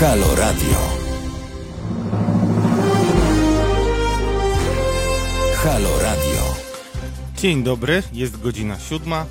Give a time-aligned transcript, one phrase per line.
[0.00, 0.78] Halo Radio.
[5.56, 6.54] Halo Radio.
[7.36, 9.26] Dzień dobry, jest godzina siódma.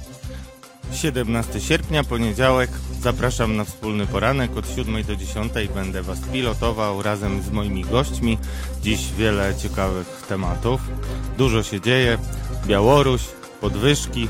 [0.94, 2.70] 17 sierpnia, poniedziałek.
[3.02, 5.54] Zapraszam na wspólny poranek od 7 do 10.
[5.76, 8.38] Będę Was pilotował razem z moimi gośćmi.
[8.82, 10.82] Dziś wiele ciekawych tematów.
[11.38, 12.18] Dużo się dzieje.
[12.68, 13.22] Białoruś,
[13.62, 14.28] podwyżki,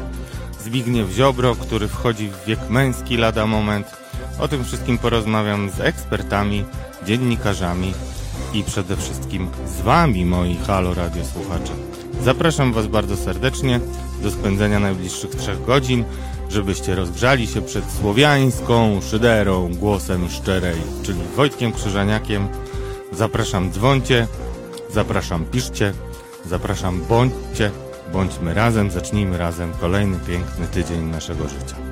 [0.66, 3.88] Zbigniew Ziobro, który wchodzi w wiek męski lada moment.
[4.40, 6.66] O tym wszystkim porozmawiam z ekspertami,
[7.06, 7.94] dziennikarzami
[8.54, 11.74] i przede wszystkim z Wami, moi Halo Radio słuchacze.
[12.24, 13.80] Zapraszam Was bardzo serdecznie
[14.24, 16.04] do spędzenia najbliższych trzech godzin,
[16.50, 22.48] żebyście rozgrzali się przed słowiańską szyderą głosem szczerej, czyli Wojtkiem Krzyżaniakiem.
[23.12, 24.28] Zapraszam dzwońcie,
[24.94, 25.94] zapraszam piszcie,
[26.46, 27.72] zapraszam bądźcie,
[28.14, 31.89] bądźmy razem, zacznijmy razem kolejny piękny tydzień naszego życia.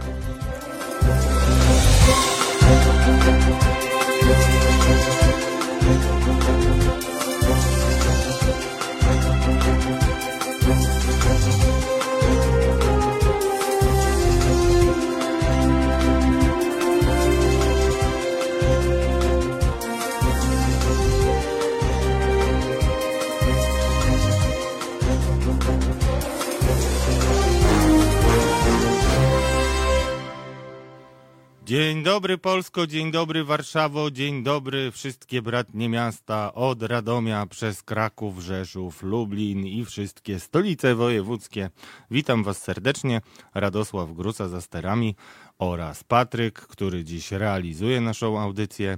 [32.18, 39.04] Dobry Polsko, dzień dobry Warszawo, dzień dobry wszystkie bratnie miasta od Radomia przez Kraków, Rzeszów,
[39.04, 41.70] Lublin i wszystkie stolice wojewódzkie.
[42.12, 43.22] Witam Was serdecznie,
[43.54, 45.16] Radosław Gruca za sterami
[45.60, 48.98] oraz Patryk, który dziś realizuje naszą audycję.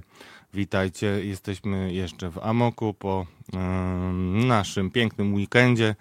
[0.54, 3.58] Witajcie, jesteśmy jeszcze w Amoku po yy,
[4.46, 5.94] naszym pięknym weekendzie.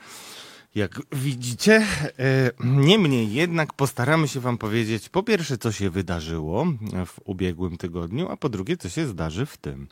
[0.76, 1.86] Jak widzicie,
[2.20, 6.66] e, niemniej jednak postaramy się Wam powiedzieć po pierwsze, co się wydarzyło
[7.06, 9.88] w ubiegłym tygodniu, a po drugie, co się zdarzy w tym.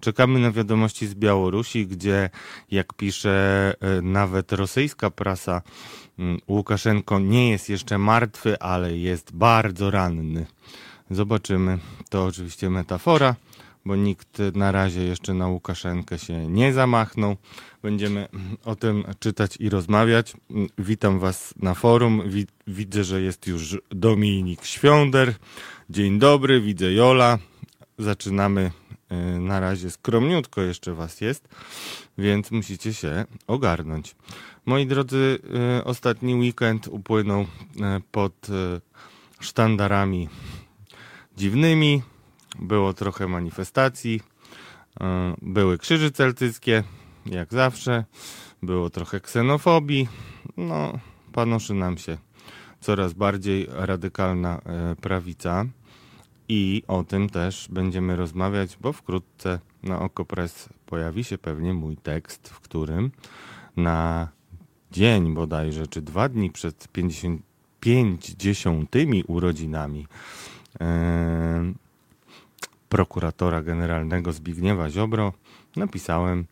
[0.00, 2.30] Czekamy na wiadomości z Białorusi, gdzie,
[2.70, 5.62] jak pisze e, nawet rosyjska prasa,
[6.48, 10.46] Łukaszenko nie jest jeszcze martwy, ale jest bardzo ranny.
[11.10, 11.78] Zobaczymy.
[12.08, 13.36] To oczywiście metafora
[13.84, 17.36] bo nikt na razie jeszcze na Łukaszenkę się nie zamachnął.
[17.82, 18.28] Będziemy
[18.64, 20.36] o tym czytać i rozmawiać.
[20.78, 22.22] Witam Was na forum.
[22.66, 25.34] Widzę, że jest już Dominik Świąder.
[25.90, 27.38] Dzień dobry, widzę Jola.
[27.98, 28.70] Zaczynamy
[29.12, 31.48] y, na razie skromniutko jeszcze Was jest,
[32.18, 34.16] więc musicie się ogarnąć.
[34.66, 35.38] Moi drodzy,
[35.80, 37.46] y, ostatni weekend upłynął y,
[38.10, 38.46] pod
[39.40, 40.28] sztandarami
[41.36, 42.02] dziwnymi,
[42.54, 44.20] było trochę manifestacji,
[45.00, 46.82] e, były krzyże celtyckie,
[47.26, 48.04] jak zawsze,
[48.62, 50.08] było trochę ksenofobii,
[50.56, 50.98] no
[51.32, 52.18] panoszy nam się
[52.80, 55.64] coraz bardziej radykalna e, prawica.
[56.48, 62.48] I o tym też będziemy rozmawiać, bo wkrótce na Okopres pojawi się pewnie mój tekst,
[62.48, 63.10] w którym
[63.76, 64.28] na
[64.90, 67.42] dzień bodajże, czy dwa dni przed 50,
[67.80, 68.90] 50
[69.26, 70.06] urodzinami
[70.80, 70.86] yy,
[72.94, 75.32] prokuratora generalnego Zbigniewa Ziobro
[75.76, 76.46] napisałem,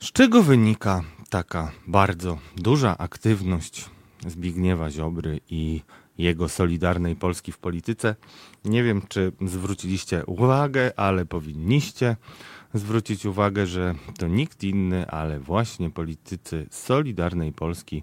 [0.00, 3.90] z czego wynika taka bardzo duża aktywność
[4.26, 5.80] Zbigniewa Ziobry i
[6.18, 8.16] jego Solidarnej Polski w polityce.
[8.64, 12.16] Nie wiem, czy zwróciliście uwagę, ale powinniście
[12.74, 18.02] zwrócić uwagę, że to nikt inny, ale właśnie politycy Solidarnej Polski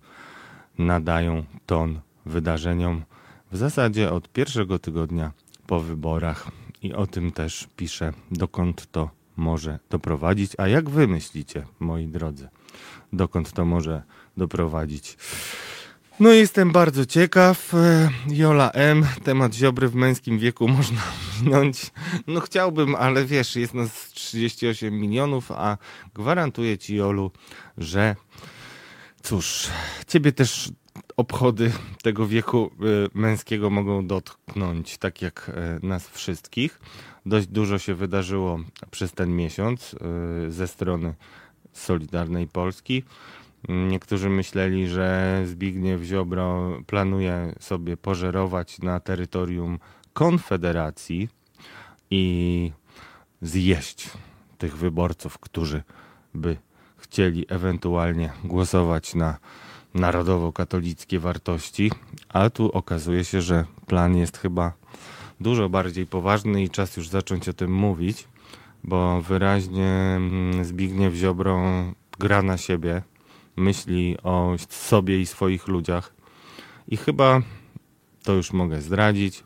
[0.77, 3.03] nadają ton wydarzeniom
[3.51, 5.31] w zasadzie od pierwszego tygodnia
[5.67, 10.51] po wyborach i o tym też piszę, dokąd to może doprowadzić.
[10.57, 12.49] A jak wy myślicie, moi drodzy,
[13.13, 14.03] dokąd to może
[14.37, 15.17] doprowadzić?
[16.19, 17.73] No jestem bardzo ciekaw.
[17.73, 19.05] E, Jola M.
[19.23, 21.01] Temat ziobry w męskim wieku można
[21.41, 21.91] minąć.
[22.27, 25.77] No chciałbym, ale wiesz, jest nas 38 milionów, a
[26.13, 27.31] gwarantuję ci, Jolu,
[27.77, 28.15] że
[29.23, 29.67] cóż,
[30.07, 30.71] ciebie też
[31.21, 31.71] obchody
[32.03, 32.71] tego wieku
[33.15, 35.51] y, męskiego mogą dotknąć, tak jak
[35.83, 36.79] y, nas wszystkich.
[37.25, 38.59] Dość dużo się wydarzyło
[38.91, 39.93] przez ten miesiąc
[40.47, 41.13] y, ze strony
[41.73, 43.03] Solidarnej Polski.
[43.69, 49.79] Niektórzy myśleli, że Zbigniew Ziobro planuje sobie pożerować na terytorium
[50.13, 51.29] Konfederacji
[52.09, 52.71] i
[53.41, 54.09] zjeść
[54.57, 55.83] tych wyborców, którzy
[56.33, 56.57] by
[56.97, 59.37] chcieli ewentualnie głosować na
[59.93, 61.91] narodowo-katolickie wartości,
[62.29, 64.73] a tu okazuje się, że plan jest chyba
[65.39, 68.27] dużo bardziej poważny i czas już zacząć o tym mówić,
[68.83, 71.61] bo wyraźnie mm, Zbigniew Ziobro
[72.19, 73.01] gra na siebie,
[73.55, 76.13] myśli o sobie i swoich ludziach
[76.87, 77.41] i chyba
[78.23, 79.43] to już mogę zdradzić.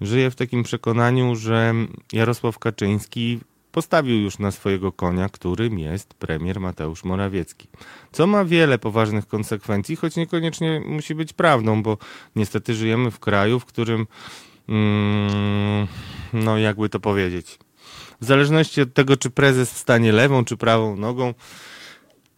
[0.00, 1.74] Żyję w takim przekonaniu, że
[2.12, 3.40] Jarosław Kaczyński
[3.72, 7.68] postawił już na swojego konia, którym jest premier Mateusz Morawiecki.
[8.12, 11.98] Co ma wiele poważnych konsekwencji, choć niekoniecznie musi być prawdą, bo
[12.36, 14.06] niestety żyjemy w kraju, w którym,
[14.68, 15.86] mm,
[16.32, 17.58] no jakby to powiedzieć,
[18.20, 21.34] w zależności od tego, czy prezes wstanie lewą czy prawą nogą,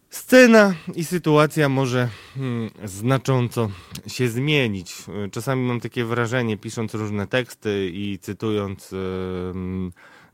[0.09, 3.69] scena i sytuacja może hmm, znacząco
[4.07, 4.95] się zmienić.
[5.31, 8.95] Czasami mam takie wrażenie, pisząc różne teksty i cytując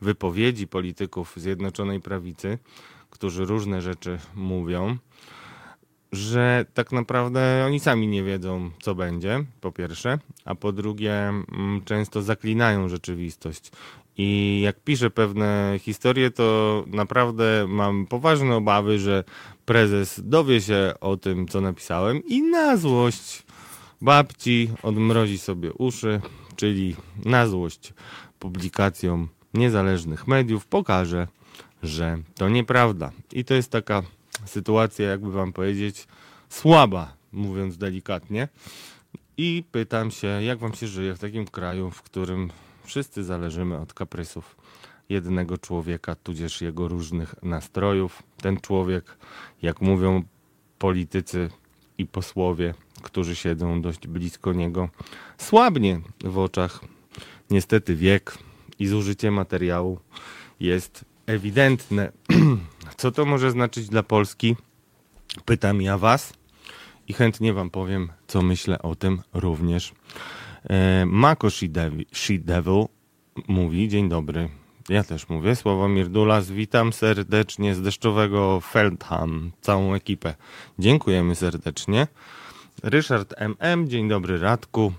[0.02, 2.58] wypowiedzi polityków Zjednoczonej Prawicy,
[3.10, 4.98] którzy różne rzeczy mówią,
[6.12, 11.82] że tak naprawdę oni sami nie wiedzą, co będzie, po pierwsze, a po drugie, mm,
[11.86, 13.72] często zaklinają rzeczywistość.
[14.18, 19.24] I jak piszę pewne historie, to naprawdę mam poważne obawy, że
[19.66, 23.44] prezes dowie się o tym, co napisałem i na złość
[24.02, 26.22] babci odmrozi sobie uszy,
[26.56, 26.96] czyli
[27.26, 27.94] na złość
[28.40, 31.28] publikacjom niezależnych mediów pokaże,
[31.84, 33.12] że to nieprawda.
[33.32, 34.04] I to jest taka
[34.46, 36.08] sytuacja, jakby wam powiedzieć,
[36.50, 38.48] słaba, mówiąc delikatnie.
[39.38, 42.52] I pytam się, jak wam się żyje w takim kraju, w którym
[42.84, 44.56] wszyscy zależymy od kaprysów
[45.10, 48.24] jednego człowieka, tudzież jego różnych nastrojów.
[48.42, 49.18] Ten człowiek,
[49.62, 50.24] jak mówią
[50.80, 51.50] politycy
[51.98, 52.74] i posłowie,
[53.04, 54.90] którzy siedzą dość blisko niego,
[55.38, 56.80] słabnie w oczach.
[57.50, 58.38] Niestety wiek
[58.80, 60.00] i zużycie materiału
[60.60, 62.12] jest ewidentne.
[62.98, 64.56] Co to może znaczyć dla Polski?
[65.46, 66.34] Pytam ja Was
[67.08, 69.94] i chętnie Wam powiem, co myślę o tym również.
[70.70, 71.48] E, Mako
[72.40, 72.86] Devil
[73.48, 74.50] mówi, dzień dobry.
[74.90, 80.36] Ja też mówię, Sławomir Dulas, witam serdecznie z deszczowego Feldham, całą ekipę.
[80.80, 82.08] Dziękujemy serdecznie.
[82.84, 84.94] Ryszard MM, dzień dobry Radku,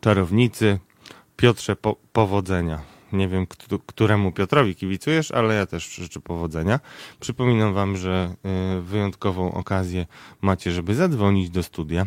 [0.00, 0.78] czarownicy,
[1.36, 2.91] Piotrze po powodzenia.
[3.12, 3.46] Nie wiem,
[3.86, 6.80] któremu Piotrowi kibicujesz, ale ja też życzę powodzenia.
[7.20, 8.34] Przypominam Wam, że
[8.78, 10.06] y, wyjątkową okazję
[10.42, 12.06] macie, żeby zadzwonić do studia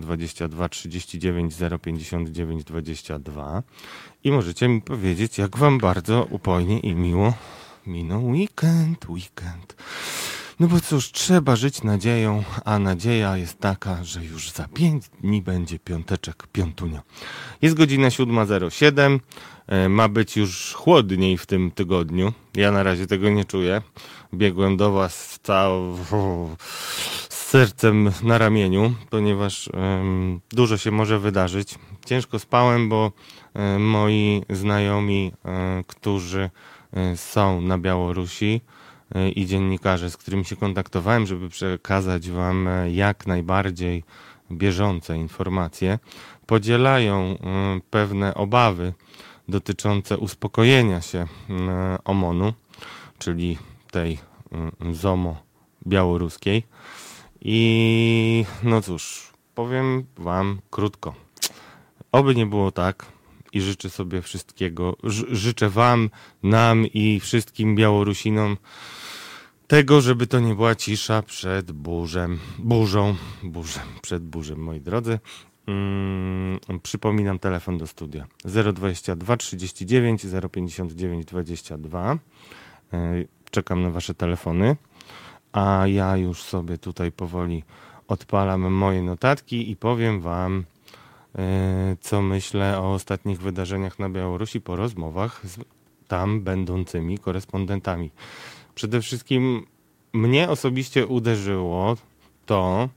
[0.00, 3.62] 022 39 059 22
[4.24, 7.34] i możecie mi powiedzieć, jak Wam bardzo upojnie i miło
[7.86, 9.76] minął weekend, weekend.
[10.60, 15.42] No bo cóż, trzeba żyć nadzieją, a nadzieja jest taka, że już za pięć dni
[15.42, 17.02] będzie piąteczek, piątunia.
[17.62, 19.18] Jest godzina 7.07.
[19.66, 22.32] E, ma być już chłodniej w tym tygodniu.
[22.54, 23.82] Ja na razie tego nie czuję.
[24.34, 25.96] Biegłem do Was całą,
[27.28, 31.74] z sercem na ramieniu, ponieważ um, dużo się może wydarzyć.
[32.06, 33.12] Ciężko spałem, bo
[33.54, 36.50] um, moi znajomi, um, którzy
[37.16, 38.60] są na Białorusi
[39.36, 44.04] i dziennikarze, z którymi się kontaktowałem, żeby przekazać Wam jak najbardziej
[44.52, 45.98] bieżące informacje,
[46.46, 47.38] podzielają
[47.90, 48.92] pewne obawy
[49.48, 52.52] dotyczące uspokojenia się mm, OMON-u,
[53.18, 53.58] czyli
[53.90, 54.18] tej
[54.52, 55.42] mm, ZOMO
[55.86, 56.62] białoruskiej.
[57.40, 61.14] I no cóż, powiem Wam krótko.
[62.12, 63.06] Oby nie było tak
[63.52, 64.96] i życzę sobie wszystkiego.
[65.30, 66.10] życzę Wam,
[66.42, 68.56] nam i wszystkim Białorusinom
[69.66, 75.18] tego, żeby to nie była cisza przed burzem, burzą, burzem, przed burzem, moi drodzy.
[75.66, 82.18] Mm, przypominam telefon do studia 022 39 059 22.
[83.50, 84.76] Czekam na Wasze telefony,
[85.52, 87.64] a ja już sobie tutaj powoli
[88.08, 90.64] odpalam moje notatki i powiem Wam,
[91.38, 95.58] e, co myślę o ostatnich wydarzeniach na Białorusi po rozmowach z
[96.08, 98.10] tam będącymi korespondentami.
[98.74, 99.66] Przede wszystkim
[100.12, 101.96] mnie osobiście uderzyło
[102.46, 102.88] to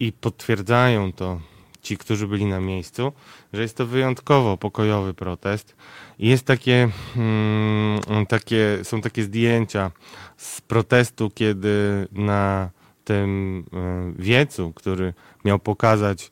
[0.00, 1.40] i potwierdzają to
[1.84, 3.12] ci, którzy byli na miejscu,
[3.52, 5.76] że jest to wyjątkowo pokojowy protest.
[6.18, 9.90] I jest takie, mm, takie, są takie zdjęcia
[10.36, 12.70] z protestu, kiedy na
[13.04, 15.14] tym e, wiecu, który
[15.44, 16.30] miał pokazać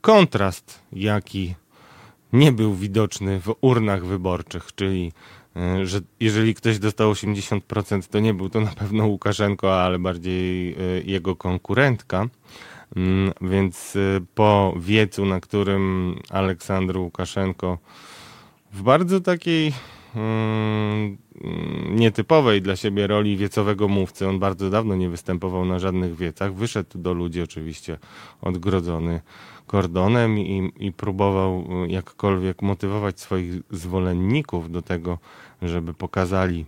[0.00, 1.54] kontrast, jaki
[2.32, 5.12] nie był widoczny w urnach wyborczych, czyli
[5.56, 10.72] e, że jeżeli ktoś dostał 80%, to nie był to na pewno Łukaszenko, ale bardziej
[10.72, 12.26] e, jego konkurentka.
[12.96, 17.78] Mm, więc y, po wiecu, na którym Aleksandr Łukaszenko
[18.72, 19.72] w bardzo takiej
[20.14, 21.16] mm,
[21.90, 26.98] nietypowej dla siebie roli wiecowego mówcy, on bardzo dawno nie występował na żadnych wiecach, wyszedł
[26.98, 27.98] do ludzi oczywiście
[28.42, 29.20] odgrodzony
[29.66, 35.18] kordonem i, i próbował y, jakkolwiek motywować swoich zwolenników do tego,
[35.62, 36.66] żeby pokazali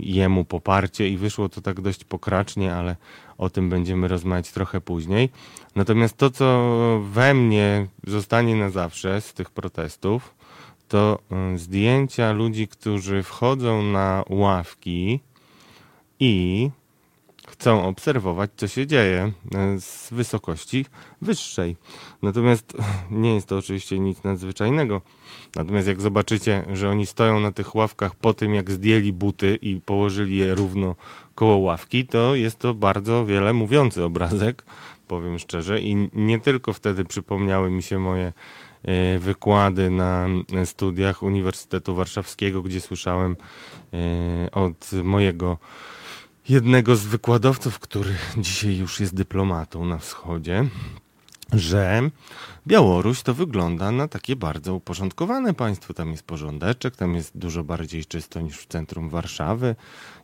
[0.00, 2.96] jemu poparcie i wyszło to tak dość pokracznie, ale
[3.38, 5.30] o tym będziemy rozmawiać trochę później.
[5.74, 10.34] Natomiast to, co we mnie zostanie na zawsze z tych protestów,
[10.88, 11.18] to
[11.54, 15.20] y, zdjęcia ludzi, którzy wchodzą na ławki
[16.20, 16.70] i
[17.48, 19.32] chcą obserwować, co się dzieje
[19.76, 20.86] y, z wysokości
[21.22, 21.76] wyższej.
[22.22, 22.72] Natomiast
[23.10, 25.02] nie jest to oczywiście nic nadzwyczajnego.
[25.54, 29.80] Natomiast jak zobaczycie, że oni stoją na tych ławkach po tym, jak zdjęli buty i
[29.80, 30.94] położyli je równo
[31.36, 34.64] koło ławki, to jest to bardzo wiele mówiący obrazek,
[35.08, 35.80] powiem szczerze.
[35.80, 38.32] I nie tylko wtedy przypomniały mi się moje
[38.82, 40.26] e, wykłady na
[40.64, 43.36] studiach Uniwersytetu Warszawskiego, gdzie słyszałem
[43.92, 45.58] e, od mojego
[46.48, 50.64] jednego z wykładowców, który dzisiaj już jest dyplomatą na wschodzie,
[51.52, 52.10] że
[52.66, 55.94] Białoruś to wygląda na takie bardzo uporządkowane państwo.
[55.94, 59.76] Tam jest porządeczek, tam jest dużo bardziej czysto niż w centrum Warszawy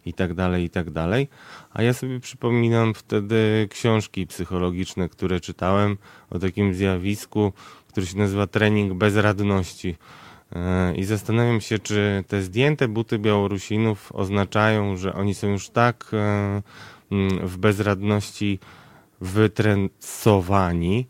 [0.06, 1.28] i tak dalej, i tak dalej.
[1.70, 5.96] A ja sobie przypominam wtedy książki psychologiczne, które czytałem
[6.30, 7.52] o takim zjawisku,
[7.88, 9.96] który się nazywa trening bezradności.
[10.52, 16.10] E, I zastanawiam się, czy te zdjęte buty Białorusinów oznaczają, że oni są już tak
[16.12, 16.62] e,
[17.12, 18.58] mm, w bezradności
[19.20, 21.06] wytrensowani,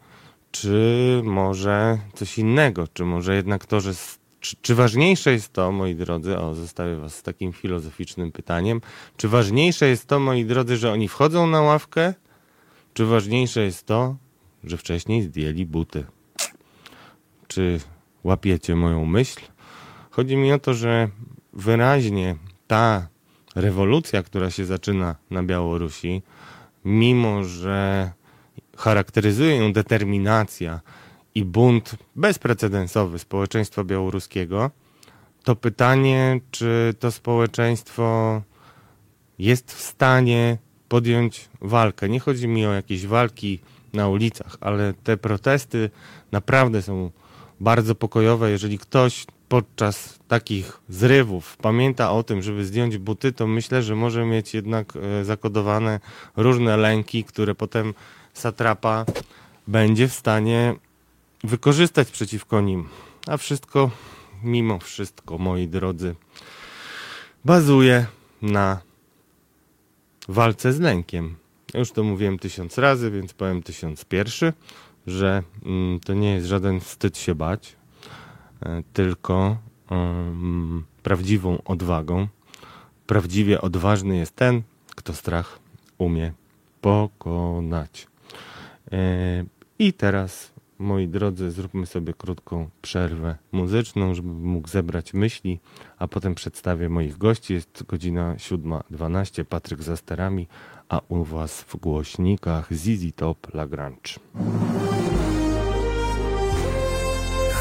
[0.52, 3.94] czy może coś innego, czy może jednak to, że
[4.42, 8.80] czy, czy, ważniejsze jest to, moi drodzy, o zostawię was z takim filozoficznym pytaniem,
[9.16, 12.14] czy ważniejsze jest to, moi drodzy, że oni wchodzą na ławkę,
[12.94, 14.16] czy ważniejsze jest to,
[14.64, 16.04] że wcześniej zdjęli buty?
[17.48, 17.80] Czy
[18.24, 19.40] łapiecie moją myśl?
[20.10, 21.08] Chodzi mi o to, że
[21.52, 23.08] wyraźnie ta
[23.54, 26.22] rewolucja, która się zaczyna na Białorusi,
[26.84, 28.12] mimo że
[28.76, 30.80] charakteryzuje ją determinacja
[31.34, 34.70] i bunt bezprecedensowy społeczeństwa białoruskiego,
[35.44, 38.42] to pytanie, czy to społeczeństwo
[39.38, 40.58] jest w stanie
[40.88, 42.08] podjąć walkę.
[42.08, 43.58] Nie chodzi mi o jakieś walki
[43.92, 45.90] na ulicach, ale te protesty
[46.32, 47.10] naprawdę są
[47.60, 48.50] bardzo pokojowe.
[48.50, 54.24] Jeżeli ktoś podczas takich zrywów pamięta o tym, żeby zdjąć buty, to myślę, że może
[54.24, 56.00] mieć jednak e, zakodowane
[56.36, 57.94] różne lęki, które potem
[58.32, 59.04] satrapa
[59.66, 60.74] będzie w stanie
[61.44, 62.88] wykorzystać przeciwko nim.
[63.26, 63.90] A wszystko,
[64.42, 66.14] mimo wszystko, moi drodzy,
[67.44, 68.06] bazuje
[68.42, 68.80] na
[70.28, 71.36] walce z lękiem.
[71.74, 74.52] Ja już to mówiłem tysiąc razy, więc powiem tysiąc pierwszy,
[75.06, 77.76] że mm, to nie jest żaden wstyd się bać,
[78.62, 79.56] e, tylko
[79.90, 82.28] um, prawdziwą odwagą.
[83.06, 84.62] Prawdziwie odważny jest ten,
[84.96, 85.58] kto strach
[85.98, 86.32] umie
[86.80, 88.06] pokonać.
[88.92, 89.44] E,
[89.78, 90.51] I teraz,
[90.82, 95.60] moi drodzy, zróbmy sobie krótką przerwę muzyczną, żebym mógł zebrać myśli,
[95.98, 97.54] a potem przedstawię moich gości.
[97.54, 100.48] Jest godzina 7.12, Patryk za sterami,
[100.88, 104.12] a u Was w głośnikach ZZ Top Lagrange.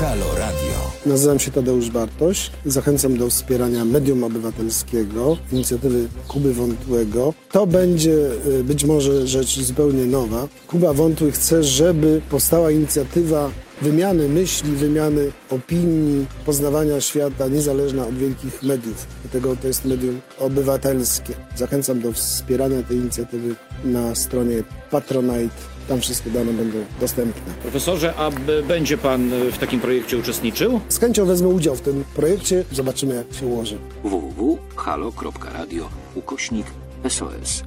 [0.01, 0.91] Halo Radio.
[1.05, 2.51] Nazywam się Tadeusz Bartoś.
[2.65, 7.33] Zachęcam do wspierania medium obywatelskiego, inicjatywy Kuby Wątłego.
[7.51, 8.15] To będzie
[8.59, 10.47] y, być może rzecz zupełnie nowa.
[10.67, 18.63] Kuba Wątły chce, żeby powstała inicjatywa wymiany myśli, wymiany opinii, poznawania świata niezależna od wielkich
[18.63, 19.07] mediów.
[19.21, 21.33] Dlatego to jest medium obywatelskie.
[21.55, 25.55] Zachęcam do wspierania tej inicjatywy na stronie Patronite
[25.91, 27.53] tam wszystkie dane będą dostępne.
[27.61, 28.31] Profesorze, a
[28.67, 30.81] będzie Pan w takim projekcie uczestniczył?
[30.89, 32.63] Z chęcią wezmę udział w tym projekcie.
[32.71, 33.77] Zobaczymy, jak się ułoży.
[34.03, 36.65] www.halo.radio ukośnik
[37.09, 37.63] SOS.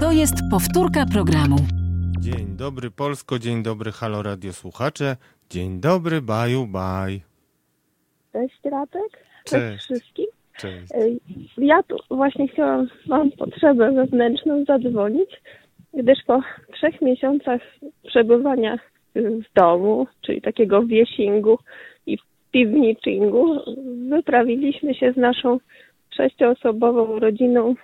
[0.00, 1.56] To jest powtórka programu.
[2.20, 5.16] Dzień dobry Polsko, dzień dobry Halo Radio słuchacze,
[5.50, 7.22] dzień dobry Baju Baj.
[8.32, 9.12] Cześć Radek,
[9.44, 9.84] cześć, Cześć.
[9.84, 10.26] wszystkim.
[10.58, 10.92] Cześć.
[10.94, 11.20] Ej,
[11.58, 15.30] Ja tu właśnie chciałam, mam potrzebę wewnętrzną zadzwonić,
[15.94, 16.40] gdyż po
[16.72, 17.60] trzech miesiącach
[18.06, 18.78] przebywania
[19.14, 21.58] w domu, czyli takiego wiesingu
[22.06, 22.18] i
[22.50, 23.60] piwniczingu,
[24.08, 25.58] wyprawiliśmy się z naszą
[26.16, 27.74] sześcioosobową rodziną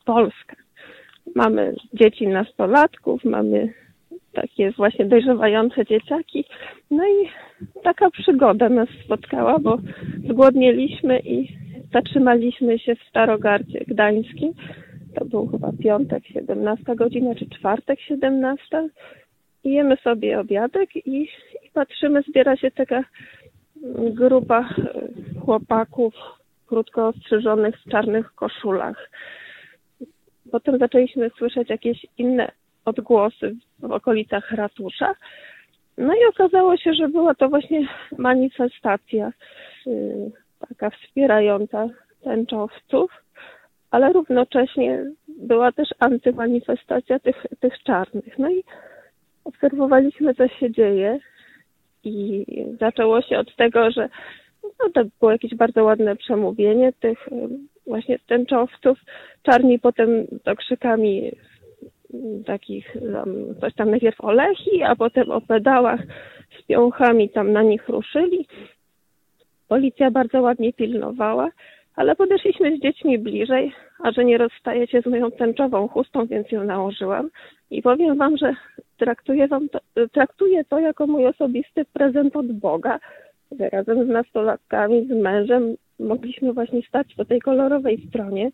[0.00, 0.56] w Polskę.
[1.34, 3.74] Mamy dzieci nastolatków, mamy
[4.32, 6.44] takie właśnie dojrzewające dzieciaki.
[6.90, 7.28] No i
[7.82, 9.78] taka przygoda nas spotkała, bo
[10.28, 11.56] zgłodnieliśmy i
[11.92, 14.52] zatrzymaliśmy się w Starogardzie Gdańskim.
[15.14, 18.88] To był chyba piątek, 17 godzina, czy czwartek, 17.
[19.64, 21.22] I jemy sobie obiadek i,
[21.64, 23.04] i patrzymy, zbiera się taka
[24.10, 26.14] grupa e, chłopaków
[26.66, 29.10] krótko ostrzyżonych w czarnych koszulach.
[30.50, 32.52] Potem zaczęliśmy słyszeć jakieś inne
[32.84, 35.14] odgłosy w okolicach ratusza.
[35.98, 39.32] No i okazało się, że była to właśnie manifestacja
[39.86, 40.30] y,
[40.68, 41.88] taka wspierająca
[42.24, 43.10] tęczowców,
[43.90, 48.38] ale równocześnie była też antymanifestacja tych, tych czarnych.
[48.38, 48.64] No i
[49.44, 51.18] obserwowaliśmy, co się dzieje
[52.04, 52.44] i
[52.80, 54.08] zaczęło się od tego, że
[54.62, 57.28] no, to było jakieś bardzo ładne przemówienie tych
[57.86, 58.98] właśnie tęczowców.
[59.42, 61.32] Czarni potem to krzykami
[62.46, 63.28] takich tam,
[63.60, 66.00] coś tam najpierw o lechi, a potem o pedałach
[66.58, 68.46] z piąchami tam na nich ruszyli.
[69.68, 71.50] Policja bardzo ładnie pilnowała,
[71.96, 73.72] ale podeszliśmy z dziećmi bliżej,
[74.04, 77.30] a że nie rozstaje się z moją tęczową chustą, więc ją nałożyłam.
[77.70, 78.54] I powiem wam, że
[78.98, 79.80] traktuję, wam to,
[80.12, 82.98] traktuję to jako mój osobisty prezent od Boga,
[83.58, 88.50] że razem z nastolatkami, z mężem mogliśmy właśnie stać po tej kolorowej stronie.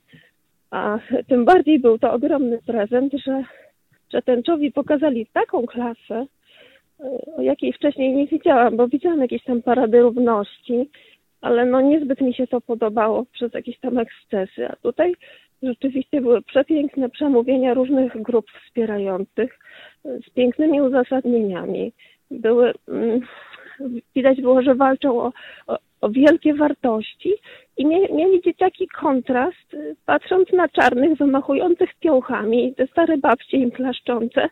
[0.70, 0.98] A
[1.28, 3.44] tym bardziej był to ogromny prezent, że,
[4.12, 6.26] że tęczowi pokazali taką klasę,
[7.37, 10.90] o jakiej wcześniej nie widziałam, bo widziałam jakieś tam parady równości,
[11.40, 14.68] ale no niezbyt mi się to podobało przez jakieś tam ekscesy.
[14.68, 15.14] A tutaj
[15.62, 19.58] rzeczywiście były przepiękne przemówienia różnych grup wspierających
[20.04, 21.92] z pięknymi uzasadnieniami.
[22.30, 23.20] Były, mm,
[24.14, 25.32] widać było, że walczą o,
[25.66, 27.34] o, o wielkie wartości
[27.78, 33.70] i mie, mieli dzieciaki kontrast, y, patrząc na czarnych, wymachujących piołchami, te stare babcie im
[33.70, 34.49] klaszczące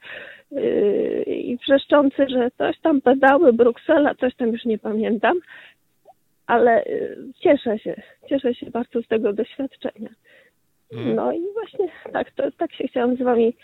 [0.50, 5.38] yy, i wrzeszczące, że coś tam pedały, Bruksela, coś tam już nie pamiętam,
[6.46, 10.10] ale y, cieszę się, cieszę się bardzo z tego doświadczenia.
[10.92, 13.54] No i właśnie tak, to, tak się chciałam z wami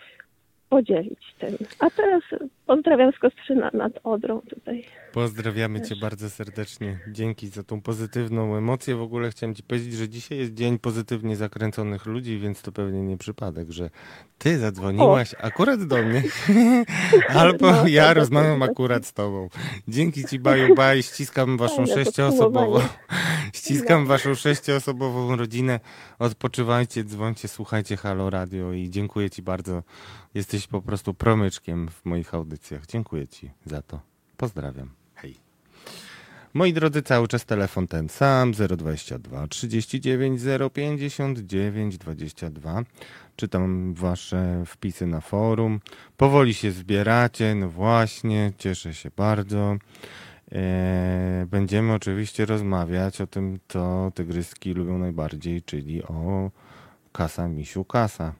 [0.68, 1.56] podzielić tym.
[1.80, 2.22] A teraz
[2.66, 4.84] pozdrawiam z Kostrzyna nad Odrą tutaj.
[5.12, 6.98] Pozdrawiamy Cię bardzo serdecznie.
[7.08, 8.96] Dzięki za tą pozytywną emocję.
[8.96, 13.02] W ogóle chciałem Ci powiedzieć, że dzisiaj jest dzień pozytywnie zakręconych ludzi, więc to pewnie
[13.02, 13.90] nie przypadek, że
[14.38, 15.38] Ty zadzwoniłaś o.
[15.38, 16.22] akurat do mnie,
[17.28, 19.48] albo no, ja rozmawiam akurat z Tobą.
[19.88, 21.02] Dzięki Ci, Baju Baj.
[21.02, 22.80] Ściskam Waszą sześcioosobową,
[23.54, 24.08] ściskam no.
[24.08, 25.80] Waszą sześcioosobową rodzinę.
[26.18, 29.82] Odpoczywajcie, dzwońcie, słuchajcie Halo Radio i dziękuję Ci bardzo.
[30.34, 32.61] Jesteś po prostu promyczkiem w moich audycjach.
[32.88, 34.00] Dziękuję Ci za to.
[34.36, 34.90] Pozdrawiam.
[35.14, 35.36] Hej.
[36.54, 40.40] Moi drodzy, cały czas telefon ten sam 022 39
[40.72, 42.82] 059 22.
[43.36, 45.80] Czytam wasze wpisy na forum.
[46.16, 49.76] Powoli się zbieracie, no właśnie, cieszę się bardzo.
[50.52, 56.50] E, będziemy oczywiście rozmawiać o tym, co tygryski lubią najbardziej, czyli o
[57.12, 58.34] kasa misiu kasa.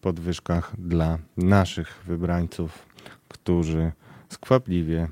[0.00, 2.86] Podwyżkach dla naszych wybrańców,
[3.34, 3.92] którzy
[4.28, 5.08] skwapliwie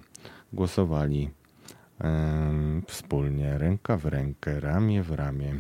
[0.53, 1.31] głosowali
[2.87, 5.55] wspólnie, ręka w rękę, ramię w ramię,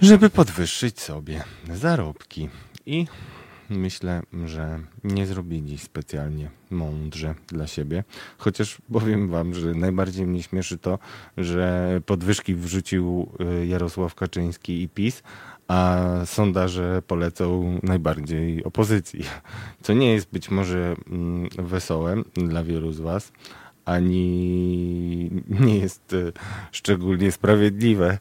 [0.00, 1.44] żeby podwyższyć sobie
[1.74, 2.48] zarobki.
[2.86, 3.06] I
[3.70, 8.04] myślę, że nie zrobili specjalnie mądrze dla siebie.
[8.38, 10.98] Chociaż powiem wam, że najbardziej mnie śmieszy to,
[11.36, 13.28] że podwyżki wrzucił
[13.62, 15.22] y, Jarosław Kaczyński i PiS,
[15.68, 19.24] a sondaże polecą najbardziej opozycji.
[19.82, 23.32] Co nie jest być może mm, wesołe dla wielu z was,
[23.84, 26.32] ani nie jest e,
[26.72, 28.18] szczególnie sprawiedliwe.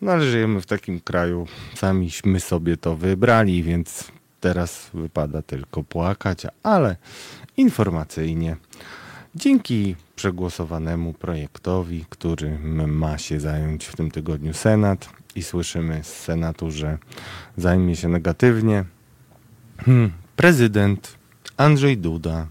[0.00, 6.46] No ale żyjemy w takim kraju, samiśmy sobie to wybrali, więc teraz wypada tylko płakać,
[6.62, 6.96] ale
[7.56, 8.56] informacyjnie
[9.34, 16.70] dzięki przegłosowanemu projektowi, który ma się zająć w tym tygodniu Senat i słyszymy z Senatu,
[16.70, 16.98] że
[17.56, 18.84] zajmie się negatywnie,
[19.78, 21.18] hmm, prezydent
[21.56, 22.46] Andrzej Duda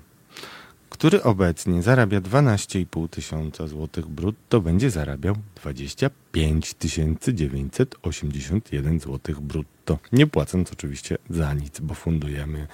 [1.02, 6.76] który obecnie zarabia 12,5 tysiąca złotych brutto, będzie zarabiał 25
[7.34, 10.00] 981 złotych brutto.
[10.12, 12.68] Nie płacąc oczywiście za nic, bo fundujemy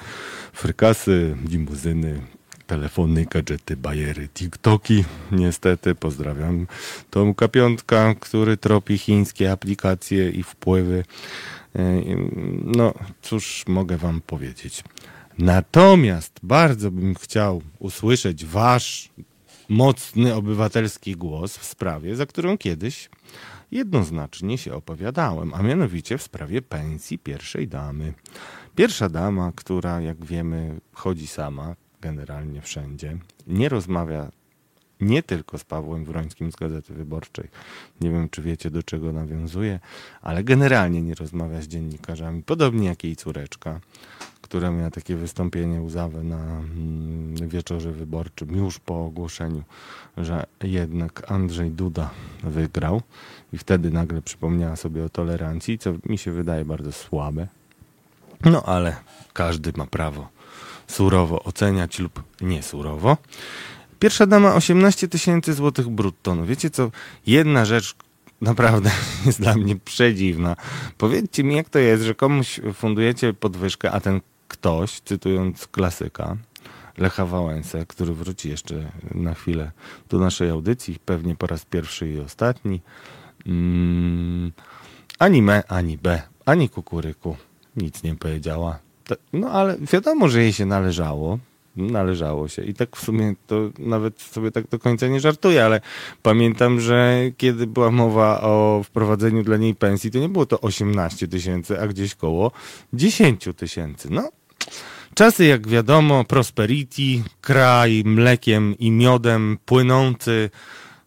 [0.54, 2.22] frykasy, limuzyny,
[2.68, 5.04] telefony, gadżety, bajery, TikToki.
[5.32, 6.68] Niestety pozdrawiam
[7.10, 11.04] Tomka Piątka, który tropi chińskie aplikacje i wpływy.
[11.76, 12.02] E,
[12.64, 14.84] no, cóż mogę wam powiedzieć.
[15.38, 19.10] Natomiast bardzo bym chciał usłyszeć wasz
[19.70, 23.10] mocny obywatelski głos w sprawie, za którą kiedyś
[23.72, 28.14] jednoznacznie się opowiadałem, a mianowicie w sprawie pensji pierwszej damy.
[28.76, 34.32] Pierwsza dama, która jak wiemy chodzi sama, generalnie wszędzie, nie rozmawia
[35.02, 37.48] nie tylko z Pawłem Wrońskim z Gazety Wyborczej.
[38.02, 39.80] Nie wiem, czy wiecie, do czego nawiązuje,
[40.22, 43.80] ale generalnie nie rozmawia z dziennikarzami, podobnie jak jej córeczka
[44.48, 49.64] która miała takie wystąpienie łzawe na mm, wieczorze wyborczym już po ogłoszeniu,
[50.18, 52.10] że jednak Andrzej Duda
[52.44, 53.02] wygrał
[53.54, 57.48] i wtedy nagle przypomniała sobie o tolerancji, co mi się wydaje bardzo słabe.
[58.46, 58.96] No ale
[59.34, 60.28] każdy ma prawo
[60.88, 63.18] surowo oceniać lub nie surowo.
[64.00, 66.36] Pierwsza dama 18 tysięcy złotych brutto.
[66.36, 66.92] No wiecie co,
[67.28, 67.96] jedna rzecz,
[68.42, 68.92] naprawdę
[69.26, 70.56] jest dla mnie przedziwna.
[70.98, 76.38] Powiedzcie mi, jak to jest, że komuś fundujecie podwyżkę, a ten ktoś, cytując klasyka,
[76.98, 79.72] Lecha Wałęsę, który wróci jeszcze na chwilę
[80.10, 82.82] do naszej audycji, pewnie po raz pierwszy i ostatni.
[83.46, 84.52] Mm,
[85.20, 87.38] ani me, ani b, ani kukuryku.
[87.76, 88.87] Nic nie powiedziała.
[89.34, 91.40] No ale wiadomo, że jej się należało.
[91.76, 92.64] Należało się.
[92.64, 95.82] I tak w sumie to nawet sobie tak do końca nie żartuję, ale
[96.24, 101.28] pamiętam, że kiedy była mowa o wprowadzeniu dla niej pensji, to nie było to 18
[101.28, 102.52] tysięcy, a gdzieś koło
[102.94, 104.08] 10 tysięcy.
[104.12, 104.30] No,
[105.18, 110.50] Czasy, jak wiadomo, prosperity, kraj mlekiem i miodem płynący,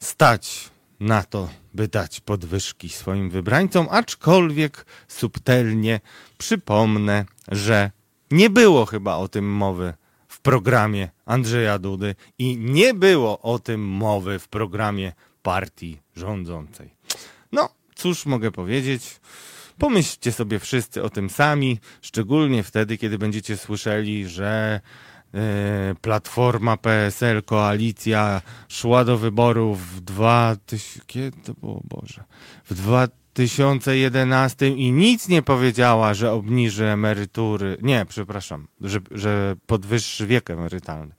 [0.01, 6.01] stać na to, by dać podwyżki swoim wybrańcom, aczkolwiek subtelnie
[6.39, 7.91] przypomnę, że
[8.31, 9.95] nie było chyba o tym mowy
[10.29, 16.91] w programie Andrzeja Dudy i nie było o tym mowy w programie partii rządzącej.
[17.53, 19.21] No, cóż mogę powiedzieć?
[19.79, 24.81] Pomyślcie sobie wszyscy o tym sami, szczególnie wtedy, kiedy będziecie słyszeli, że
[25.35, 32.25] e, Platforma, PSL, koalicja szła do wyborów w 2000, kiedy to było, Boże,
[32.65, 32.75] w
[33.41, 41.15] 2011 i nic nie powiedziała, że obniży emerytury, nie, przepraszam, że, że podwyższy wiek emerytalny.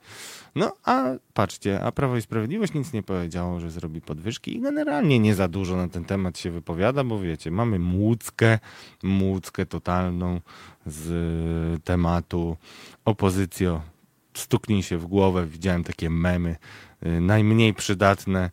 [0.54, 1.04] No a
[1.34, 5.48] patrzcie, a Prawo i Sprawiedliwość nic nie powiedziało, że zrobi podwyżki i generalnie nie za
[5.48, 8.58] dużo na ten temat się wypowiada, bo wiecie, mamy młódzkę,
[9.02, 10.40] młódzkę totalną
[10.86, 12.56] z tematu
[13.04, 13.82] opozycjo.
[14.34, 16.56] Stuknij się w głowę, widziałem takie memy,
[17.06, 18.50] y, najmniej przydatne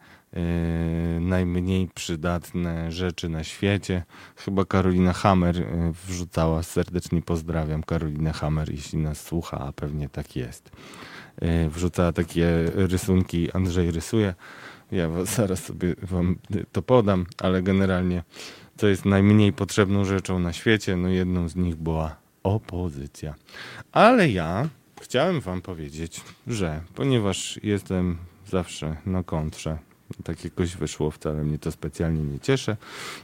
[1.20, 4.04] najmniej przydatne rzeczy na świecie.
[4.36, 5.66] Chyba Karolina Hammer yy,
[6.08, 10.72] wrzucała, serdecznie pozdrawiam Karolinę Hammer, jeśli nas słucha, a pewnie tak jest.
[11.44, 14.34] Y, wrzuca takie rysunki, Andrzej rysuje.
[14.92, 16.36] Ja zaraz sobie wam
[16.72, 18.24] to podam, ale generalnie
[18.78, 20.98] to jest najmniej potrzebną rzeczą na świecie.
[20.98, 23.36] No jedną z nich była opozycja.
[23.92, 24.70] Ale ja
[25.02, 29.78] chciałem wam powiedzieć, że ponieważ jestem zawsze na kontrze,
[30.24, 32.78] tak jakoś wyszło, wcale mnie to specjalnie nie cieszy,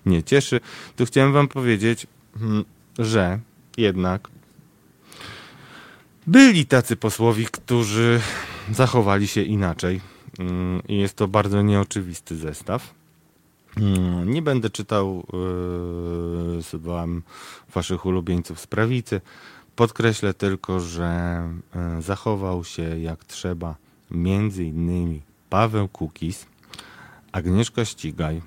[0.06, 0.60] nie cieszy,
[0.96, 2.08] to chciałem wam powiedzieć,
[2.40, 2.66] hmm,
[3.00, 3.40] że
[3.78, 4.30] jednak
[6.28, 8.22] byli tacy posłowie, którzy
[8.72, 10.02] zachowali się inaczej.
[10.40, 12.94] Mm, I jest to bardzo nieoczywisty zestaw.
[13.78, 15.26] Mm, nie będę czytał
[16.74, 17.22] yy, wam
[17.74, 19.22] waszych ulubieńców z prawicy.
[19.76, 21.42] Podkreślę tylko, że
[21.96, 23.76] yy, zachował się jak trzeba
[24.12, 26.46] między innymi Paweł Kukis,
[27.36, 28.42] Agnieszka Ścigaj,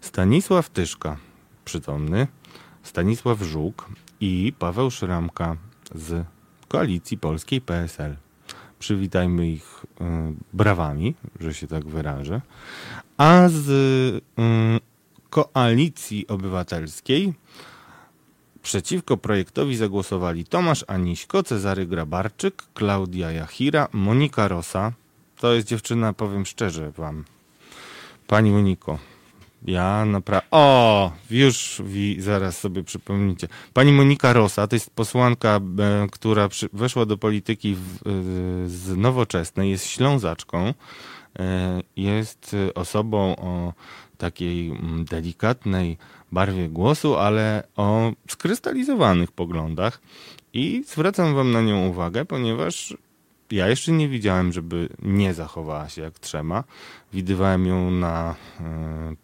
[0.00, 1.16] Stanisław Tyszka,
[1.64, 2.26] przytomny,
[2.82, 3.88] Stanisław Żuk
[4.20, 5.56] i Paweł Szramka
[5.94, 6.26] z
[6.68, 8.16] koalicji polskiej PSL.
[8.78, 10.04] Przywitajmy ich y,
[10.52, 12.40] brawami, że się tak wyrażę.
[13.16, 14.20] A z y,
[15.30, 17.34] koalicji obywatelskiej
[18.62, 24.92] przeciwko projektowi zagłosowali Tomasz Aniśko, Cezary Grabarczyk, Klaudia Jachira, Monika Rosa.
[25.36, 27.24] To jest dziewczyna, powiem szczerze wam.
[28.32, 28.98] Pani Moniko,
[29.64, 30.46] ja naprawdę.
[30.50, 33.48] O, już wi, zaraz sobie przypomnicie.
[33.72, 38.96] Pani Monika Rosa to jest posłanka, e, która przy, weszła do polityki w, e, z
[38.96, 40.74] nowoczesnej, jest ślązaczką,
[41.38, 43.72] e, jest osobą o
[44.18, 45.98] takiej mm, delikatnej
[46.32, 50.00] barwie głosu, ale o skrystalizowanych poglądach.
[50.52, 52.94] I zwracam Wam na nią uwagę, ponieważ
[53.52, 56.64] ja jeszcze nie widziałem, żeby nie zachowała się jak trzeba.
[57.12, 59.14] Widywałem ją na, e,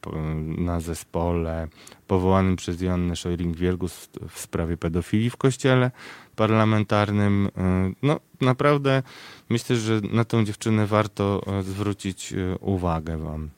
[0.58, 1.68] na zespole
[2.06, 5.90] powołanym przez Joannę Szojring-Wielgus w sprawie pedofilii w kościele
[6.36, 7.48] parlamentarnym.
[7.56, 9.02] E, no naprawdę
[9.50, 13.50] myślę, że na tą dziewczynę warto e, zwrócić uwagę wam.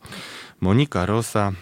[0.60, 1.52] Monika Rosa,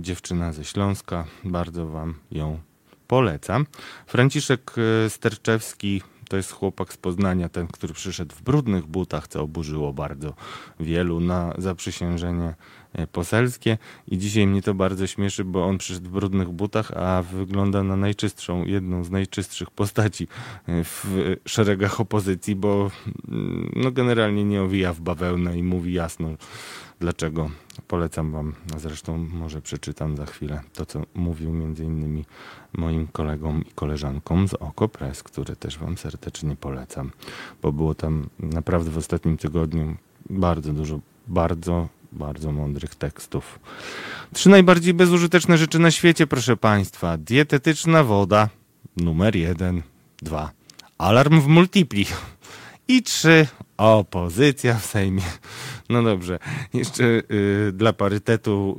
[0.00, 2.58] dziewczyna ze Śląska, bardzo wam ją
[3.06, 3.66] polecam.
[4.06, 4.74] Franciszek
[5.08, 10.34] Sterczewski to jest chłopak z Poznania, ten, który przyszedł w brudnych butach, co oburzyło bardzo
[10.80, 12.54] wielu na zaprzysiężenie
[12.92, 13.78] e, poselskie.
[14.08, 17.96] I dzisiaj mnie to bardzo śmieszy, bo on przyszedł w brudnych butach, a wygląda na
[17.96, 20.28] najczystszą, jedną z najczystszych postaci
[20.68, 21.06] e, w
[21.46, 22.90] szeregach opozycji, bo
[23.28, 26.28] mm, no, generalnie nie owija w bawełnę i mówi jasno,
[27.02, 27.50] Dlaczego?
[27.88, 32.24] Polecam Wam, zresztą może przeczytam za chwilę to, co mówił między innymi
[32.72, 37.10] moim kolegom i koleżankom z Okopres, które też Wam serdecznie polecam,
[37.62, 39.96] bo było tam naprawdę w ostatnim tygodniu
[40.30, 43.58] bardzo dużo, bardzo, bardzo mądrych tekstów.
[44.32, 47.18] Trzy najbardziej bezużyteczne rzeczy na świecie, proszę Państwa.
[47.18, 48.48] Dietetyczna woda,
[48.96, 49.82] numer jeden,
[50.22, 50.50] dwa.
[50.98, 52.06] Alarm w multipli.
[52.88, 55.22] I trzy, opozycja w Sejmie.
[55.92, 56.38] No dobrze,
[56.74, 58.78] jeszcze y, dla parytetu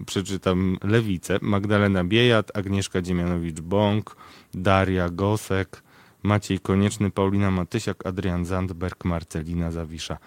[0.00, 1.38] y, przeczytam lewicę.
[1.42, 4.16] Magdalena Biejat, Agnieszka Dziemianowicz-Bąk,
[4.54, 5.82] Daria Gosek,
[6.22, 10.18] Maciej Konieczny, Paulina Matysiak, Adrian Zandberg, Marcelina Zawisza.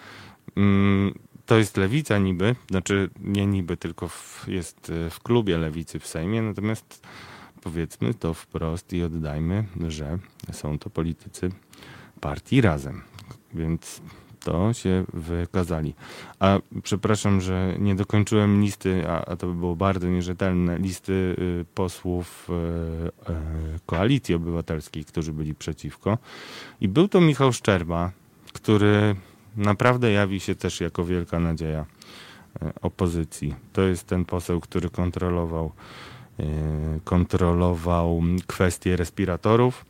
[0.55, 1.13] Mm,
[1.45, 6.07] to jest lewica niby, znaczy nie niby, tylko w, jest y, w klubie lewicy w
[6.07, 7.07] Sejmie, natomiast
[7.61, 10.17] powiedzmy to wprost i oddajmy, że
[10.51, 11.49] są to politycy
[12.21, 13.01] partii razem.
[13.53, 14.01] Więc
[14.47, 15.93] to się wykazali.
[16.39, 21.65] A przepraszam, że nie dokończyłem listy, a, a to by było bardzo nierzetelne, listy y,
[21.75, 26.17] posłów y, y, Koalicji Obywatelskiej, którzy byli przeciwko.
[26.81, 28.11] I był to Michał Szczerba,
[28.53, 29.15] który
[29.55, 31.85] naprawdę jawi się też jako wielka nadzieja
[32.81, 33.55] opozycji.
[33.73, 35.71] To jest ten poseł, który kontrolował,
[37.03, 39.85] kontrolował kwestie respiratorów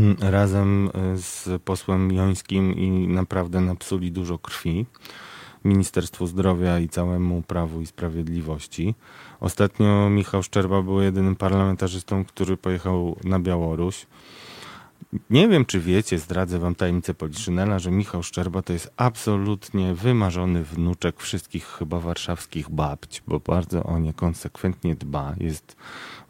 [0.20, 4.86] razem z posłem Jońskim i naprawdę napsuli dużo krwi
[5.64, 8.94] Ministerstwu Zdrowia i całemu Prawu i Sprawiedliwości.
[9.40, 14.06] Ostatnio Michał Szczerba był jedynym parlamentarzystą, który pojechał na Białoruś.
[15.30, 20.64] Nie wiem, czy wiecie, zdradzę wam tajemnicę Poliszynela, że Michał Szczerba to jest absolutnie wymarzony
[20.64, 25.34] wnuczek wszystkich chyba warszawskich babć, bo bardzo o nie konsekwentnie dba.
[25.40, 25.76] Jest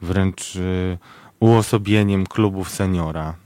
[0.00, 0.98] wręcz y,
[1.40, 3.41] uosobieniem klubów seniora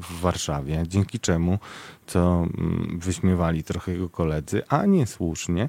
[0.00, 1.58] w Warszawie, dzięki czemu,
[2.06, 5.68] co mm, wyśmiewali trochę jego koledzy, a niesłusznie,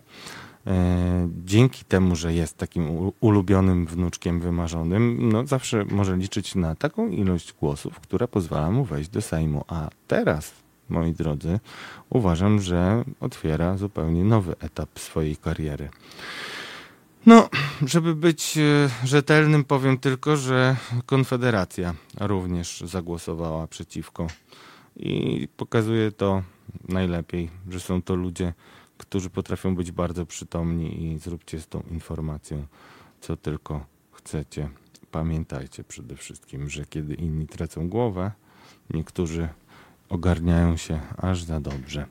[0.67, 7.09] e, dzięki temu, że jest takim ulubionym wnuczkiem wymarzonym, no zawsze może liczyć na taką
[7.09, 9.65] ilość głosów, która pozwala mu wejść do Sejmu.
[9.67, 10.51] A teraz,
[10.89, 11.59] moi drodzy,
[12.09, 15.89] uważam, że otwiera zupełnie nowy etap swojej kariery.
[17.25, 17.49] No,
[17.85, 24.27] żeby być e, rzetelnym, powiem tylko, że Konfederacja również zagłosowała przeciwko.
[24.95, 26.43] I pokazuje to
[26.87, 28.53] najlepiej, że są to ludzie,
[28.97, 32.65] którzy potrafią być bardzo przytomni i zróbcie z tą informacją,
[33.21, 34.69] co tylko chcecie.
[35.11, 38.31] Pamiętajcie przede wszystkim, że kiedy inni tracą głowę,
[38.93, 39.49] niektórzy
[40.09, 42.05] ogarniają się aż za dobrze.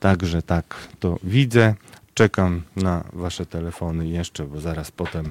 [0.00, 1.74] Także tak to widzę.
[2.18, 5.30] Czekam na Wasze telefony jeszcze, bo zaraz potem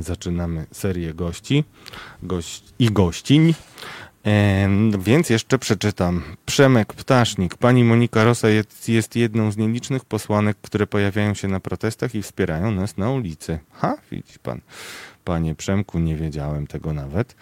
[0.00, 1.64] zaczynamy serię gości
[2.78, 3.54] i gościń.
[4.26, 6.22] E, więc jeszcze przeczytam.
[6.46, 7.56] Przemek Ptasznik.
[7.56, 12.22] Pani Monika Rosa jest, jest, jedną z nielicznych posłanek, które pojawiają się na protestach i
[12.22, 13.58] wspierają nas na ulicy.
[13.72, 14.60] Ha, widzi pan.
[15.24, 17.36] Panie Przemku, nie wiedziałem tego nawet.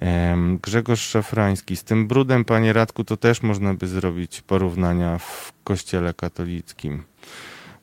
[0.00, 1.76] E, Grzegorz Szafrański.
[1.76, 7.11] Z tym brudem, panie Radku, to też można by zrobić porównania w kościele katolickim.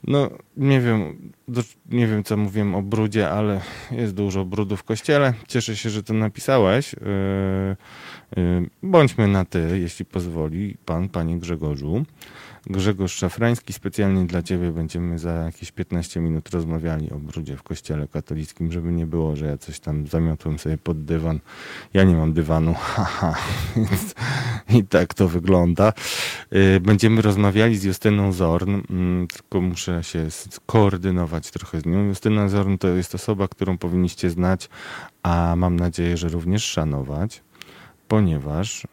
[0.07, 1.31] No, nie wiem,
[1.89, 5.33] nie wiem co mówiłem o brudzie, ale jest dużo brudu w kościele.
[5.47, 6.93] Cieszę się, że to napisałeś.
[6.93, 12.05] Yy, yy, bądźmy na ty, jeśli pozwoli pan, panie Grzegorzu.
[12.69, 18.07] Grzegorz Szafrański, specjalnie dla Ciebie będziemy za jakieś 15 minut rozmawiali o brudzie w kościele
[18.07, 21.39] katolickim, żeby nie było, że ja coś tam zamiotłem sobie pod dywan.
[21.93, 23.35] Ja nie mam dywanu, haha,
[23.75, 24.15] więc
[24.69, 25.93] i tak to wygląda.
[26.53, 32.05] Y, będziemy rozmawiali z Justyną Zorn, mm, tylko muszę się skoordynować trochę z nią.
[32.05, 34.69] Justyna Zorn to jest osoba, którą powinniście znać,
[35.23, 37.41] a mam nadzieję, że również szanować,
[38.07, 38.87] ponieważ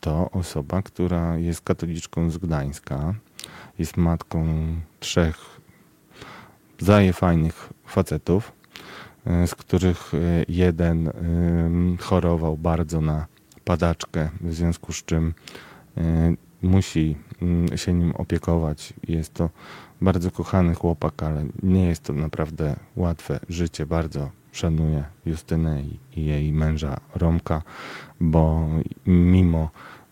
[0.00, 3.14] to osoba, która jest katoliczką z Gdańska,
[3.78, 4.46] jest matką
[5.00, 5.60] trzech
[6.78, 8.52] zaje fajnych facetów,
[9.44, 11.12] y, z których y, jeden
[12.00, 13.26] chorował bardzo na
[13.64, 15.34] padaczkę, w związku z czym
[16.62, 17.16] musi
[17.76, 18.92] się nim opiekować.
[19.08, 19.50] Jest to
[20.00, 23.86] bardzo kochany chłopak, ale nie jest to naprawdę łatwe życie.
[23.86, 25.82] Bardzo szanuję Justynę
[26.16, 27.62] i jej męża Romka,
[28.20, 28.68] bo
[29.06, 29.70] mimo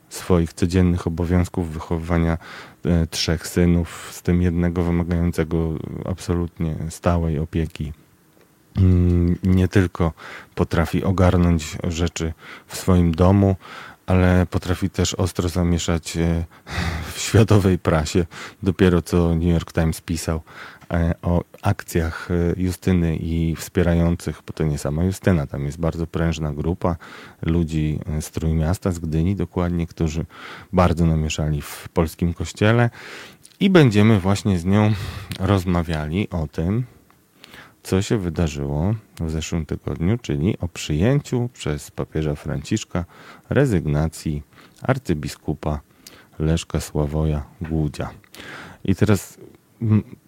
[0.08, 2.38] swoich codziennych obowiązków wychowywania
[2.84, 7.92] e, trzech synów, z tym jednego wymagającego absolutnie stałej opieki,
[8.76, 10.12] mm, nie tylko
[10.54, 12.32] potrafi ogarnąć rzeczy
[12.66, 13.56] w swoim domu,
[14.06, 16.44] ale potrafi też ostro zamieszać e,
[17.12, 18.26] w światowej prasie.
[18.62, 20.42] Dopiero co New York Times pisał
[21.22, 26.52] o akcjach e, Justyny i wspierających, bo to nie sama Justyna, tam jest bardzo prężna
[26.52, 26.96] grupa
[27.42, 30.26] ludzi z Trójmiasta, z Gdyni dokładnie, którzy
[30.72, 32.90] bardzo namieszali w polskim kościele
[33.60, 34.92] i będziemy właśnie z nią
[35.40, 36.84] rozmawiali o tym,
[37.82, 43.04] co się wydarzyło w zeszłym tygodniu, czyli o przyjęciu przez papieża Franciszka
[43.50, 44.42] rezygnacji
[44.82, 45.80] arcybiskupa
[46.38, 48.10] Leszka Sławoja Głudzia.
[48.84, 49.38] I teraz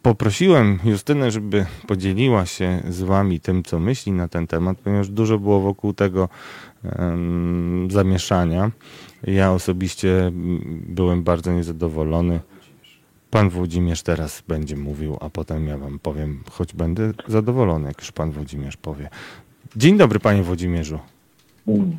[0.03, 5.39] poprosiłem Justynę, żeby podzieliła się z wami tym, co myśli na ten temat, ponieważ dużo
[5.39, 6.29] było wokół tego
[6.85, 8.71] em, zamieszania.
[9.23, 10.31] Ja osobiście
[10.89, 12.41] byłem bardzo niezadowolony.
[13.31, 18.13] Pan Włodzimierz teraz będzie mówił, a potem ja wam powiem, choć będę zadowolony, jak już
[18.13, 19.09] pan Włodzimierz powie.
[19.77, 20.99] Dzień dobry, panie Włodzimierzu.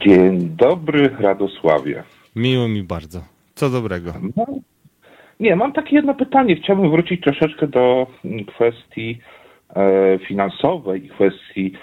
[0.06, 2.04] Dzień dobry, Radosławie.
[2.36, 3.22] Miło mi bardzo.
[3.56, 4.14] Co dobrego.
[4.36, 4.46] No,
[5.40, 6.56] nie, mam takie jedno pytanie.
[6.56, 9.20] Chciałbym wrócić troszeczkę do mm, kwestii
[9.76, 11.74] e, finansowej i kwestii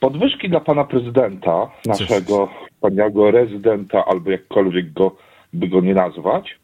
[0.00, 5.16] podwyżki dla pana prezydenta, naszego wspaniałego rezydenta, albo jakkolwiek go,
[5.52, 6.58] by go nie nazwać.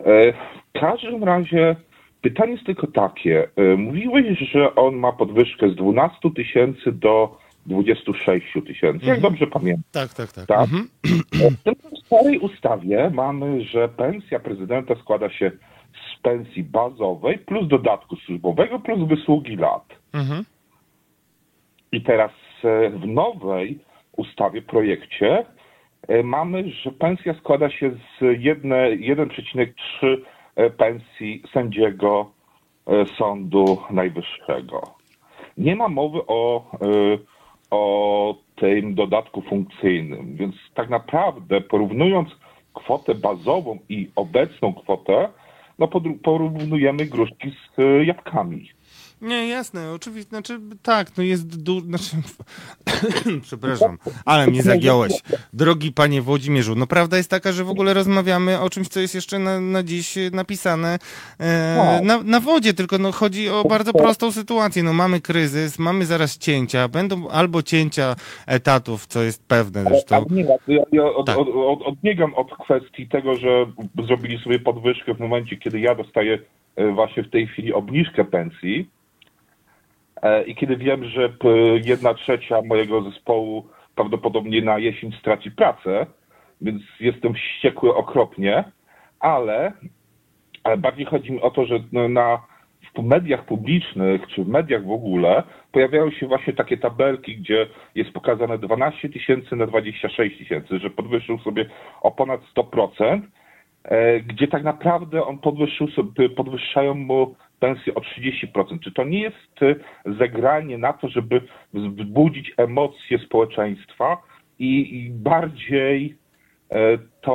[0.00, 1.76] E, w każdym razie
[2.22, 3.48] pytanie jest tylko takie.
[3.56, 9.82] E, mówiłeś, że on ma podwyżkę z 12 tysięcy do 26 tysięcy, jak dobrze pamiętam.
[9.92, 10.46] Tak, tak, tak.
[10.46, 10.60] Tak?
[10.60, 10.88] Mhm.
[11.92, 15.50] W starej ustawie mamy, że pensja prezydenta składa się
[15.92, 19.84] z pensji bazowej plus dodatku służbowego plus wysługi lat.
[20.12, 20.44] Mhm.
[21.92, 22.30] I teraz
[22.64, 23.78] e, w nowej
[24.16, 25.44] ustawie, projekcie
[26.08, 30.16] e, mamy, że pensja składa się z jedne- 1,3
[30.56, 32.30] e, pensji sędziego
[33.18, 34.82] Sądu Najwyższego.
[35.58, 36.78] Nie ma mowy o, e,
[37.72, 42.28] o tym dodatku funkcyjnym, więc tak naprawdę porównując
[42.74, 45.28] kwotę bazową i obecną kwotę,
[45.78, 45.88] no
[46.22, 48.68] porównujemy gruszki z e, jabłkami.
[49.22, 51.80] Nie, jasne, oczywiście, znaczy tak, no jest du...
[51.80, 52.16] Znaczy,
[53.42, 55.12] przepraszam, ale mnie zagiąłeś.
[55.52, 59.14] Drogi panie Włodzimierzu, no prawda jest taka, że w ogóle rozmawiamy o czymś, co jest
[59.14, 60.98] jeszcze na, na dziś napisane
[61.40, 64.82] e, na, na wodzie, tylko no chodzi o bardzo prostą sytuację.
[64.82, 70.24] No mamy kryzys, mamy zaraz cięcia, będą albo cięcia etatów, co jest pewne zresztą.
[70.68, 71.38] Ja, ja od, Tak.
[71.38, 73.66] od, od, odbiegam od kwestii tego, że
[74.06, 76.38] zrobili sobie podwyżkę w momencie, kiedy ja dostaję
[76.76, 79.01] e, właśnie w tej chwili obniżkę pensji e,
[80.46, 81.32] i kiedy wiem, że
[81.84, 86.06] jedna trzecia mojego zespołu prawdopodobnie na jesień straci pracę,
[86.60, 88.64] więc jestem wściekły okropnie,
[89.20, 89.72] ale,
[90.64, 92.42] ale bardziej chodzi mi o to, że no, na,
[92.94, 98.10] w mediach publicznych, czy w mediach w ogóle, pojawiają się właśnie takie tabelki, gdzie jest
[98.10, 101.66] pokazane 12 tysięcy na 26 tysięcy, że podwyższył sobie
[102.00, 103.20] o ponad 100%,
[103.84, 108.80] e, gdzie tak naprawdę on podwyższył sobie, podwyższają mu pensję o 30%.
[108.84, 109.74] Czy to nie jest e,
[110.18, 111.40] zagranie na to, żeby
[111.74, 114.22] wzbudzić emocje społeczeństwa
[114.58, 116.16] i, i bardziej
[116.70, 117.34] e, tą,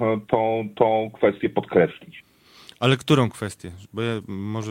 [0.00, 2.24] e, tą, tą kwestię podkreślić?
[2.80, 3.70] Ale którą kwestię?
[3.92, 4.70] Bo ja może...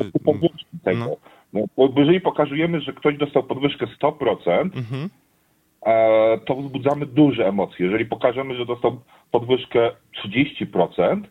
[0.84, 1.00] tego.
[1.00, 1.16] No.
[1.54, 1.62] No.
[1.78, 5.10] bo jeżeli pokazujemy, że ktoś dostał podwyżkę 100%, Mhm.
[5.86, 7.86] e, to wzbudzamy duże emocje.
[7.86, 9.92] Jeżeli pokażemy, że dostał podwyżkę
[10.26, 11.24] 30%,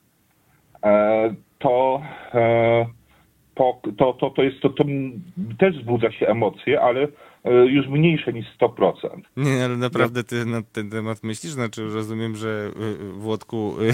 [0.82, 1.34] e,
[3.98, 4.84] to, to, to, jest, to, to
[5.58, 7.08] też wzbudza się emocje, ale
[7.44, 8.92] już mniejsze niż 100%.
[9.36, 11.52] Nie, ale naprawdę ty na ten temat myślisz?
[11.52, 12.70] Znaczy rozumiem, że
[13.00, 13.92] y, Włodku y,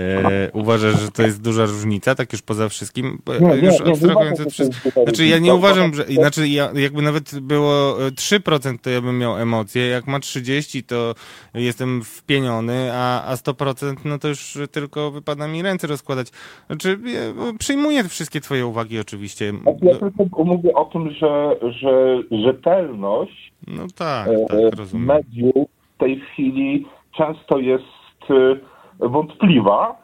[0.00, 4.40] e, uważasz, że to jest duża różnica, tak już poza wszystkim, Nie, już nie, abstrahując
[4.40, 5.02] od że wszystkiego.
[5.02, 9.00] Znaczy ja nie uważam, że, że- znaczy ja, jakby nawet było y, 3%, to ja
[9.00, 11.14] bym miał emocje, jak ma 30, to
[11.54, 16.28] jestem wpieniony, a, a 100% no to już tylko wypada mi ręce rozkładać.
[16.66, 17.20] Znaczy ja
[17.58, 19.52] przyjmuję wszystkie twoje uwagi oczywiście.
[19.82, 26.20] Ja tylko mówię o tym, że, że rzetelność No tak, e, tak, mediów w tej
[26.20, 30.02] chwili często jest e, wątpliwa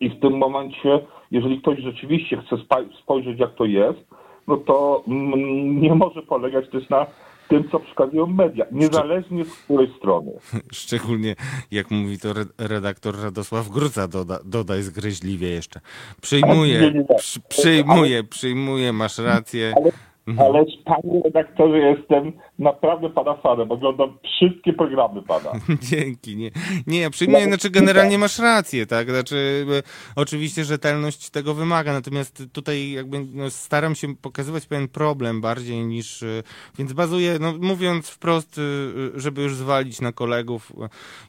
[0.00, 2.56] i w tym momencie, jeżeli ktoś rzeczywiście chce
[3.02, 4.00] spojrzeć jak to jest,
[4.48, 7.06] no to mm, nie może polegać też na
[7.48, 10.32] tym, co przekazują media, niezależnie z której strony.
[10.72, 11.34] Szczególnie
[11.70, 15.80] jak mówi to re- redaktor Radosław Gruca, doda, dodaj zgryźliwie jeszcze.
[16.20, 19.72] Przyjmuję, przy, przyjmuję, przyjmuję, masz rację.
[19.76, 19.90] Ale,
[20.38, 25.52] ale panie redaktorze, jestem naprawdę pana fanem, oglądam wszystkie programy pana.
[25.90, 26.50] Dzięki, nie.
[26.86, 29.10] Nie, ja przyjmuję, znaczy generalnie masz rację, tak?
[29.10, 29.82] Znaczy e,
[30.16, 36.22] oczywiście rzetelność tego wymaga, natomiast tutaj jakby no, staram się pokazywać pewien problem bardziej niż,
[36.22, 36.42] e,
[36.78, 40.72] więc bazuję, no mówiąc wprost, e, żeby już zwalić na kolegów,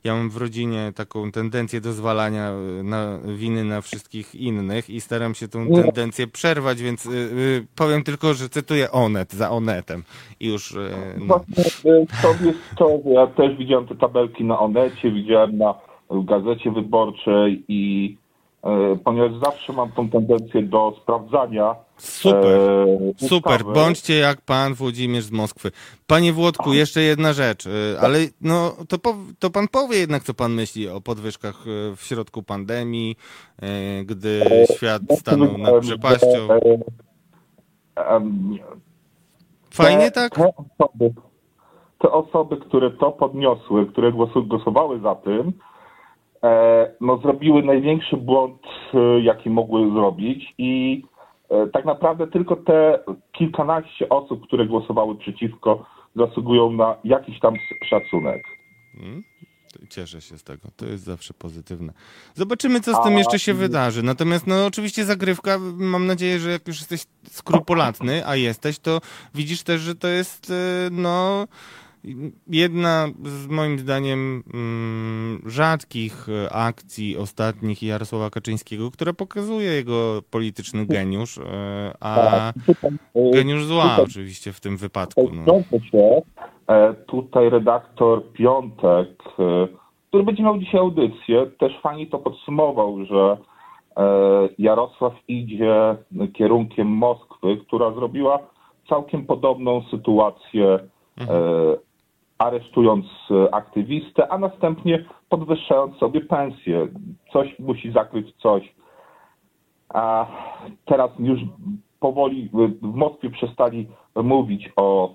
[0.04, 2.52] ja mam w rodzinie taką tendencję do zwalania
[2.84, 7.10] na winy na wszystkich innych i staram się tą tendencję przerwać, więc
[7.76, 10.04] powiem tylko, że cytuję Onet za Onetem
[10.40, 10.76] i już,
[11.20, 11.42] no.
[11.48, 15.74] Właśnie to jest to, że ja też widziałem te tabelki na Onecie, widziałem na
[16.12, 18.18] Gazecie Wyborczej i
[18.64, 21.76] e, ponieważ zawsze mam tą tendencję do sprawdzania.
[21.98, 23.64] Super, e, super.
[23.64, 25.72] Bądźcie jak pan Włodzimierz z Moskwy.
[26.08, 30.34] Panie Włodku, jeszcze jedna rzecz, y, ale no, to, po, to pan powie jednak, co
[30.34, 33.16] pan myśli o podwyżkach y, w środku pandemii,
[33.64, 34.42] y, gdy
[34.76, 36.48] świat stanął nad przepaścią.
[39.76, 40.36] Fajnie te, tak?
[40.36, 41.14] Te osoby,
[42.00, 44.12] te osoby, które to podniosły, które
[44.48, 45.54] głosowały za tym,
[46.44, 48.62] e, no, zrobiły największy błąd,
[48.94, 51.04] e, jaki mogły zrobić i
[51.50, 53.00] e, tak naprawdę tylko te
[53.32, 57.54] kilkanaście osób, które głosowały przeciwko, zasługują na jakiś tam
[57.86, 58.44] szacunek.
[59.90, 60.68] Cieszę się z tego.
[60.76, 61.94] To jest zawsze pozytywne.
[62.36, 64.04] Zobaczymy, co z tym jeszcze się wydarzy.
[64.04, 65.60] Natomiast, no, oczywiście zagrywka.
[65.74, 69.02] Mam nadzieję, że jak już jesteś skrupulatny, a jesteś, to
[69.36, 71.48] widzisz też, że to jest, e, no,
[72.48, 80.86] jedna z moim zdaniem mm, rzadkich e, akcji ostatnich Jarosława Kaczyńskiego, która pokazuje jego polityczny
[80.86, 82.54] geniusz, e, a
[83.16, 85.32] E, geniusz zła oczywiście w tym wypadku.
[85.34, 85.64] No.
[85.92, 86.22] Się.
[86.68, 89.10] E, Tutaj redaktor Piątek,
[89.40, 89.68] e,
[90.08, 93.38] który będzie miał dzisiaj audycję, też fajnie to podsumował, że
[93.98, 94.04] e,
[94.58, 95.96] Jarosław idzie
[96.34, 98.40] kierunkiem Moskwy, która zrobiła
[98.90, 100.80] całkiem podobną sytuację, e,
[102.38, 103.06] aresztując
[103.52, 106.88] aktywistę, a następnie podwyższając sobie pensję.
[107.34, 108.76] Coś musi zakryć coś.
[109.90, 110.26] A
[110.86, 111.40] teraz już
[112.00, 112.50] powoli
[112.82, 115.14] w Moskwie przestali mówić o,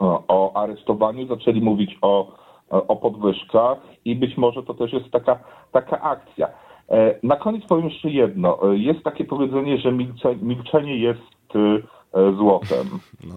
[0.00, 2.32] o, o aresztowaniu, zaczęli mówić o,
[2.70, 5.38] o podwyżkach i być może to też jest taka,
[5.72, 6.48] taka akcja.
[6.88, 8.72] E, Na koniec powiem jeszcze jedno.
[8.72, 11.56] E, Jest takie powiedzenie, że milcze, milczenie jest
[12.14, 12.86] e, złotem.
[13.28, 13.34] No.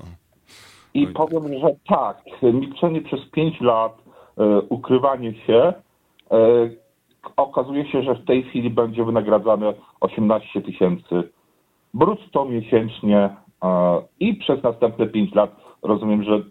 [0.94, 3.98] I powiem, że tak, milczenie przez 5 lat,
[4.38, 5.74] e, ukrywanie się,
[6.32, 6.70] e,
[7.38, 11.24] okazuje się, że w tej chwili będzie wynagradzane 18 tysięcy
[11.94, 13.30] brutto miesięcznie
[13.64, 16.42] e, i przez następne 5 lat rozumiem, że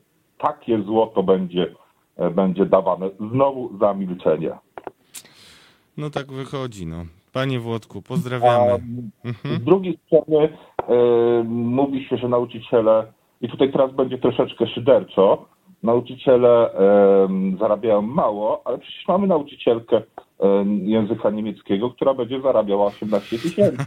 [0.42, 1.74] takie złoto będzie,
[2.16, 4.52] e, będzie dawane znowu za milczenie.
[5.96, 7.04] no tak wychodzi, no.
[7.32, 8.78] Panie Włodku, pozdrawiamy.
[9.24, 9.56] Mhm.
[9.60, 10.38] Z drugiej strony
[10.78, 15.46] e, mówi się, że nauczyciele, i tutaj teraz będzie troszeczkę szyderczo,
[15.82, 16.70] nauczyciele
[17.58, 20.02] zarabiają mało, ale przecież mamy nauczycielkę
[20.84, 23.84] języka niemieckiego, która będzie zarabiała 18 tysięcy.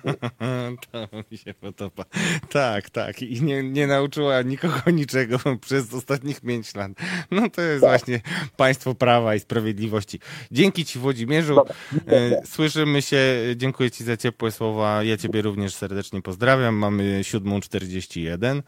[0.91, 2.06] to mi się podoba.
[2.49, 3.22] Tak, tak.
[3.22, 6.91] I nie, nie nauczyła nikogo niczego przez ostatnich pięć lat.
[7.32, 8.20] No to jest właśnie
[8.58, 10.20] państwo prawa i sprawiedliwości.
[10.51, 11.60] Dzięki Ci Włodzimierzu.
[12.08, 13.18] E, Słyszymy się.
[13.56, 15.03] Dziękuję Ci za ciepłe słowa.
[15.03, 16.76] Ja Ciebie również serdecznie pozdrawiam.
[16.76, 18.62] Mamy 7.41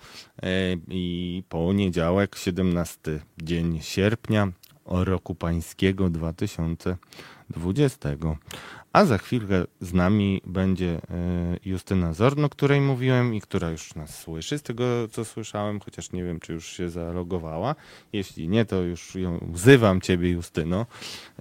[0.43, 0.53] e,
[0.87, 4.51] i poniedziałek, 17 dzień sierpnia
[4.85, 6.09] roku pańskiego
[7.49, 8.37] 2020.
[8.93, 10.99] A za chwilkę z nami będzie e,
[11.65, 16.23] Justyna Zorno, której mówiłem i która już nas słyszy, z tego co słyszałem, chociaż nie
[16.23, 17.75] wiem, czy już się zalogowała.
[18.13, 20.85] Jeśli nie, to już ją wzywam ciebie, Justyno,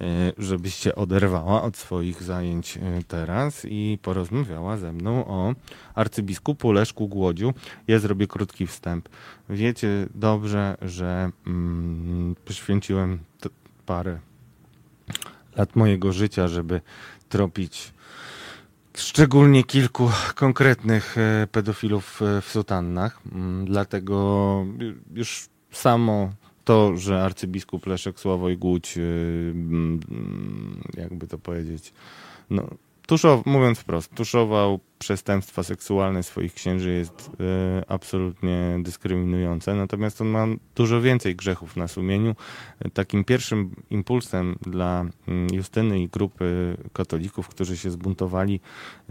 [0.00, 5.54] e, żebyś się oderwała od swoich zajęć e, teraz i porozmawiała ze mną o
[5.94, 7.54] arcybiskupu Leszku Głodziu.
[7.88, 9.08] Ja zrobię krótki wstęp.
[9.48, 13.18] Wiecie dobrze, że mm, poświęciłem
[13.86, 14.18] parę
[15.56, 16.80] lat mojego życia, żeby
[17.28, 17.92] tropić
[18.96, 23.20] szczególnie kilku konkretnych e, pedofilów e, w sutannach.
[23.32, 24.66] Mm, Dlatego
[25.14, 26.32] już samo
[26.64, 29.02] to, że arcybiskup Leszek Sławoj Głódź, e,
[31.00, 31.92] jakby to powiedzieć,
[32.50, 32.68] no,
[33.06, 40.46] tuszow, mówiąc wprost, tuszował przestępstwa seksualne swoich księży jest e, absolutnie dyskryminujące, natomiast on ma
[40.74, 42.34] dużo więcej grzechów na sumieniu.
[42.94, 48.60] Takim pierwszym impulsem dla mm, Justyny i grupy katolików, którzy się zbuntowali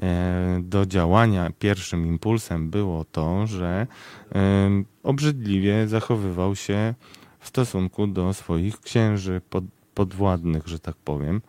[0.01, 3.87] e, do działania, pierwszym impulsem było to, że
[4.35, 4.69] e,
[5.03, 6.93] obrzydliwie zachowywał się
[7.39, 11.41] w stosunku do swoich księży pod, podwładnych, że tak powiem,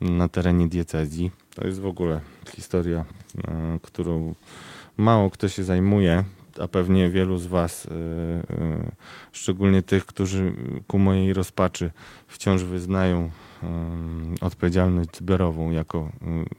[0.00, 1.30] na terenie diecezji.
[1.54, 2.20] To jest w ogóle
[2.56, 3.04] historia,
[3.48, 4.34] e, którą
[4.96, 6.24] mało kto się zajmuje,
[6.60, 8.90] a pewnie wielu z Was, e, e,
[9.32, 10.52] szczególnie tych, którzy
[10.86, 11.90] ku mojej rozpaczy
[12.26, 13.30] wciąż wyznają
[14.40, 16.12] odpowiedzialność zbiorową jako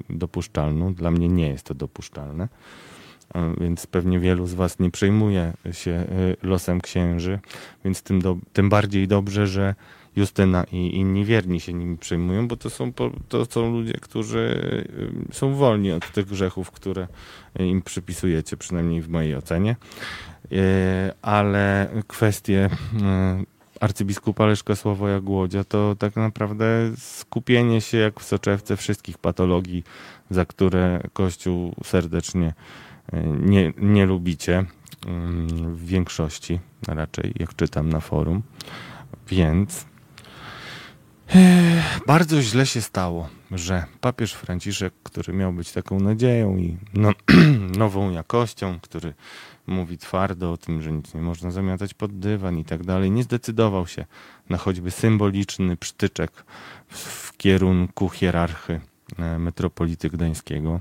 [0.09, 0.93] dopuszczalną.
[0.93, 2.47] Dla mnie nie jest to dopuszczalne.
[3.61, 6.05] Więc pewnie wielu z Was nie przejmuje się
[6.43, 7.39] losem księży,
[7.85, 9.75] więc tym, do, tym bardziej dobrze, że
[10.15, 12.93] Justyna i inni wierni się nimi przejmują, bo to są,
[13.29, 14.39] to są ludzie, którzy
[15.31, 17.07] y, są wolni od tych grzechów, które
[17.59, 19.75] im przypisujecie, przynajmniej w mojej ocenie.
[20.51, 28.23] E, Ale kwestie y, arcybiskupa Leszka Sławoja Głodzia, to tak naprawdę skupienie się jak w
[28.23, 29.83] soczewce wszystkich patologii,
[30.29, 32.53] za które Kościół serdecznie
[33.41, 34.65] nie, nie lubicie
[35.67, 38.41] w większości, raczej jak czytam na forum.
[39.27, 39.85] Więc
[42.07, 47.11] bardzo źle się stało, że papież Franciszek, który miał być taką nadzieją i no,
[47.77, 49.13] nową jakością, który
[49.67, 53.23] mówi twardo o tym, że nic nie można zamiatać pod dywan i tak dalej, nie
[53.23, 54.05] zdecydował się
[54.49, 56.31] na choćby symboliczny psztyczek
[56.87, 58.81] w, w kierunku hierarchy
[59.19, 60.79] e, metropolity gdańskiego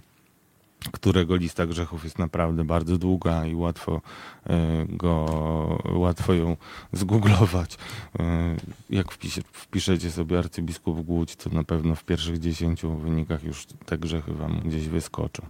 [0.93, 4.01] którego lista grzechów jest naprawdę bardzo długa i łatwo
[4.47, 6.57] e, go, łatwo ją
[6.93, 7.79] zgooglować.
[8.19, 8.57] E,
[8.91, 13.99] jak wpisze, wpiszecie sobie arcybiskup Głódź, to na pewno w pierwszych dziesięciu wynikach już te
[13.99, 15.43] grzechy wam gdzieś wyskoczą.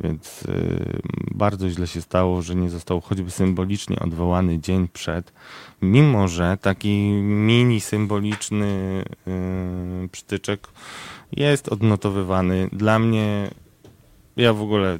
[0.00, 0.52] Więc e,
[1.34, 5.32] bardzo źle się stało, że nie został choćby symbolicznie odwołany dzień przed,
[5.82, 9.04] mimo że taki mini symboliczny
[10.12, 10.68] przytyczek
[11.32, 12.68] jest odnotowywany.
[12.72, 13.50] Dla mnie
[14.36, 14.98] ja w ogóle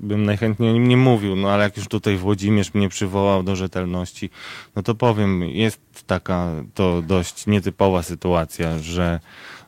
[0.00, 3.56] bym najchętniej o nim nie mówił, no ale jak już tutaj Włodzimierz mnie przywołał do
[3.56, 4.30] rzetelności,
[4.76, 9.20] no to powiem, jest taka to dość nietypowa sytuacja, że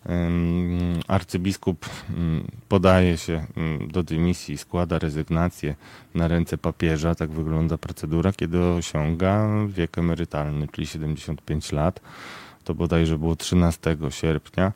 [0.06, 1.86] um, arcybiskup
[2.16, 5.74] um, podaje się um, do dymisji, składa rezygnację
[6.14, 12.00] na ręce papieża, tak wygląda procedura, kiedy osiąga wiek emerytalny, czyli 75 lat.
[12.64, 14.72] To bodajże było 13 sierpnia.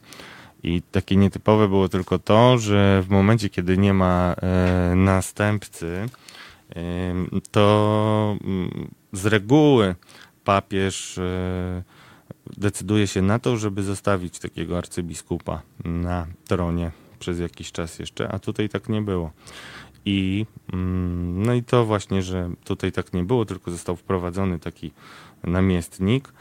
[0.64, 6.08] I takie nietypowe było tylko to, że w momencie, kiedy nie ma e, następcy,
[7.50, 9.94] to mm, z reguły
[10.44, 11.82] papież e,
[12.56, 18.38] decyduje się na to, żeby zostawić takiego arcybiskupa na tronie przez jakiś czas jeszcze, a
[18.38, 19.30] tutaj tak nie było.
[20.04, 24.92] I mm, no i to właśnie, że tutaj tak nie było, tylko został wprowadzony taki
[25.44, 26.32] namiestnik,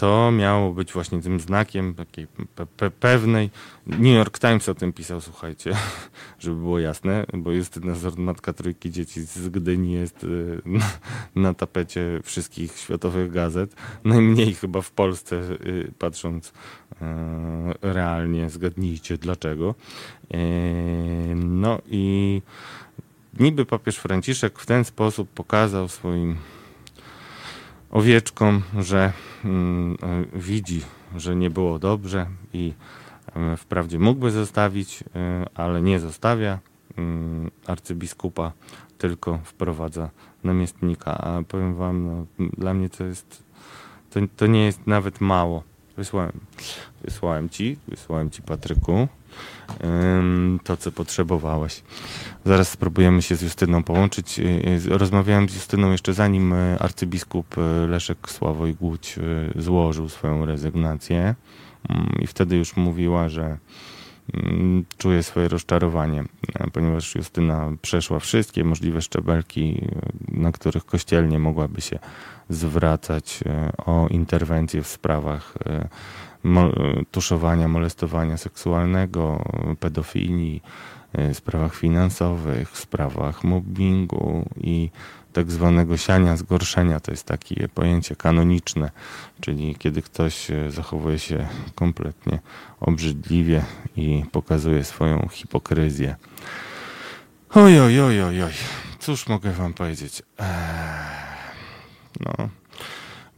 [0.00, 3.50] to miało być właśnie tym znakiem takiej pe pe pewnej.
[3.86, 5.76] New York Times o tym pisał, słuchajcie,
[6.38, 10.62] żeby było jasne, bo Justyna Zord, matka trójki dzieci z Gdyni jest y,
[11.34, 13.74] na, tapecie wszystkich światowych gazet.
[14.04, 16.52] Najmniej chyba w Polsce, y, patrząc y,
[17.82, 19.74] realnie, zgadnijcie dlaczego.
[21.34, 22.42] No i
[23.38, 26.36] niby papież Franciszek w ten sposób pokazał swoim
[27.90, 29.12] owieczkom, że
[29.44, 30.80] mm, e, widzi,
[31.16, 32.72] że nie było dobrze i
[33.34, 36.58] e, wprawdzie mógłby zostawić, e, ale nie zostawia
[36.98, 38.52] mm, arcybiskupa,
[38.98, 40.10] tylko wprowadza
[40.44, 41.18] namiestnika.
[41.18, 43.42] A powiem wam, no, dla mnie to jest,
[44.10, 45.62] to, to nie jest nawet mało.
[45.96, 46.40] Wysłałem,
[47.04, 49.08] wysłałem ci, wysłałem ci Patryku
[50.64, 51.82] to, co potrzebowałeś.
[52.44, 54.38] Zaraz spróbujemy się z Justyną połączyć.
[54.38, 54.42] Y,
[54.92, 57.56] y, rozmawiałem z Justyną jeszcze zanim y, arcybiskup
[57.88, 59.18] Leszek Sławoj Głódź
[59.56, 61.34] złożył swoją rezygnację
[61.88, 63.58] mm, i wtedy już mówiła, że
[64.34, 66.24] mm, czuje swoje rozczarowanie,
[66.72, 69.86] ponieważ Justyna przeszła wszystkie możliwe szczebelki,
[70.28, 71.98] na których kościelnie mogłaby się
[72.48, 73.40] zwracać
[73.86, 75.54] o interwencję w sprawach
[77.10, 79.44] tuszowania, molestowania seksualnego,
[79.80, 80.62] pedofilii,
[81.12, 84.90] e, sprawach finansowych, sprawach mobbingu i
[85.32, 87.00] tak zwanego siania zgorszenia.
[87.00, 88.90] To jest takie pojęcie kanoniczne,
[89.40, 92.38] czyli kiedy ktoś e, zachowuje się kompletnie
[92.80, 93.64] obrzydliwie
[93.96, 96.16] i pokazuje swoją hipokryzję.
[97.54, 98.52] Oj, oj, oj, oj, oj.
[98.98, 100.22] Cóż mogę wam powiedzieć?
[100.38, 100.46] Eee,
[102.20, 102.48] no,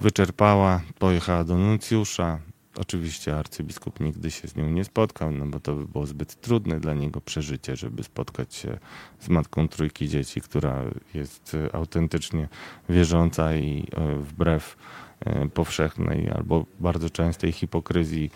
[0.00, 2.38] wyczerpała, pojechała do nuncjusza,
[2.76, 6.80] Oczywiście arcybiskup nigdy się z nią nie spotkał, no bo to by było zbyt trudne
[6.80, 8.78] dla niego przeżycie, żeby spotkać się
[9.20, 10.82] z matką trójki dzieci, która
[11.14, 12.48] jest e, autentycznie
[12.88, 14.76] wierząca i e, wbrew
[15.20, 18.30] e, powszechnej albo bardzo częstej hipokryzji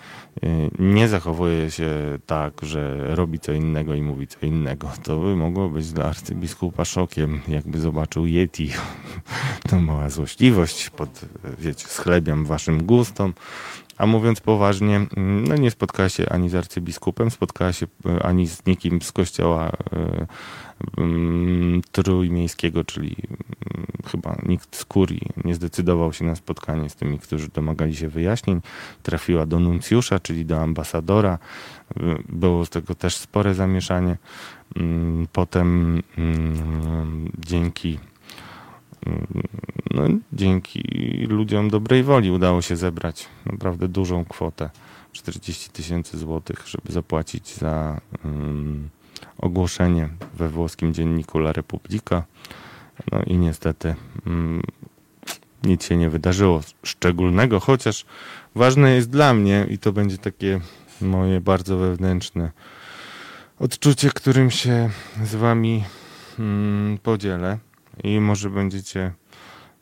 [0.79, 1.91] nie zachowuje się
[2.27, 4.91] tak, że robi co innego i mówi co innego.
[5.03, 8.71] To by mogło być dla arcybiskupa szokiem, jakby zobaczył Yeti.
[9.71, 11.21] To mała złośliwość pod,
[11.59, 13.35] wiecie, schlebiam waszym gustom.
[13.99, 18.47] A mówiąc poważnie, mm, no nie spotkała się ani z arcybiskupem, spotkała się e, ani
[18.47, 20.27] z nikim z kościoła e,
[20.99, 23.17] mm, trójmiejskiego, czyli
[23.77, 28.09] mm, chyba nikt z kurii nie zdecydował się na spotkanie z tymi, którzy domagali się
[28.09, 28.61] wyjaśnień.
[29.03, 31.39] Trafiła do nuncjusza, czyli do ambasadora.
[31.97, 34.17] E, było z tego też spore zamieszanie.
[35.33, 36.03] Potem
[37.39, 37.99] dzięki
[39.91, 40.03] no,
[40.33, 40.83] dzięki
[41.29, 44.71] ludziom dobrej woli udało się zebrać naprawdę dużą kwotę
[45.13, 48.89] 40 tysięcy złotych, żeby zapłacić za um,
[49.39, 52.25] ogłoszenie we włoskim dzienniku La Repubblica.
[53.13, 53.95] No i niestety
[54.27, 54.63] um,
[55.63, 58.05] nic się nie wydarzyło szczególnego, chociaż
[58.55, 60.61] ważne jest dla mnie i to będzie takie
[61.01, 62.51] moje bardzo wewnętrzne
[63.59, 64.91] odczucie, którym się
[65.25, 65.85] z wami
[66.39, 67.59] mm, podzielę
[68.05, 69.13] i może będziecie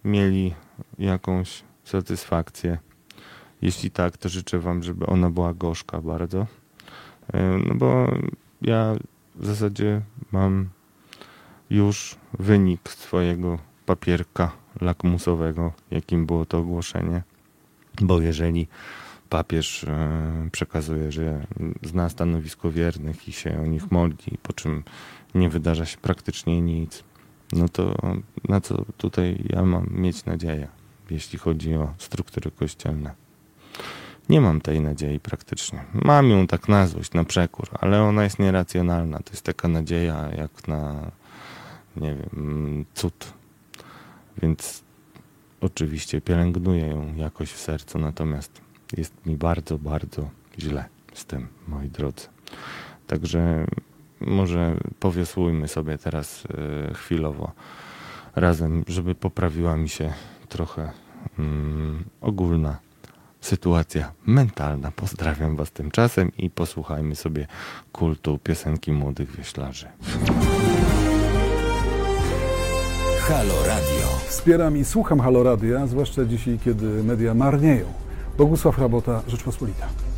[0.05, 0.55] mieli
[0.99, 2.79] jakąś satysfakcję.
[3.63, 6.47] Jeśli tak, to życzę wam, żeby ona była gorzka bardzo.
[7.33, 8.15] E, No bo
[8.63, 8.95] ja
[9.35, 10.01] w zasadzie
[10.33, 10.69] mam
[11.71, 17.23] już wynik swojego papierka lakmusowego, jakim było to ogłoszenie.
[18.01, 18.67] Bo jeżeli
[19.29, 21.47] papież e, przekazuje, że
[21.83, 24.83] zna stanowisko wiernych i się o nich modli, po czym
[25.35, 27.05] nie wydarza się praktycznie nic,
[27.55, 27.95] no to
[28.49, 30.69] na co tutaj ja mam mieć nadzieję,
[31.11, 33.15] jeśli chodzi o struktury kościelne?
[34.29, 35.85] Nie mam tej nadziei praktycznie.
[35.95, 39.19] Mam ją tak na złość, na przekór, ale ona jest nieracjonalna.
[39.19, 41.11] To jest taka nadzieja jak na,
[41.97, 43.33] nie wiem, cud.
[44.43, 44.83] Więc
[45.61, 48.61] oczywiście pielęgnuję ją jakoś w sercu, natomiast
[48.97, 50.85] jest mi bardzo, bardzo źle
[51.15, 52.29] z tym, moi drodzy.
[53.07, 53.67] Także
[54.21, 56.45] może powiosłujmy sobie teraz
[56.91, 57.53] e, chwilowo
[58.37, 60.13] razem, żeby poprawiła mi się
[60.49, 60.91] trochę
[61.39, 62.79] mm, ogólna
[63.41, 64.91] sytuacja mentalna.
[64.97, 67.47] Pozdrawiam Was tymczasem i posłuchajmy sobie
[67.93, 69.87] kultu piosenki młodych wioślarzy.
[73.21, 74.07] Halo Radio.
[74.29, 77.87] Wspieram i słucham Halo Radia, zwłaszcza dzisiaj, kiedy media marnieją.
[78.39, 80.14] Bogusław Rabota, Rzeczpospolita.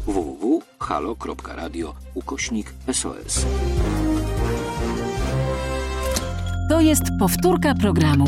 [0.87, 3.47] www.halo.radio ukośnik SOS.
[6.68, 8.24] To jest powtórka programu.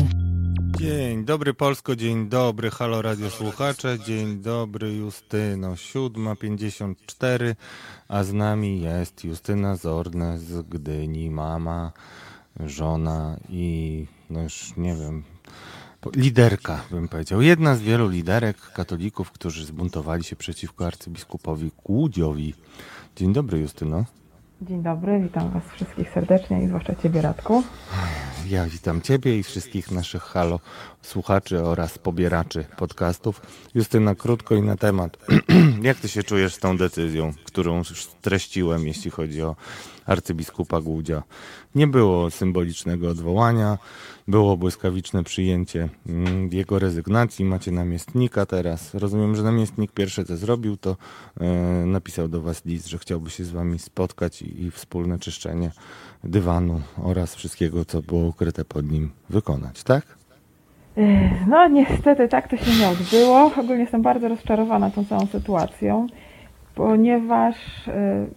[0.79, 7.55] Dzień dobry Polsko, dzień dobry Halo Radio Słuchacze, dzień dobry Justyno, 7.54,
[8.07, 11.91] a z nami jest Justyna Zorne z Gdyni, mama,
[12.59, 15.23] żona i no już nie wiem,
[16.15, 22.53] liderka bym powiedział, jedna z wielu liderek katolików, którzy zbuntowali się przeciwko arcybiskupowi Kłudziowi.
[23.15, 24.05] Dzień dobry Justyno.
[24.61, 27.63] Dzień dobry, witam Was wszystkich serdecznie i zwłaszcza Ciebie Radku.
[28.47, 30.59] Ja witam Ciebie i wszystkich naszych halo
[31.01, 33.41] słuchaczy oraz pobieraczy podcastów.
[33.75, 35.17] Justyna, krótko i na temat.
[35.81, 39.55] Jak Ty się czujesz z tą decyzją, którą już streściłem, jeśli chodzi o
[40.05, 41.23] arcybiskupa Głudzia?
[41.75, 43.77] Nie było symbolicznego odwołania,
[44.27, 47.45] było błyskawiczne przyjęcie mm, jego rezygnacji.
[47.45, 48.93] Macie namiestnika teraz.
[48.93, 50.95] Rozumiem, że namiestnik pierwsze co zrobił, to
[51.41, 51.45] e,
[51.85, 55.71] napisał do Was list, że chciałby się z Wami spotkać i, wspólne czyszczenie
[56.23, 60.03] dywanu oraz wszystkiego, co było ukryte pod nim, wykonać, tak?
[60.97, 63.51] Ech, No niestety tak to się nie odbyło.
[63.57, 66.07] Ogólnie jestem bardzo rozczarowana tą całą sytuacją,
[66.75, 67.55] ponieważ
[67.87, 68.27] e,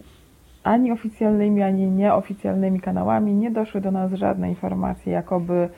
[0.63, 5.69] ani oficjalnymi, ani nieoficjalnymi kanałami nie doszły do nas żadne informacje, jakoby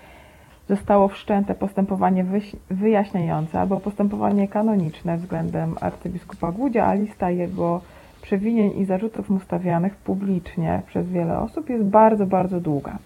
[0.69, 2.25] zostało wszczęte postępowanie
[2.69, 7.81] wyjaśniające albo postępowanie kanoniczne względem arcybiskupa Głudzia, a lista jego
[8.21, 12.97] przewinień i zarzutów mu stawianych publicznie przez wiele osób jest bardzo, bardzo długa.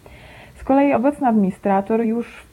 [0.55, 2.43] Z kolei obecny administrator już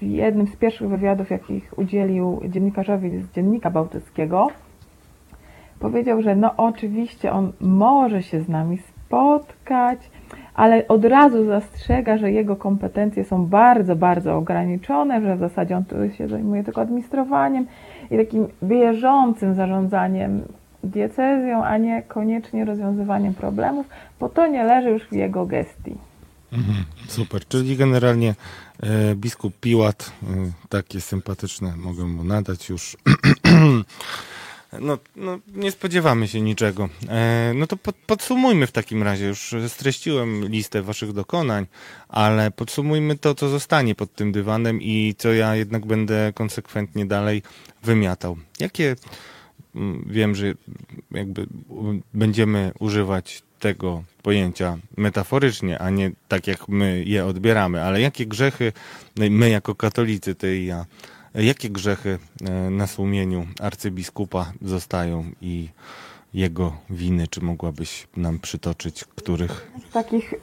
[0.00, 4.48] w jednym z pierwszych wywiadów, jakich udzielił dziennikarzowi z Dziennika Bałtyckiego,
[5.78, 9.98] powiedział, że no oczywiście on może się z nami spotkać,
[10.54, 15.84] ale od razu zastrzega, że jego kompetencje są bardzo, bardzo ograniczone, że w zasadzie on
[15.84, 17.66] tu się zajmuje tylko administrowaniem
[18.10, 20.42] i takim bieżącym zarządzaniem
[20.84, 23.86] diecezją, a nie koniecznie rozwiązywaniem problemów,
[24.20, 25.94] bo to nie leży już w jego gestii.
[27.08, 28.34] Super, czyli generalnie
[28.82, 30.26] e, biskup Piłat, e,
[30.68, 32.96] takie sympatyczne mogę mu nadać już.
[34.80, 36.88] No, no, nie spodziewamy się niczego.
[37.08, 39.26] E, no to pod, podsumujmy w takim razie.
[39.26, 41.66] Już streściłem listę waszych dokonań,
[42.08, 47.42] ale podsumujmy to, co zostanie pod tym dywanem i co ja jednak będę konsekwentnie dalej
[47.82, 48.36] wymiatał.
[48.60, 48.96] Jakie
[49.74, 50.54] mm, wiem, że
[51.10, 51.46] jakby
[52.14, 58.72] będziemy używać tego pojęcia metaforycznie, a nie tak jak my je odbieramy, ale jakie grzechy
[59.16, 60.86] my jako katolicy, ty i ja,
[61.42, 65.68] jakie grzechy e, na sumieniu arcybiskupa zostają i
[66.34, 70.36] jego winy, czy mogłabyś nam przytoczyć, których Z takich y,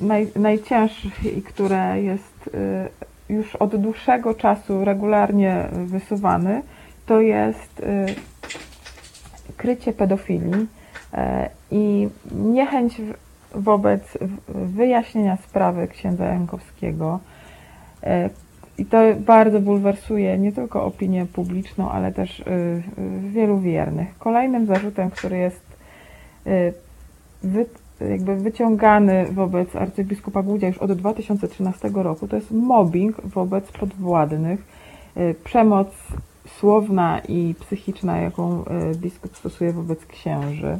[0.00, 2.50] naj, najcięższych i które jest
[3.28, 6.62] y, już od dłuższego czasu regularnie wysuwany,
[7.06, 8.14] to jest y,
[9.56, 10.66] krycie pedofilii
[11.70, 13.00] i niechęć
[13.54, 14.02] wobec
[14.48, 17.20] wyjaśnienia sprawy księdza Jankowskiego.
[18.78, 22.82] I to bardzo bulwersuje nie tylko opinię publiczną, ale też y, y,
[23.30, 24.18] wielu wiernych.
[24.18, 25.76] Kolejnym zarzutem, który jest
[26.46, 26.72] y,
[27.42, 27.66] wy,
[28.10, 34.74] jakby wyciągany wobec arcybiskupa Głudzia już od 2013 roku, to jest mobbing wobec podwładnych.
[35.44, 35.88] przemoc
[36.58, 38.64] słowna i psychiczna, jaką
[38.96, 40.78] biskup stosuje wobec księży.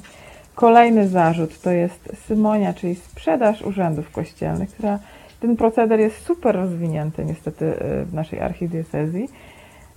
[0.54, 4.98] Kolejny zarzut to jest symonia, czyli sprzedaż urzędów kościelnych, która
[5.40, 9.28] ten proceder jest super rozwinięty niestety y, w naszej archidiecezji.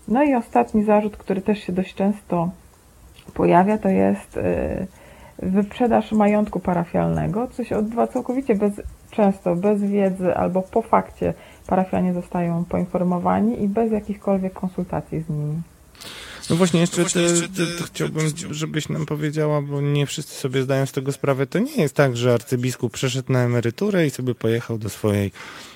[0.08, 2.50] No i ostatni zarzut, który też się dość często
[3.34, 4.40] pojawia, to jest
[5.40, 8.82] wyprzedaż majątku parafialnego, co się odbywa całkowicie bez,
[9.12, 11.34] często bez wiedzy albo po fakcie
[11.68, 15.62] parafianie zostają poinformowani i bez jakichkolwiek konsultacji z nimi.
[16.50, 20.06] No właśnie, jeszcze, no właśnie te, jeszcze te, te, chciałbym, żebyś nam powiedziała, bo nie
[20.06, 21.48] wszyscy sobie zdają z tego sprawę.
[21.48, 25.32] To nie jest tak, że arcybiskup przeszedł na emeryturę i sobie pojechał do, swojej,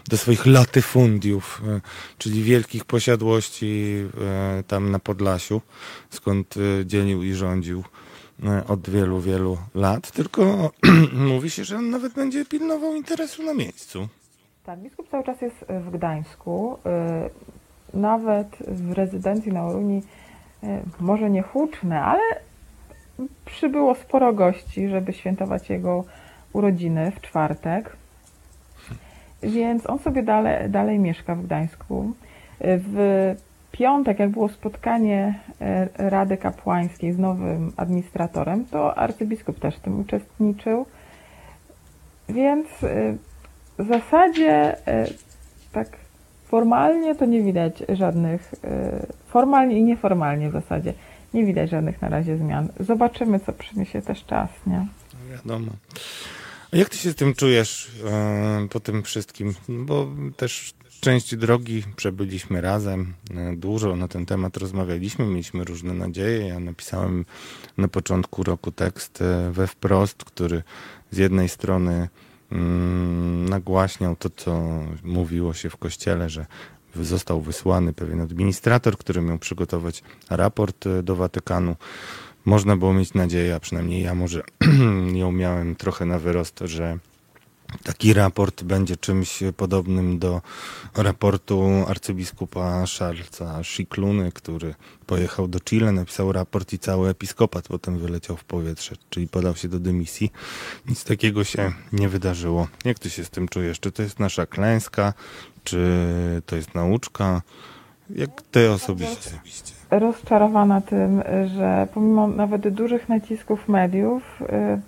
[0.10, 1.82] do swoich latyfundiów, e,
[2.18, 5.62] czyli wielkich posiadłości e, tam na Podlasiu,
[6.10, 7.84] skąd e, dzielił i rządził
[8.68, 10.72] od wielu, wielu lat, tylko
[11.32, 14.08] mówi się, że on nawet będzie pilnował interesu na miejscu.
[14.64, 16.78] Tak, biskup cały czas jest w Gdańsku.
[17.94, 20.02] Nawet w rezydencji na Oruni
[21.00, 22.22] może nie huczne, ale
[23.46, 26.04] przybyło sporo gości, żeby świętować jego
[26.54, 27.96] urodziny w czwartek.
[29.44, 32.14] Więc on sobie dalej, dalej mieszka w Gdańsku.
[32.60, 33.36] W
[33.72, 40.00] piątek, jak było spotkanie e, Rady Kapłańskiej z nowym administratorem, to arcybiskup też w tym
[40.00, 40.86] uczestniczył.
[42.30, 43.16] Więc e,
[43.80, 44.76] w zasadzie
[45.72, 46.01] tak
[46.52, 50.94] Formalnie to nie widać żadnych, e, formalnie i nieformalnie w zasadzie,
[51.34, 52.68] nie widać żadnych na razie zmian.
[52.80, 54.88] Zobaczymy, co przyniesie też czas, nie?
[55.14, 55.72] No wiadomo.
[56.74, 59.54] A jak ty się z tym czujesz e, po tym wszystkim?
[59.70, 66.48] Bo też część drogi przebyliśmy razem, e, dużo na ten temat rozmawialiśmy, mieliśmy różne nadzieje.
[66.48, 67.26] Ja napisałem
[67.78, 70.64] na początku roku tekst we wprost, który
[71.12, 72.10] z jednej strony
[73.50, 74.70] nagłaśniał to, co
[75.04, 76.46] mówiło się w kościele, że
[76.96, 81.76] został wysłany pewien administrator, który miał przygotować raport e, do Watykanu.
[82.46, 84.42] Można było mieć nadzieję, a przynajmniej ja może
[85.14, 86.98] ją miałem trochę na wyrost, że
[87.84, 90.42] Taki raport będzie czymś podobnym do
[90.96, 98.38] raportu arcybiskupa Charlesa Szikluny, który pojechał do Chile, napisał raport i cały episkopat potem wyleciał
[98.38, 100.32] w powietrze, czyli podał się do dymisji.
[100.90, 102.68] Nic takiego się nie wydarzyło.
[102.86, 103.80] Jak ty się z tym czujesz?
[103.80, 105.14] Czy to jest nasza klęska?
[105.64, 106.02] Czy
[106.46, 107.42] to jest nauczka?
[108.10, 109.30] Jak ty osobiście?
[109.92, 111.22] Rozczarowana tym,
[111.56, 114.82] że pomimo nawet dużych nacisków mediów, y,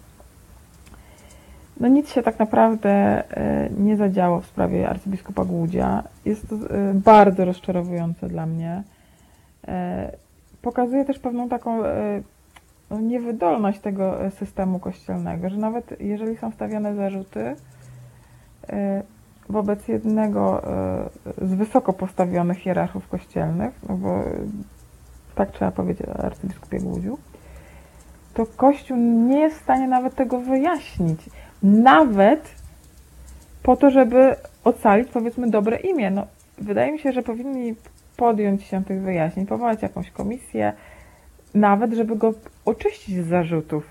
[1.80, 6.03] no nic się tak naprawdę e, nie zadziało w sprawie arcybiskupa Głudzia.
[6.26, 8.84] Jest to e, bardzo rozczarowujące dla mnie.
[9.67, 10.11] E,
[10.61, 11.84] pokazuje też pewną taką
[12.89, 17.55] no, niewydolność tego systemu kościelnego, że nawet jeżeli są stawiane zarzuty
[19.49, 20.61] wobec jednego
[21.41, 24.24] z wysoko postawionych hierarchów kościelnych, no bo
[25.36, 27.17] tak trzeba powiedzieć o arcybiskupie Głudziu,
[28.34, 31.30] to Kościół nie jest w stanie nawet tego wyjaśnić
[31.64, 32.55] nawet
[33.64, 36.11] po to, żeby ocalić powiedzmy dobre imię.
[36.11, 37.76] No, wydaje mi się, że powinni
[38.18, 40.74] podjąć się tych wyjaśnień, powołać jakąś komisję,
[41.53, 42.34] nawet żeby go
[42.66, 43.84] oczyścić z zarzutów.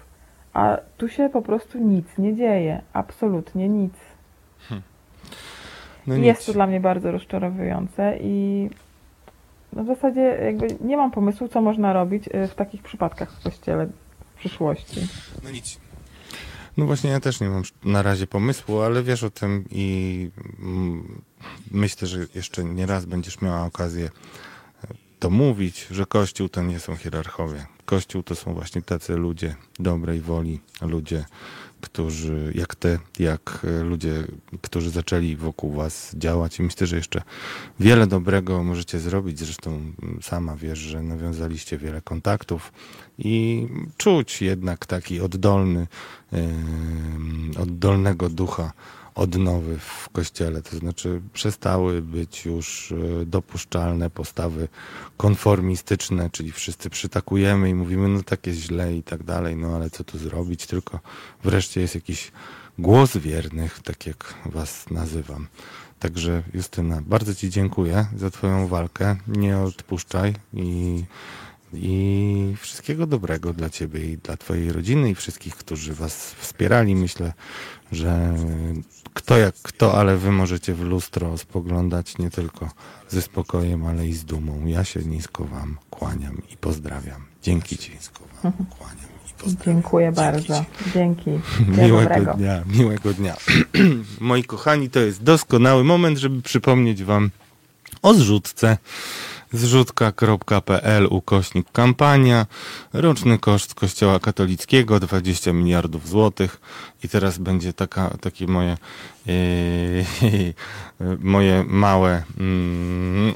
[0.54, 2.82] A tu się po prostu nic nie dzieje.
[2.92, 3.92] Absolutnie nic.
[4.68, 4.82] Hmm.
[6.06, 6.46] No Jest nic.
[6.46, 8.68] to dla mnie bardzo rozczarowujące i
[9.72, 13.42] no w zasadzie jakby nie mam pomysłu, co można robić y, w takich przypadkach w
[13.44, 15.00] kościele w przyszłości.
[15.44, 15.80] No nic.
[16.76, 21.22] No właśnie, ja też nie mam na razie pomysłu, ale wiesz o tym i mm,
[21.70, 24.04] myślę, że jeszcze nie raz będziesz miała okazję
[24.84, 27.66] e, to mówić, że Kościół to nie są hierarchowie.
[27.84, 31.24] Kościół to są właśnie tacy ludzie dobrej woli, ludzie
[31.82, 34.24] którzy, jak te, jak e, ludzie,
[34.62, 37.22] którzy zaczęli wokół was działać i myślę, że jeszcze
[37.80, 39.38] wiele dobrego możecie zrobić.
[39.38, 42.72] Zresztą sama wiesz, że nawiązaliście wiele kontaktów
[43.18, 43.66] i
[43.96, 45.86] czuć jednak taki oddolny,
[47.58, 48.72] oddolnego ducha
[49.14, 54.68] odnowy w kościele, to znaczy przestały być już e, dopuszczalne postawy
[55.16, 59.90] konformistyczne, czyli wszyscy przytakujemy i mówimy, no tak jest źle i tak dalej, no ale
[59.90, 61.00] co tu zrobić, tylko
[61.44, 62.32] wreszcie jest jakiś
[62.78, 65.46] głos wiernych, tak jak was nazywam.
[65.98, 69.16] Także Justyna, bardzo Ci dziękuję za Twoją walkę.
[69.26, 71.04] Nie odpuszczaj i,
[71.74, 76.96] i wszystkiego dobrego dla Ciebie i dla Twojej rodziny i wszystkich, którzy Was wspierali.
[76.96, 77.32] Myślę,
[77.92, 78.34] że
[79.14, 82.70] kto jak kto, ale wy możecie w lustro spoglądać nie tylko
[83.08, 84.66] ze spokojem, ale i z dumą.
[84.66, 87.24] Ja się nisko wam kłaniam i pozdrawiam.
[87.42, 87.92] Dzięki ci.
[89.64, 90.64] Dziękuję bardzo.
[90.94, 91.30] Dzięki.
[91.78, 92.34] Miłego dobrego.
[92.34, 93.36] dnia, miłego dnia.
[94.20, 97.30] Moi kochani, to jest doskonały moment, żeby przypomnieć wam
[98.02, 98.78] o zrzutce
[99.52, 102.46] zrzutka.pl ukośnik kampania,
[102.92, 106.60] roczny koszt kościoła katolickiego 20 miliardów złotych.
[107.04, 108.76] I teraz będzie taka, takie moje
[109.26, 110.54] yy,
[111.34, 112.22] moje małe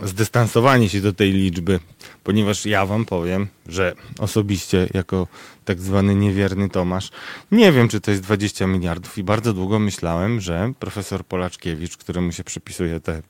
[0.02, 1.80] yy, zdystansowanie się do tej liczby,
[2.24, 5.26] ponieważ ja wam powiem, że osobiście jako
[5.64, 7.10] tak zwany niewierny Tomasz,
[7.52, 12.32] nie wiem czy to jest 20 miliardów i bardzo długo myślałem, że profesor Polaczkiewicz, któremu
[12.32, 13.22] się przypisuje te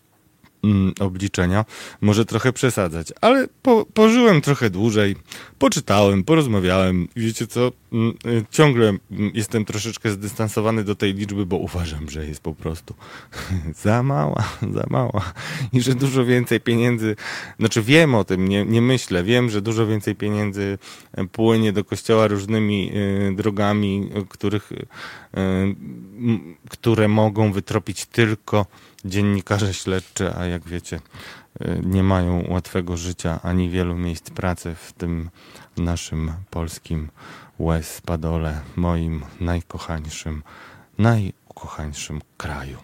[0.67, 1.65] mm, obliczenia,
[2.01, 5.17] może trochę przesadzać, ale po, pożyłem trochę dłużej,
[5.59, 7.09] poczytałem, porozmawiałem.
[7.17, 12.27] Wiecie co, mm, y, ciągle mm, jestem troszeczkę zdystansowany do tej liczby, bo uważam, że
[12.27, 12.95] jest po prostu
[13.83, 14.45] za mała,
[14.77, 15.33] za mała
[15.73, 17.17] i że dużo więcej pieniędzy,
[17.59, 20.79] znaczy wiem o tym, nie, nie myślę, wiem, że dużo więcej pieniędzy
[21.13, 22.93] e, płynie do kościoła różnymi
[23.31, 24.87] y, drogami, których, y,
[26.71, 28.67] które mogą wytropić tylko
[29.05, 31.01] dziennikarze śledczy, a jak wiecie,
[31.61, 35.31] y, nie mają łatwego życia ani wielu miejsc pracy w tym
[35.77, 37.11] naszym polskim
[37.59, 40.43] łez padole, moim najkochańszym,
[40.99, 42.79] najukochańszym kraju.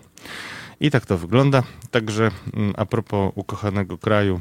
[0.81, 1.63] I tak to wygląda.
[1.91, 4.41] Także mm, a propos ukochanego kraju,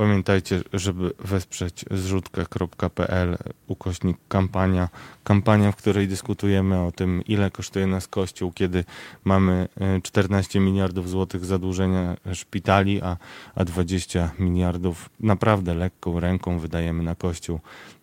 [0.00, 3.36] Pamiętajcie, żeby wesprzeć zrzutka.pl
[3.66, 4.88] ukośnik kampania.
[5.24, 8.84] Kampania, w której dyskutujemy o tym, ile kosztuje nas Kościół, kiedy
[9.24, 9.68] mamy
[10.02, 13.16] 14 e, miliardów złotych zadłużenia szpitali, a,
[13.54, 17.60] a 20 miliardów naprawdę lekką ręką wydajemy na Kościół.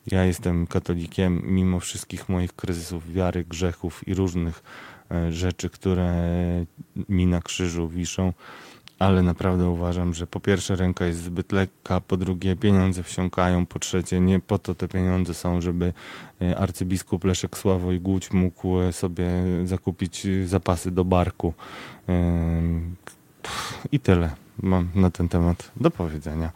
[0.07, 4.63] Ja jestem katolikiem, mimo wszystkich moich kryzysów wiary, grzechów i różnych
[5.11, 6.13] e, rzeczy, które
[7.09, 8.33] mi na krzyżu wiszą
[8.99, 13.79] ale naprawdę uważam, że po pierwsze ręka jest zbyt lekka, po drugie pieniądze wsiąkają, po
[13.79, 15.93] trzecie nie po to te pieniądze są, żeby
[16.41, 19.27] e, arcybiskup Leszek Sławoj Głódź mógł e, sobie
[19.65, 21.53] zakupić e, zapasy do barku.
[23.91, 24.29] I tyle
[24.61, 26.51] mam na ten temat do powiedzenia.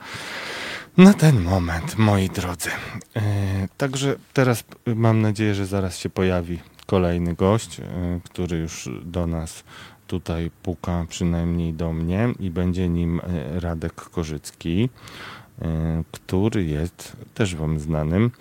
[0.97, 2.69] Na ten moment, moi drodzy.
[3.77, 7.81] Także teraz mam nadzieję, że zaraz się pojawi kolejny gość,
[8.23, 9.63] który już do nas
[10.11, 14.89] tutaj puka przynajmniej do mnie i będzie nim e, Radek Korzycki,
[15.61, 18.31] e, który jest też wam znanym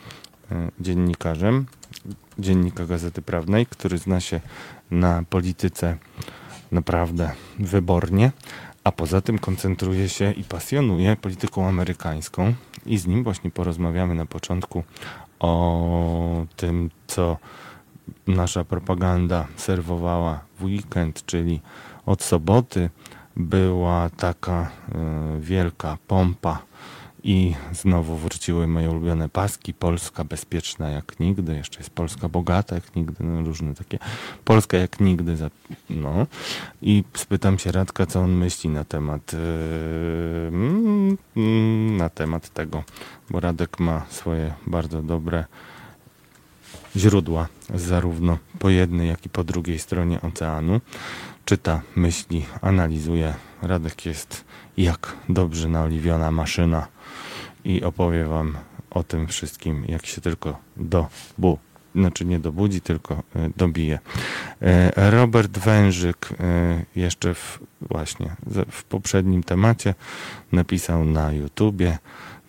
[0.52, 1.66] e, dziennikarzem
[2.38, 4.40] Dziennika Gazety Prawnej, który zna się
[4.90, 5.96] na polityce
[6.72, 8.32] naprawdę wybornie,
[8.84, 12.54] a poza tym koncentruje się i pasjonuje polityką amerykańską.
[12.86, 14.84] I z nim właśnie porozmawiamy na początku
[15.40, 17.36] o tym, co
[18.26, 21.60] nasza propaganda serwowała w weekend, czyli
[22.06, 22.90] od soboty
[23.36, 24.70] była taka
[25.36, 26.58] y, wielka pompa
[27.24, 29.74] i znowu wróciły moje ulubione paski.
[29.74, 33.98] Polska bezpieczna jak nigdy, jeszcze jest Polska bogata jak nigdy, no różne takie.
[34.44, 35.36] Polska jak nigdy,
[35.90, 36.26] no.
[36.82, 39.32] I spytam się Radka, co on myśli na temat
[41.36, 42.84] yy, na temat tego,
[43.30, 45.44] bo Radek ma swoje bardzo dobre
[46.96, 50.80] źródła zarówno po jednej, jak i po drugiej stronie oceanu.
[51.44, 53.34] Czyta myśli, analizuje.
[53.62, 54.44] Radek jest
[54.76, 56.86] jak dobrze naoliwiona maszyna
[57.64, 58.56] i opowie wam
[58.90, 61.06] o tym wszystkim, jak się tylko do
[61.38, 61.58] bu,
[61.94, 63.98] znaczy nie dobudzi, tylko e, dobije.
[64.62, 68.36] E, Robert Wężyk e, jeszcze w, właśnie
[68.70, 69.94] w poprzednim temacie
[70.52, 71.98] napisał na YouTubie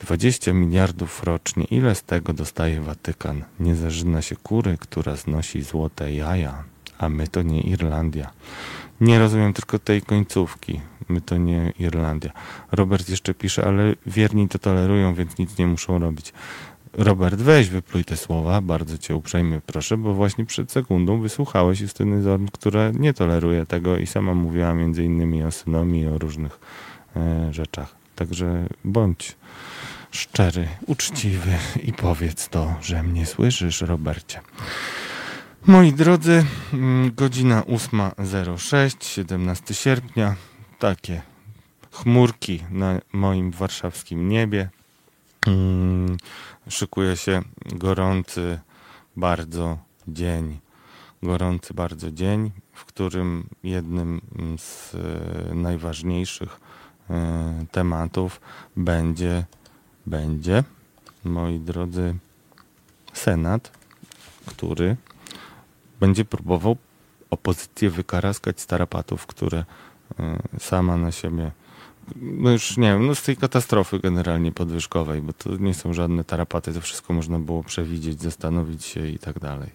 [0.05, 1.63] 20 miliardów rocznie.
[1.63, 3.43] Ile z tego dostaje Watykan?
[3.59, 6.63] Nie zażyna się kury, która znosi złote jaja,
[6.97, 8.31] a my to nie Irlandia.
[9.01, 10.81] Nie rozumiem tylko tej końcówki.
[11.09, 12.31] My to nie Irlandia.
[12.71, 16.33] Robert jeszcze pisze, ale wierni to tolerują, więc nic nie muszą robić.
[16.93, 22.21] Robert, weź wypluj te słowa, bardzo cię uprzejmie proszę, bo właśnie przed sekundą wysłuchałeś Justyny
[22.21, 26.59] Zorn, która nie toleruje tego i sama mówiła między innymi o synomii i o różnych
[27.15, 27.95] e, rzeczach.
[28.15, 29.35] Także bądź
[30.11, 34.41] szczery, uczciwy i powiedz to, że mnie słyszysz, Robercie.
[35.65, 40.35] Moi drodzy, mm, godzina 8.06, 17 sierpnia.
[40.79, 41.21] Takie
[41.91, 44.69] chmurki na moim warszawskim niebie.
[45.47, 46.17] Mm,
[46.69, 48.59] szykuje się gorący
[49.17, 50.59] bardzo dzień.
[51.23, 54.21] Gorący bardzo dzień, w którym jednym
[54.57, 56.59] z e, najważniejszych
[57.09, 58.41] e, tematów
[58.77, 59.45] będzie
[60.05, 60.63] będzie,
[61.23, 62.15] moi drodzy,
[63.13, 63.71] Senat,
[64.45, 64.95] który
[65.99, 66.77] będzie próbował
[67.29, 69.65] opozycję wykaraskać z tarapatów, które
[70.19, 71.51] e, sama na siebie
[72.15, 76.23] no już nie wiem, no z tej katastrofy generalnie podwyżkowej, bo to nie są żadne
[76.23, 79.69] tarapaty, to wszystko można było przewidzieć, zastanowić się i tak dalej.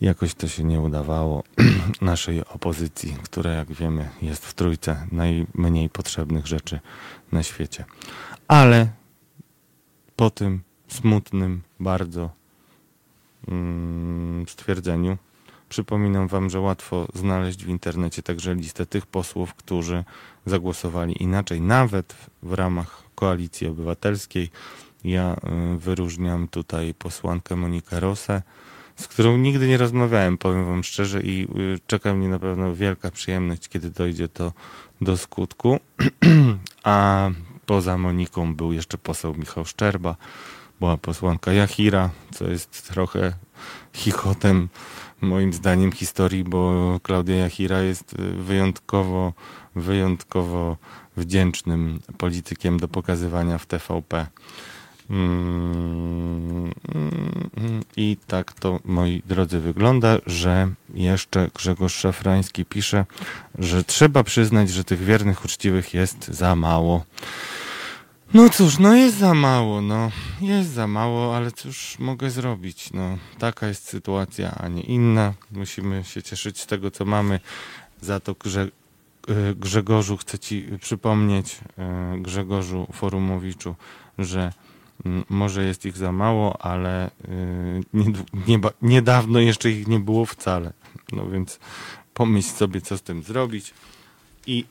[0.00, 1.42] Jakoś to się nie udawało
[2.00, 6.80] naszej opozycji, która jak wiemy jest w trójce najmniej potrzebnych rzeczy
[7.32, 7.84] na świecie.
[8.48, 8.88] Ale
[10.18, 12.30] po tym smutnym bardzo
[13.48, 15.16] mm, stwierdzeniu
[15.68, 20.04] przypominam wam, że łatwo znaleźć w internecie także listę tych posłów, którzy
[20.46, 24.50] zagłosowali inaczej, nawet w ramach koalicji obywatelskiej.
[25.04, 25.36] Ja
[25.74, 28.42] y, wyróżniam tutaj posłankę Monikę Rosę,
[28.96, 33.10] z którą nigdy nie rozmawiałem, powiem wam szczerze, i y, czeka mnie na pewno wielka
[33.10, 34.52] przyjemność, kiedy dojdzie to
[35.00, 35.80] do skutku.
[36.84, 37.30] A
[37.68, 40.16] poza Moniką był jeszcze poseł Michał Szczerba,
[40.80, 43.32] była posłanka Jachira, co jest trochę
[43.92, 44.68] chichotem
[45.20, 49.32] moim zdaniem historii, bo Klaudia Jachira jest y, wyjątkowo,
[49.74, 50.76] wyjątkowo
[51.16, 54.26] wdzięcznym politykiem do pokazywania w TVP.
[55.10, 56.72] Mm,
[57.96, 63.04] I tak to, moi drodzy, wygląda, że jeszcze Grzegorz Szafrański pisze,
[63.58, 67.04] że trzeba przyznać, że tych wiernych, uczciwych jest za mało.
[68.34, 70.10] No cóż, no jest za mało, no.
[70.40, 73.18] Jest za mało, ale cóż mogę zrobić, no.
[73.38, 75.34] Taka jest sytuacja, a nie inna.
[75.50, 77.40] Musimy się cieszyć z tego, co mamy.
[78.00, 78.68] Za to Grze
[79.30, 81.60] y, Grzegorzu chcę ci przypomnieć,
[82.16, 83.74] y, Grzegorzu Forumowiczu,
[84.18, 84.52] że
[85.06, 87.10] mm, może jest ich za mało, ale y,
[87.94, 88.04] nie,
[88.46, 90.72] nie, niedawno jeszcze ich nie było wcale.
[91.12, 91.58] No więc
[92.14, 93.74] pomyśl sobie, co z tym zrobić.
[94.46, 94.64] I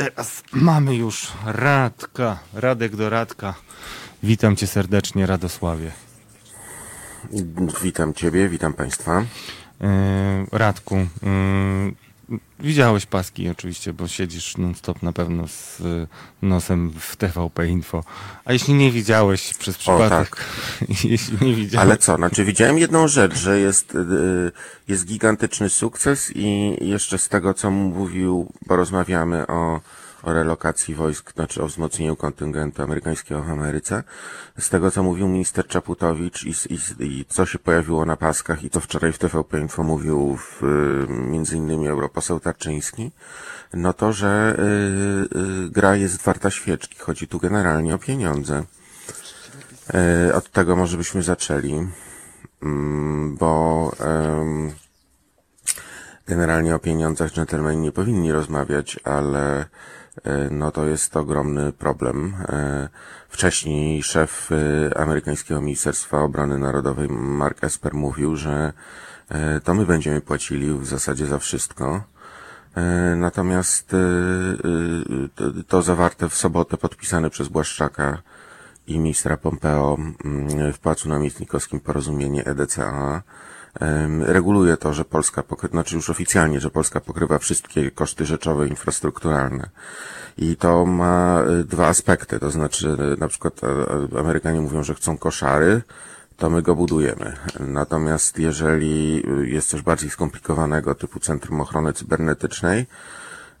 [0.00, 3.54] Teraz mamy już Radka, Radek do Radka.
[4.22, 5.92] Witam cię serdecznie, Radosławie.
[7.82, 9.24] Witam ciebie, witam państwa.
[9.80, 9.88] Yy,
[10.52, 11.06] Radku, yy,
[12.60, 16.06] widziałeś paski oczywiście, bo siedzisz non-stop na pewno z y,
[16.42, 18.04] nosem w TVP Info.
[18.44, 20.10] A jeśli nie widziałeś przez przypadek...
[20.10, 20.44] Tak.
[21.04, 21.86] jeśli nie widziałeś...
[21.86, 24.52] Ale co, znaczy widziałem jedną rzecz, że jest, y,
[24.88, 29.80] jest gigantyczny sukces i jeszcze z tego, co mówił, porozmawiamy o
[30.22, 34.02] o relokacji wojsk, znaczy o wzmocnieniu kontyngentu amerykańskiego w Ameryce.
[34.58, 38.70] Z tego, co mówił minister Czaputowicz i, i, i co się pojawiło na paskach i
[38.70, 40.62] co wczoraj w TVP Info mówił w,
[41.08, 43.10] między innymi europoseł Tarczyński,
[43.74, 46.98] no to, że y, y, gra jest warta świeczki.
[46.98, 48.64] Chodzi tu generalnie o pieniądze.
[50.28, 51.88] Y, od tego może byśmy zaczęli,
[52.62, 53.90] mm, bo
[56.26, 59.64] generalnie o pieniądzach dżentelmeni nie powinni rozmawiać, ale
[60.50, 62.34] no to jest ogromny problem.
[62.48, 62.88] E,
[63.28, 68.72] wcześniej szef e, amerykańskiego Ministerstwa Obrony Narodowej Mark Esper mówił, że
[69.64, 72.02] to my będziemy płacili w zasadzie za wszystko.
[73.16, 73.96] Natomiast
[75.68, 78.22] to zawarte w sobotę podpisane przez Błaszczaka
[78.86, 83.22] i ministra Pompeo mm, w Pałacu Namiestnikowskim porozumienie EDCA
[84.20, 89.68] reguluje to, że Polska pokrywa, znaczy już oficjalnie, że Polska pokrywa wszystkie koszty rzeczowe infrastrukturalne.
[90.38, 93.60] I to ma y, dwa aspekty, to znaczy na przykład
[94.18, 95.82] Amerykanie mówią, że chcą koszary,
[96.40, 97.36] to my go budujemy.
[97.60, 102.86] Natomiast jeżeli jest coś bardziej skomplikowanego, typu Centrum Ochrony Cybernetycznej,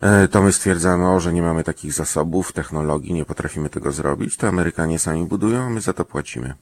[0.00, 4.36] e, to my stwierdzamy, o, że nie mamy takich zasobów, technologii, nie potrafimy tego zrobić,
[4.36, 6.54] to Amerykanie sami budują, a my za to płacimy.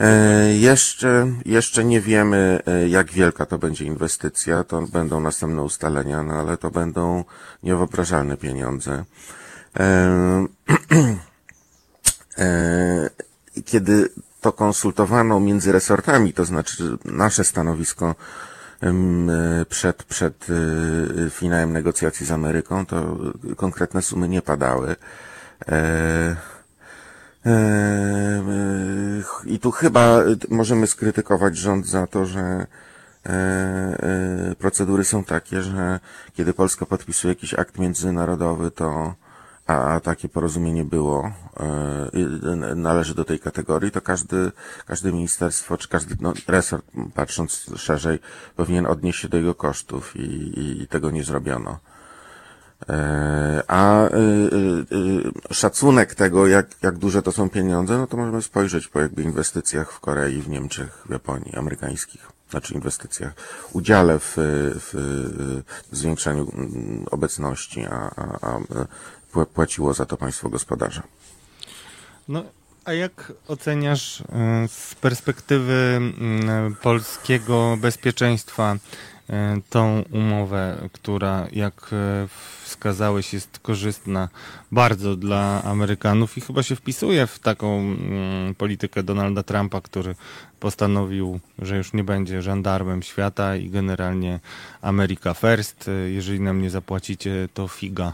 [0.00, 6.22] E, jeszcze, jeszcze nie wiemy, e, jak wielka to będzie inwestycja, to będą następne ustalenia,
[6.22, 7.24] no ale to będą
[7.62, 9.04] niewyobrażalne pieniądze.
[9.78, 10.46] E,
[13.64, 14.08] kiedy
[14.40, 18.14] to konsultowano między resortami, to znaczy nasze stanowisko
[19.68, 20.46] przed, przed
[21.30, 23.16] finałem negocjacji z Ameryką, to
[23.56, 24.96] konkretne sumy nie padały.
[27.46, 28.42] Eee,
[29.46, 30.18] I tu chyba
[30.50, 36.00] możemy skrytykować rząd za to, że e, e, procedury są takie, że
[36.34, 39.14] kiedy Polska podpisuje jakiś akt międzynarodowy, to
[39.66, 44.52] a takie porozumienie było, e, należy do tej kategorii, to każdy,
[44.86, 48.18] każde ministerstwo, czy każdy no, resort, patrząc szerzej,
[48.56, 51.78] powinien odnieść się do jego kosztów i, i tego nie zrobiono.
[52.88, 54.10] E, a y,
[55.50, 59.22] y, szacunek tego, jak, jak duże to są pieniądze, no to możemy spojrzeć po jakby
[59.22, 63.32] inwestycjach w Korei, w Niemczech, w Japonii, amerykańskich, znaczy inwestycjach,
[63.72, 64.90] udziale w, w,
[65.92, 68.58] w zwiększaniu mm, obecności, a, a,
[69.32, 71.02] a płaciło za to państwo gospodarza.
[72.28, 72.44] No,
[72.84, 74.22] a jak oceniasz
[74.68, 78.76] z perspektywy mm, polskiego bezpieczeństwa
[79.70, 81.90] tą umowę, która jak
[82.66, 84.28] wskazałeś, jest korzystna
[84.72, 90.14] bardzo dla Amerykanów i chyba się wpisuje w taką mm, politykę Donalda Trumpa, który
[90.60, 94.40] postanowił, że już nie będzie żandarmem świata i generalnie
[94.82, 95.90] America First.
[96.14, 98.12] Jeżeli nam nie zapłacicie, to figa.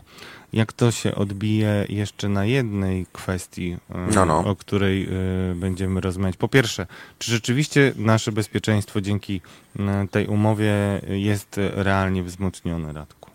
[0.52, 4.38] Jak to się odbije jeszcze na jednej kwestii, e, No, no.
[4.38, 5.08] o której e,
[5.54, 6.36] będziemy rozmawiać.
[6.36, 6.86] Po pierwsze,
[7.18, 9.40] czy rzeczywiście nasze bezpieczeństwo dzięki
[9.78, 10.74] e, tej umowie
[11.08, 13.30] jest realnie wzmocnione, Radku?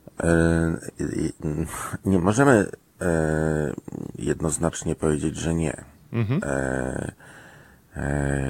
[2.05, 2.65] Nie możemy
[3.01, 3.73] e,
[4.19, 5.83] jednoznacznie powiedzieć, że nie.
[6.13, 6.41] Mhm.
[6.43, 7.11] E, e,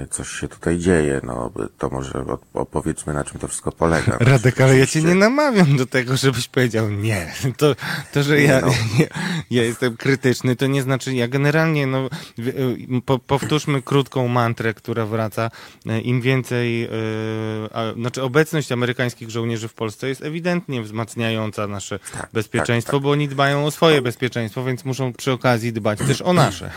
[0.09, 4.17] Coś się tutaj dzieje, no to może op- opowiedzmy na czym to wszystko polega.
[4.31, 7.33] Radek, ale ja cię nie namawiam do tego, żebyś powiedział nie.
[7.57, 7.75] To,
[8.13, 8.67] to że ja, Nie, no.
[8.99, 9.05] ja,
[9.51, 15.05] ja jestem krytyczny, to nie znaczy, ja generalnie, no, y, po, powtórzmy krótką mantrę, która
[15.05, 15.51] wraca.
[15.85, 16.89] E, Im więcej, e,
[17.73, 21.99] a, znaczy obecność amerykańskich żołnierzy w Polsce jest ewidentnie wzmacniająca nasze
[22.33, 23.01] bezpieczeństwo, tak.
[23.01, 26.71] bo oni dbają o swoje bezpieczeństwo, więc muszą przy okazji dbać też o nasze,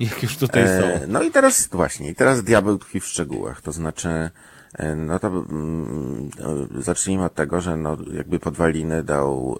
[0.00, 1.06] jak już tutaj E, są.
[1.08, 4.30] No i teraz właśnie, i teraz diabeł tkwi w szczegółach, to znaczy,
[4.74, 6.30] e, no to mm,
[6.78, 9.58] e, zacznijmy od tego, że no jakby podwaliny dał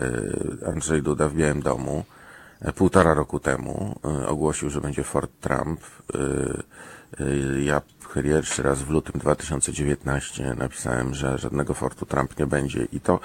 [0.00, 2.04] e, Andrzej Duda w Białym Domu
[2.74, 5.80] półtora roku temu, ogłosił, że będzie Fort Trump.
[7.62, 7.80] Ja
[8.14, 13.20] pierwszy raz w lutym 2019 napisałem, że żadnego Fortu Trump nie będzie i to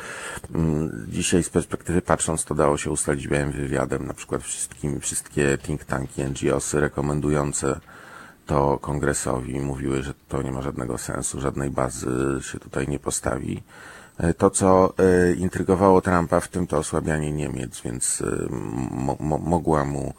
[0.56, 5.58] mm, dzisiaj z perspektywy patrząc to dało się ustalić białym wywiadem, na przykład wszystkim, wszystkie
[5.58, 7.80] think tanki, NGOsy rekomendujące
[8.46, 13.64] to kongresowi mówiły, że to nie ma żadnego sensu, żadnej bazy się tutaj nie postawi.
[14.18, 18.48] E, To, co e, intrygowało Trumpa w tym, to osłabianie Niemiec, więc e,
[18.92, 20.14] mo, mo, mogła mu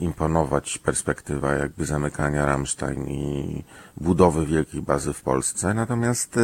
[0.00, 3.64] imponować perspektywa jakby zamykania Rammstein i
[3.96, 5.74] budowy wielkiej bazy w Polsce.
[5.74, 6.38] Natomiast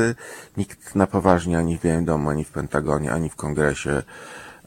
[0.56, 4.02] nikt na poważnie ani w Białym Domu, ani w Pentagonie, ani w Kongresie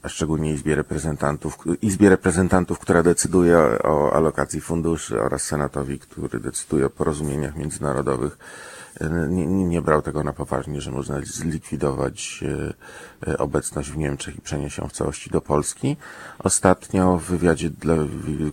[0.05, 6.85] a szczególnie Izbie Reprezentantów, Izbie Reprezentantów, która decyduje o alokacji funduszy oraz Senatowi, który decyduje
[6.85, 8.37] o porozumieniach międzynarodowych,
[9.01, 14.35] e, nie, nie brał tego na poważnie, że można zlikwidować e, e, obecność w Niemczech
[14.35, 15.97] i przenieść ją w całości do Polski.
[16.39, 17.95] Ostatnio w wywiadzie, dla,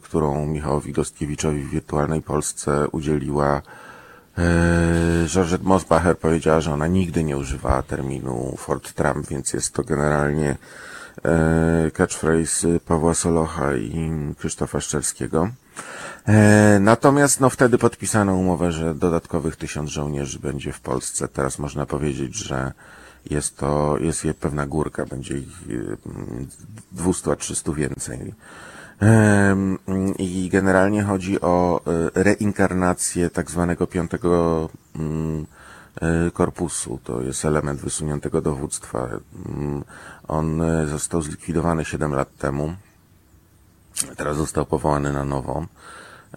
[0.03, 3.63] którą Michałowi Gostkiewiczowi w Wirtualnej Polsce udzieliła
[5.27, 10.57] Georgette Mosbacher powiedziała, że ona nigdy nie używała terminu Fort Trump, więc jest to generalnie
[11.93, 15.49] catchphrase Pawła Solocha i Krzysztofa Szczerskiego.
[16.29, 21.29] E, Natomiast no wtedy podpisano umowę, że dodatkowych tysiąc żołnierzy będzie w Polsce.
[21.29, 22.73] Teraz można powiedzieć, że
[23.31, 25.97] jest to, jest je pewna górka, będzie ich e,
[26.93, 28.35] 200 a 300 więcej.
[30.19, 35.62] I generalnie chodzi o e, reinkarnację tak zwanego piątego mm, e,
[36.33, 37.01] korpusu.
[37.05, 39.09] To jest element wysuniętego dowództwa.
[39.47, 39.85] Mm,
[40.29, 42.75] On e, został zlikwidowany 7 lat temu.
[44.17, 45.67] Teraz został powołany na nowo,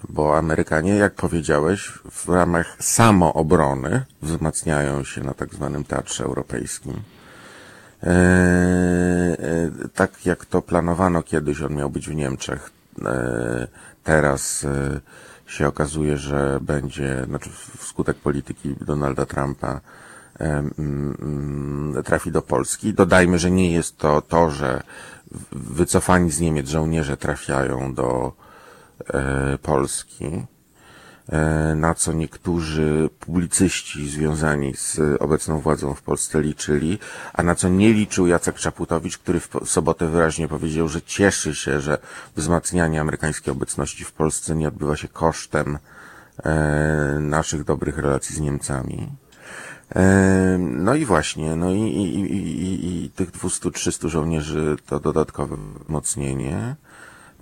[0.10, 6.94] bo Amerykanie, jak powiedziałeś, w ramach samoobrony wzmacniają się na tak zwanym teatrze europejskim.
[8.04, 12.72] E, e, tak jak to planowano kiedyś, on miał być w Niemczech.
[13.06, 13.68] E,
[14.04, 15.00] teraz e,
[15.56, 19.82] się okazuje, że będzie, znaczy wskutek polityki Donalda Trumpa
[20.40, 22.94] mm, trafi do Polski.
[22.94, 24.84] Dodajmy, że nie jest to to, że
[25.52, 28.34] wycofani z Niemiec żołnierze trafiają do
[29.14, 30.46] e, Polski
[31.76, 37.00] na co niektórzy publicyści związani z obecną władzą w Polsce liczyli,
[37.34, 41.80] a na co nie liczył Jacek Czaputowicz, który w sobotę wyraźnie powiedział, że cieszy się,
[41.80, 41.98] że
[42.36, 45.78] wzmacnianie amerykańskiej obecności w Polsce nie odbywa się kosztem
[46.44, 49.12] e, naszych dobrych relacji z Niemcami.
[49.96, 55.58] E, No i właśnie, no i, i, i, i, i tych 200-300 żołnierzy to dodatkowe
[55.86, 56.76] wzmocnienie,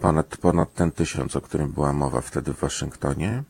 [0.01, 3.43] ponad, ponad ten tysiąc, o którym była mowa wtedy w Waszyngtonie.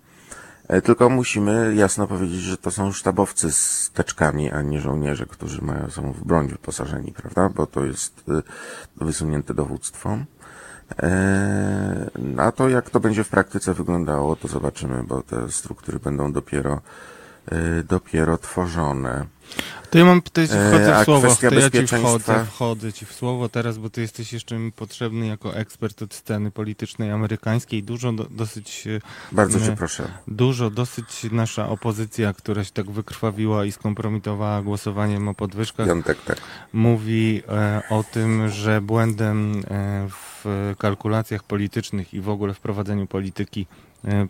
[0.68, 5.62] E, Tylko musimy jasno powiedzieć, że to są sztabowcy z teczkami, a nie żołnierze, którzy
[5.62, 7.50] mają, są w broń wyposażeni, prawda?
[7.50, 10.18] Bo to jest y, wysunięte dowództwo.
[11.04, 16.32] E, A to jak to będzie w praktyce wyglądało, to zobaczymy, bo te struktury będą
[16.32, 16.82] dopiero,
[17.90, 19.26] dopiero tworzone.
[19.94, 22.94] To ja mam, to ja ci E, wchodzę w słowo, to ja ci wchodzę, wchodzę
[22.94, 27.12] ci w słowo teraz, bo ty jesteś jeszcze mi potrzebny jako ekspert od sceny politycznej
[27.12, 27.84] amerykańskiej.
[27.84, 28.88] Dużo do, dosyć...
[28.88, 29.00] e,
[29.32, 30.12] Bardzo cię proszę.
[30.28, 36.38] Dużo, dosyć nasza opozycja, która się tak wykrwawiła i skompromitowała głosowaniem o podwyżkach, Piątek, tak.
[36.74, 40.46] mówi e, o tym, że błędem e, w
[40.78, 43.68] kalkulacjach politycznych i w ogóle w prowadzeniu polityki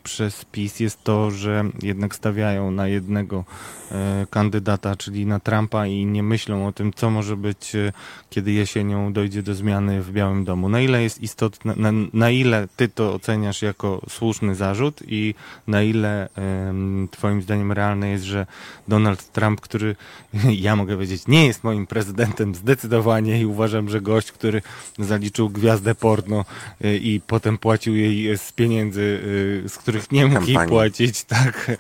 [0.03, 3.45] przez PiS jest to, że jednak stawiają na jednego
[3.91, 7.93] e, kandydata, czyli na Trumpa i nie myślą o tym, co może być, e,
[8.29, 10.69] kiedy jesienią dojdzie do zmiany w Białym Domu.
[10.69, 15.35] Na ile jest istotne, na, na ile ty to oceniasz jako słuszny zarzut i
[15.67, 16.29] na ile
[17.11, 18.45] twoim zdaniem realne jest, że
[18.87, 19.95] Donald Trump, który
[20.67, 24.61] ja mogę powiedzieć, nie jest moim prezydentem zdecydowanie i uważam, że gość, który
[24.99, 26.45] zaliczył gwiazdę porno
[26.81, 29.19] i potem płacił jej z pieniędzy,
[29.67, 30.69] z których nie mógł jej Kampanii.
[30.69, 31.71] płacić, tak.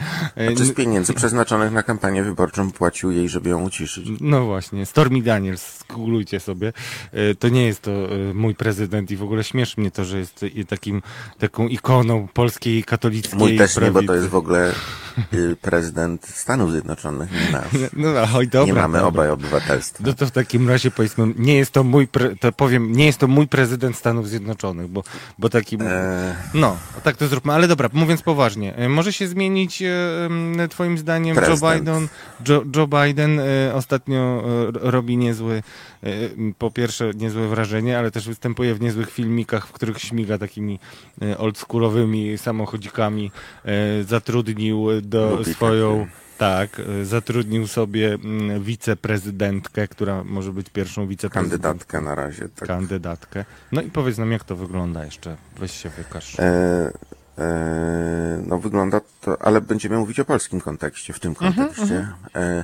[0.47, 4.07] Znaczy z pieniędzy przeznaczonych na kampanię wyborczą płacił jej, żeby ją uciszyć.
[4.21, 6.73] No właśnie, Stormy Daniels, skooglujcie sobie.
[7.13, 10.17] Y, To nie jest to y, mój prezydent i w ogóle śmieszy mnie to, że
[10.19, 11.01] jest takim,
[11.39, 14.13] taką ikoną polskiej katolickiej Mój też nie, bo to prawicy.
[14.13, 14.73] jest w ogóle
[15.61, 17.65] prezydent Stanów Zjednoczonych, nie nas.
[17.93, 18.67] No, oj, dobra.
[18.67, 19.07] nie mamy dobra.
[19.07, 20.03] obaj obywatelstwa.
[20.07, 23.19] No to w takim razie powiedzmy, nie jest to mój, pre, to powiem, nie jest
[23.19, 25.03] to mój prezydent Stanów Zjednoczonych, bo,
[25.39, 29.81] bo taki, Eee, no, tak to zróbmy, ale dobra, mówiąc poważnie, e, może się zmienić
[29.81, 31.79] e, twoim zdaniem Joe Prezydent.
[31.79, 32.07] Biden,
[32.47, 34.43] Joe, Joe Biden e, ostatnio
[34.85, 35.63] e, robi niezły,
[36.03, 36.09] e,
[36.57, 40.79] po pierwsze niezłe wrażenie, ale też występuje w niezłych filmikach, w których śmiga takimi
[41.21, 43.31] e, oldschoolowymi samochodzikami,
[43.65, 46.07] e, zatrudnił do Lubi swoją
[46.37, 51.69] tak, zatrudnił sobie mm, wiceprezydentkę, która może być pierwszą wiceprezydentką.
[51.69, 52.49] kandydatkę na razie.
[52.49, 52.67] Tak.
[52.67, 53.45] Kandydatkę.
[53.71, 55.35] No i powiedz nam, jak to wygląda jeszcze.
[55.59, 56.39] Weź się wykaż.
[56.39, 56.91] E,
[57.37, 62.07] e, no wygląda to, ale będziemy mówić o polskim kontekście, w tym kontekście.
[62.35, 62.63] E,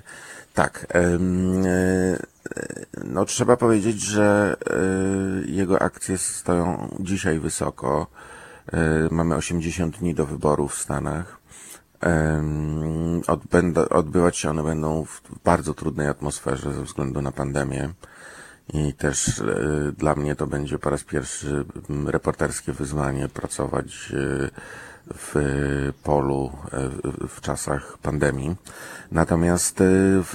[0.54, 0.88] tak.
[0.96, 1.20] e,
[3.04, 8.08] no trzeba powiedzieć, że e, jego akcje stoją dzisiaj wysoko.
[8.74, 11.39] E, mamy 80 dni do wyborów w Stanach.
[12.02, 17.90] Em, Odbędą, odbywać się one będą w bardzo trudnej atmosferze ze względu na pandemię.
[18.74, 19.44] I też e,
[19.98, 21.66] dla mnie to będzie po raz pierwszy
[22.06, 24.50] reporterskie wyzwanie pracować e,
[25.16, 25.36] w
[26.04, 26.90] polu e,
[27.28, 28.56] w- czasach pandemii.
[29.12, 29.84] Natomiast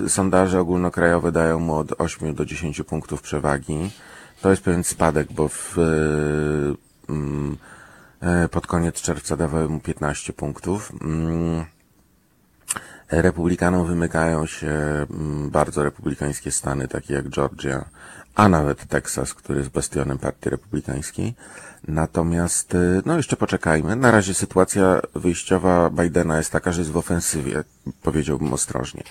[0.09, 3.91] sondaże ogólnokrajowe dają mu od 8 do 10 punktów przewagi.
[4.41, 5.77] To jest pewien spadek, bo w,
[8.51, 10.93] pod koniec czerwca dawały mu 15 punktów.
[11.03, 11.65] Mm,
[13.11, 14.69] Republikanom wymykają się
[15.11, 17.85] mm, bardzo republikańskie stany, takie jak Georgia,
[18.35, 21.35] a nawet Teksas, który jest bastionem partii republikańskiej.
[21.89, 23.97] Natomiast, y, no jeszcze poczekajmy.
[23.97, 27.65] Na razie sytuacja wyjściowa Bidena jest taka, że jest w ofensywie,
[28.03, 29.03] powiedziałbym ostrożnie.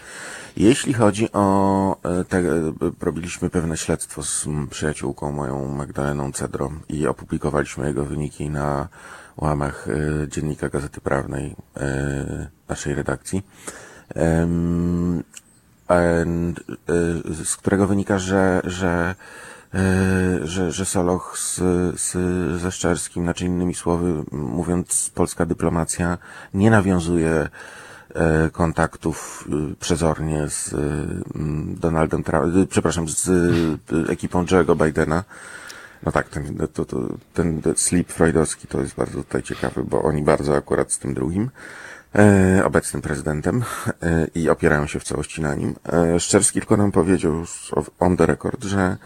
[0.57, 7.07] Jeśli chodzi o e, te, e, robiliśmy pewne śledztwo z przyjaciółką moją Magdaleną Cedro i
[7.07, 8.87] opublikowaliśmy jego wyniki na
[9.37, 13.43] łamach e, Dziennika Gazety Prawnej e, naszej redakcji.
[14.15, 14.47] E,
[17.43, 19.15] z którego wynika, że, że, e,
[20.43, 21.55] że, że Soloch z,
[22.01, 22.11] z,
[22.61, 26.17] ze Szczerskim, znaczy innymi słowy mówiąc, polska dyplomacja
[26.53, 27.49] nie nawiązuje
[28.13, 30.77] e, kontaktów e, przezornie z e,
[31.35, 35.23] m, Donaldem Trump, e, przepraszam, z e, ekipą Joe'ego Bidena.
[36.03, 36.97] No tak, ten, to, to,
[37.33, 41.49] ten slip freudowski to jest bardzo tutaj ciekawy, bo oni bardzo akurat z tym drugim
[42.15, 43.63] e, obecnym prezydentem
[44.01, 45.75] e, i opierają się w całości na nim.
[45.93, 47.33] E, Szczerski tylko nam powiedział
[47.99, 48.97] on the record, że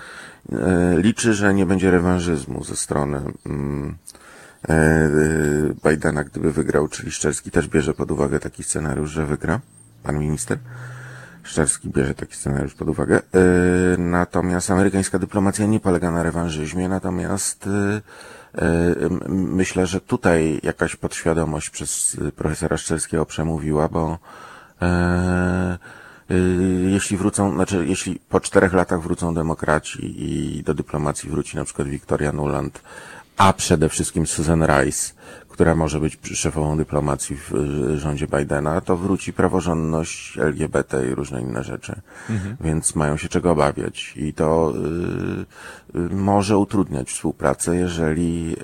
[0.97, 3.97] liczy, że nie będzie rewanżyzmu ze strony mm,
[5.89, 9.59] Bidena, gdyby wygrał, czyli Szczerski też bierze pod uwagę taki scenariusz, że wygra,
[10.03, 10.57] pan minister.
[11.43, 13.21] Szczerski bierze taki scenariusz pod uwagę.
[13.97, 17.69] Natomiast amerykańska dyplomacja nie polega na rewanżyzmie, natomiast
[19.29, 24.17] myślę, że tutaj jakaś podświadomość przez e, profesora Szczerskiego przemówiła, bo
[24.81, 24.87] e,
[26.29, 26.35] e,
[26.89, 31.87] jeśli wrócą, znaczy jeśli po czterech latach wrócą demokraci i do dyplomacji wróci na przykład
[31.87, 32.81] Victoria Nuland,
[33.37, 35.13] a przede wszystkim Susan Rice,
[35.57, 41.41] która może być szefową dyplomacji w y, rządzie Bidena, to wróci praworządność LGBT i różne
[41.41, 42.01] inne rzeczy.
[42.61, 44.13] Więc mają się czego obawiać.
[44.15, 44.73] I to
[45.95, 48.55] y, y, może utrudniać współpracę, jeżeli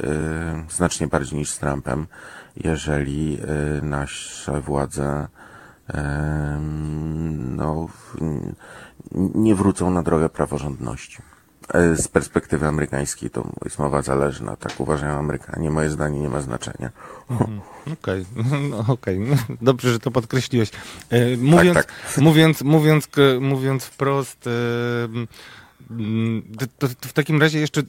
[0.70, 2.08] y, znacznie bardziej niż z Trumpem,
[2.56, 3.40] jeżeli
[3.82, 5.28] nasze władze
[7.56, 7.88] no,
[9.36, 11.33] nie wrócą na drogę praworządności.
[11.74, 15.70] E, Z perspektywy amerykańskiej to jest mowa zależna, tak uważają Amerykanie.
[15.70, 16.90] Moje zdanie nie ma znaczenia.
[17.94, 18.26] Okej,
[18.70, 19.20] no, okej.
[19.20, 20.72] No, Dobrze, że to podkreśliłeś.
[21.10, 21.88] E, Mówiąc, tak.
[22.18, 24.52] mówiąc, mówiąc, k- mówiąc wprost, e,
[26.58, 27.82] to, to, w takim razie jeszcze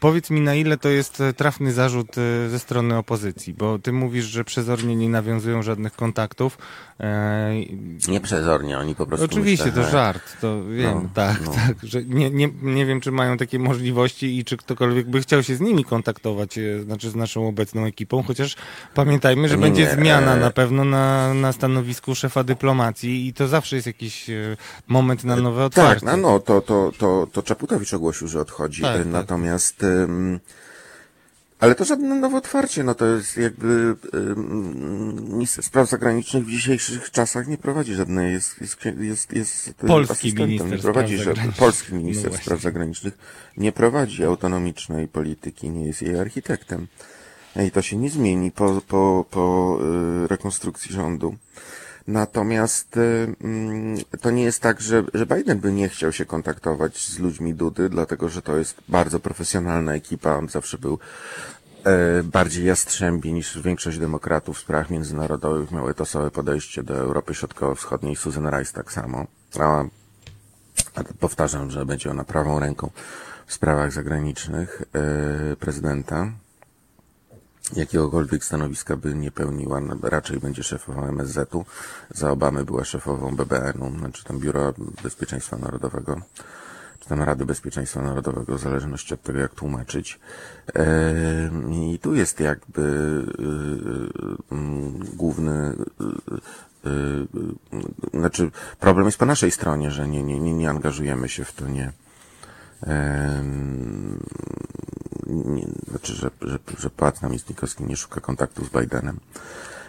[0.00, 3.92] powiedz mi, na ile to jest e, trafny zarzut e, ze strony opozycji, bo ty
[3.92, 6.58] mówisz, że przezornie nie nawiązują żadnych kontaktów.
[7.00, 7.54] E...
[8.08, 11.52] Nie przezornie, oni po prostu Oczywiście, myślę, to żart, to wiem, no, tak, no.
[11.52, 15.42] tak, że nie, nie, nie wiem, czy mają takie możliwości i czy ktokolwiek by chciał
[15.42, 18.56] się z nimi kontaktować, znaczy z naszą obecną ekipą, chociaż
[18.94, 20.40] pamiętajmy, że nie, będzie nie, zmiana e...
[20.40, 24.30] na pewno na, na stanowisku szefa dyplomacji i to zawsze jest jakiś
[24.88, 26.06] moment na nowe otwarcie.
[26.06, 28.82] Tak, no, no to, to, to, to Czaputowicz ogłosił, że odchodzi.
[28.82, 29.06] Tak, tak.
[29.06, 29.84] Natomiast
[31.64, 33.96] ale to żadne nowe otwarcie, no to jest jakby
[35.30, 40.70] minister spraw zagranicznych w dzisiejszych czasach nie prowadzi żadnej, jest, jest, jest, jest polski minister
[40.70, 43.18] nie prowadzi żadnej, polski minister no spraw zagranicznych
[43.56, 46.86] nie prowadzi autonomicznej polityki, nie jest jej architektem.
[47.66, 49.78] I to się nie zmieni po, po, po
[50.26, 51.36] rekonstrukcji rządu.
[52.06, 56.98] Natomiast y, mm, to nie jest tak, że, że Biden by nie chciał się kontaktować
[56.98, 60.36] z ludźmi Dudy, dlatego że to jest bardzo profesjonalna ekipa.
[60.36, 60.98] On zawsze był
[61.84, 65.70] e, bardziej jastrzębi niż większość demokratów w sprawach międzynarodowych.
[65.70, 68.16] Miały etosowe podejście do Europy Środkowo-Wschodniej.
[68.16, 69.26] Susan Rice tak samo.
[69.60, 69.84] A,
[70.94, 72.90] a powtarzam, że będzie ona prawą ręką
[73.46, 76.32] w sprawach zagranicznych e, prezydenta
[77.72, 81.64] jakiegokolwiek stanowiska by nie pełniła, no, raczej będzie szefową MSZ-u.
[82.10, 84.72] Za Obamy była szefową BBN-u, znaczy tam Biura
[85.02, 86.20] Bezpieczeństwa Narodowego,
[87.00, 90.20] czy tam Rady Bezpieczeństwa Narodowego, w zależności od tego, jak tłumaczyć.
[91.70, 95.76] I tu jest jakby y, y, główny
[98.14, 98.50] znaczy
[98.80, 101.92] problem jest po naszej stronie, że nie, nie, nie, nie angażujemy się w to, nie,
[105.26, 109.20] nie, znaczy, że, że, że Płatna Mistnikowski nie szuka kontaktu z Bidenem.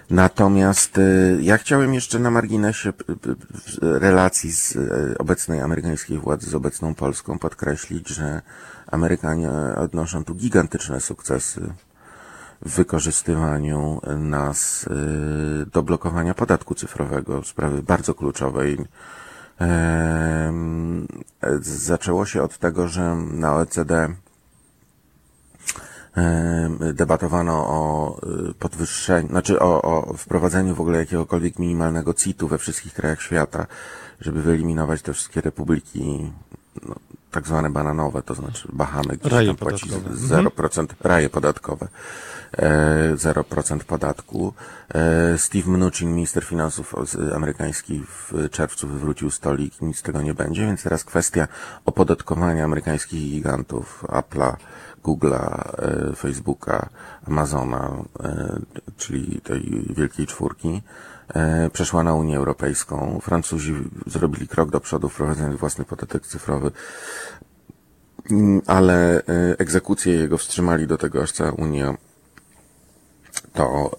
[0.09, 2.93] Natomiast y, ja chciałem jeszcze na marginesie
[3.81, 8.41] relacji z y, obecnej amerykańskiej władzy z obecną Polską podkreślić, że
[8.87, 11.73] Amerykanie odnoszą tu gigantyczne sukcesy
[12.61, 18.77] w wykorzystywaniu nas y, do blokowania podatku cyfrowego, sprawy bardzo kluczowej.
[21.61, 24.15] Zaczęło się od tego, że na OECD
[26.93, 28.17] debatowano o
[28.49, 33.67] y, podwyższeniu, znaczy o, o wprowadzeniu w ogóle jakiegokolwiek minimalnego CIT-u we wszystkich krajach świata,
[34.21, 36.31] żeby wyeliminować te wszystkie republiki
[36.87, 36.95] no,
[37.31, 40.87] tak zwane bananowe, to znaczy Bahamy, gdzie raje tam płaci 0% mhm.
[41.03, 41.87] raje podatkowe.
[42.57, 44.53] 0% e, podatku.
[44.93, 46.95] E, Steve Mnuchin, minister finansów
[47.35, 51.47] amerykański w czerwcu wywrócił stolik, nic z tego nie będzie, więc teraz kwestia
[51.85, 54.55] opodatkowania amerykańskich gigantów, Apple'a,
[55.03, 55.71] Google'a,
[56.11, 56.89] e, Facebooka,
[57.27, 57.91] Amazona,
[58.97, 60.81] czyli tej wielkiej czwórki,
[61.73, 63.19] przeszła na Unię Europejską.
[63.23, 63.73] Francuzi
[64.07, 66.71] zrobili krok do przodu, wprowadzając własny podatek cyfrowy,
[68.31, 69.21] mm, ale
[69.57, 71.97] egzekucję jego wstrzymali do tego, aż cała Unia
[73.53, 73.91] to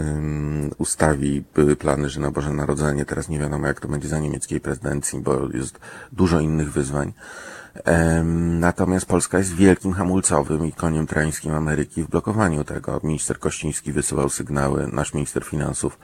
[0.00, 4.18] y, ustawi, były plany, że na Boże Narodzenie, teraz nie wiadomo jak to będzie za
[4.18, 5.78] niemieckiej prezydencji, bo jest
[6.12, 7.12] dużo innych wyzwań.
[8.60, 13.00] Natomiast Polska jest wielkim hamulcowym i koniem trańskim Ameryki w blokowaniu tego.
[13.04, 15.98] Minister Kościński wysyłał sygnały, nasz minister finansów,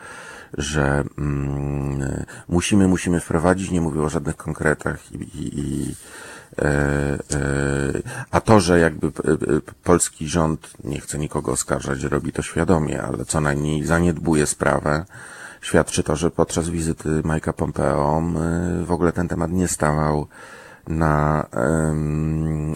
[0.58, 5.94] że mm, musimy, musimy wprowadzić, nie mówił o żadnych konkretach i, i, i
[8.30, 9.10] a to, że jakby e,
[9.84, 15.04] polski rząd, nie chce nikogo oskarżać, robi to świadomie, ale co najmniej zaniedbuje sprawę,
[15.60, 18.22] świadczy to, że podczas wizyty Majka Pompeo
[18.84, 20.26] w ogóle ten temat nie stawał
[20.88, 21.46] na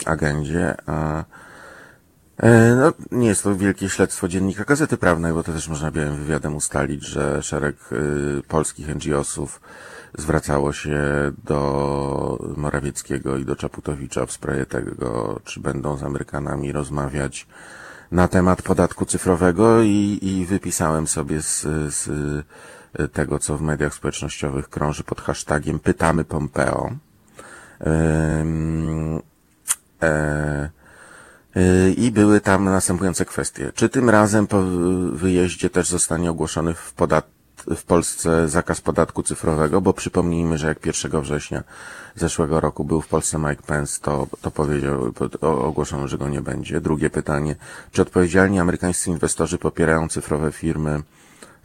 [0.06, 1.24] agendzie, a
[2.76, 6.56] no, nie jest to wielkie śledztwo dziennika Gazety Prawnej, bo to też można białym wywiadem
[6.56, 7.76] ustalić, że szereg
[8.48, 9.60] polskich NGO-sów
[10.18, 11.00] zwracało się
[11.44, 17.46] do Morawieckiego i do Czaputowicza w sprawie tego, czy będą z Amerykanami rozmawiać
[18.12, 22.10] na temat podatku cyfrowego i, i wypisałem sobie z, z
[23.12, 26.90] tego, co w mediach społecznościowych krąży pod hashtagiem Pytamy Pompeo.
[31.56, 33.72] E, I były tam następujące kwestie.
[33.74, 34.62] Czy tym razem po
[35.12, 37.39] wyjeździe też zostanie ogłoszony w podatku
[37.76, 41.62] w Polsce zakaz podatku cyfrowego, bo przypomnijmy, że jak 1 września
[42.16, 46.80] zeszłego roku był w Polsce Mike Pence, to, to powiedział, ogłoszono, że go nie będzie.
[46.80, 47.56] Drugie pytanie,
[47.92, 51.02] czy odpowiedzialni amerykańscy inwestorzy popierają cyfrowe firmy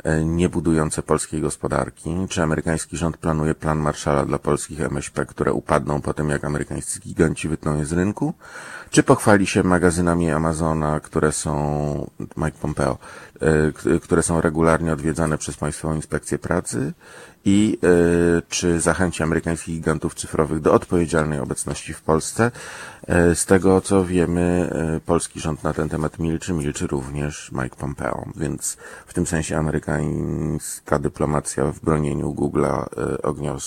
[0.03, 2.15] e, niebudujące polskiej gospodarki?
[2.29, 6.99] Czy amerykański rząd planuje plan Marshalla dla polskich MŚP, które upadną po tym, jak amerykańscy
[6.99, 8.33] giganci wytną je z rynku?
[8.89, 12.97] Czy pochwali się magazynami Amazona, które są, Mike Pompeo,
[14.01, 16.93] które są regularnie odwiedzane przez Państwową Inspekcję Pracy?
[17.45, 22.51] I y, czy zachęci amerykańskich gigantów cyfrowych do odpowiedzialnej obecności w Polsce?
[23.31, 24.69] Y, z tego co wiemy,
[25.05, 30.99] polski rząd na ten temat milczy, milczy również Mike Pompeo, więc w tym sensie amerykańska
[30.99, 32.85] dyplomacja w bronieniu Google'a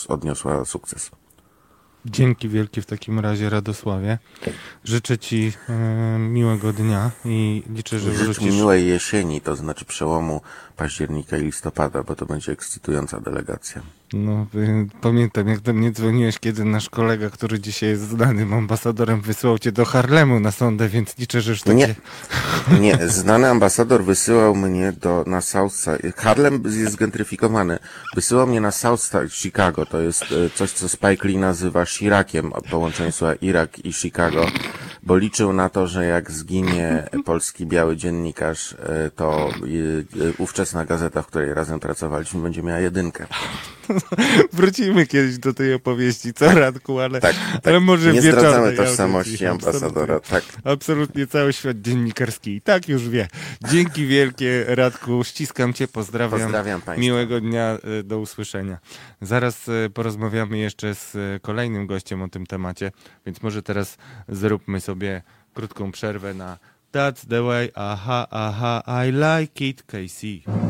[0.09, 1.11] odniosła sukces.
[2.07, 4.19] Dzięki wielkie w takim razie Radosławie.
[4.85, 8.43] Życzę Ci e, miłego dnia i liczę, że Życz wrócisz...
[8.43, 10.41] mi miłej jesieni, to znaczy przełomu
[10.77, 13.83] października i listopada, bo to będzie ekscytująca delegacja.
[14.13, 14.47] No,
[15.01, 19.73] pamiętam, jak do mnie dzwoniłeś, kiedy nasz kolega, który dzisiaj jest znanym ambasadorem, wysłał cię
[19.73, 21.95] do Harlemu na sondę, więc liczę, że już takie...
[22.71, 26.13] Nie, nie znany ambasador wysyłał mnie do, na Southside.
[26.17, 27.79] Harlem jest zgentryfikowany.
[28.15, 29.87] Wysyłał mnie na Southside Chicago.
[29.87, 34.47] To jest e, coś, co Spike Lee nazywa Shirakiem, połączenie słowa Irak i Chicago,
[35.03, 39.51] bo liczył na to, że jak zginie polski biały dziennikarz, e, to
[40.39, 43.27] ówczesna gazeta, w której razem pracowaliśmy, będzie miała jedynkę.
[44.53, 47.67] Wrócimy kiedyś do tej opowieści, co Radku, ale, tak, tak.
[47.67, 50.15] ale może Nie zdradzamy tożsamości ambasadora.
[50.15, 50.73] Absolutnie, tak.
[50.73, 53.29] absolutnie cały świat dziennikarski i tak już wie.
[53.71, 56.41] Dzięki wielkie Radku, ściskam cię, pozdrawiam.
[56.41, 57.01] Pozdrawiam Państwa.
[57.01, 58.79] Miłego dnia, e, do usłyszenia.
[59.21, 62.93] Zaraz e, porozmawiamy jeszcze z e, kolejnym gościem o tym temacie,
[63.27, 63.97] więc może teraz
[64.29, 65.23] zróbmy sobie
[65.55, 66.59] krótką przerwę na
[66.93, 70.68] That's the way, aha, aha, I like it, Casey.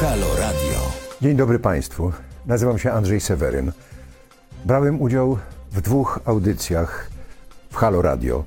[0.00, 0.78] Halo Radio.
[1.22, 2.12] Dzień dobry Państwu.
[2.46, 3.72] Nazywam się Andrzej Seweryn.
[4.64, 5.38] Brałem udział
[5.70, 7.10] w dwóch audycjach
[7.70, 8.44] w Halo Radio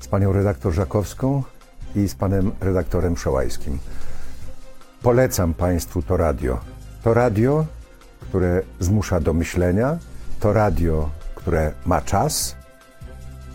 [0.00, 1.42] z panią redaktor Żakowską
[1.96, 3.78] i z panem redaktorem Szołajskim.
[5.02, 6.60] Polecam Państwu to radio.
[7.02, 7.66] To radio,
[8.20, 9.98] które zmusza do myślenia,
[10.40, 12.56] to radio, które ma czas.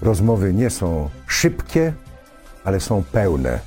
[0.01, 1.93] Rozmowy nie są szybkie,
[2.63, 3.59] ale są pełne.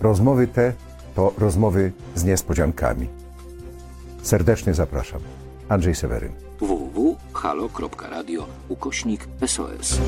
[0.00, 0.72] Rozmowy te
[1.18, 3.08] to rozmowy z niespodziankami.
[4.22, 5.20] Serdecznie zapraszam.
[5.68, 6.32] Andrzej Seweryn.
[6.60, 10.00] www.halo.radio ukośnik SOS.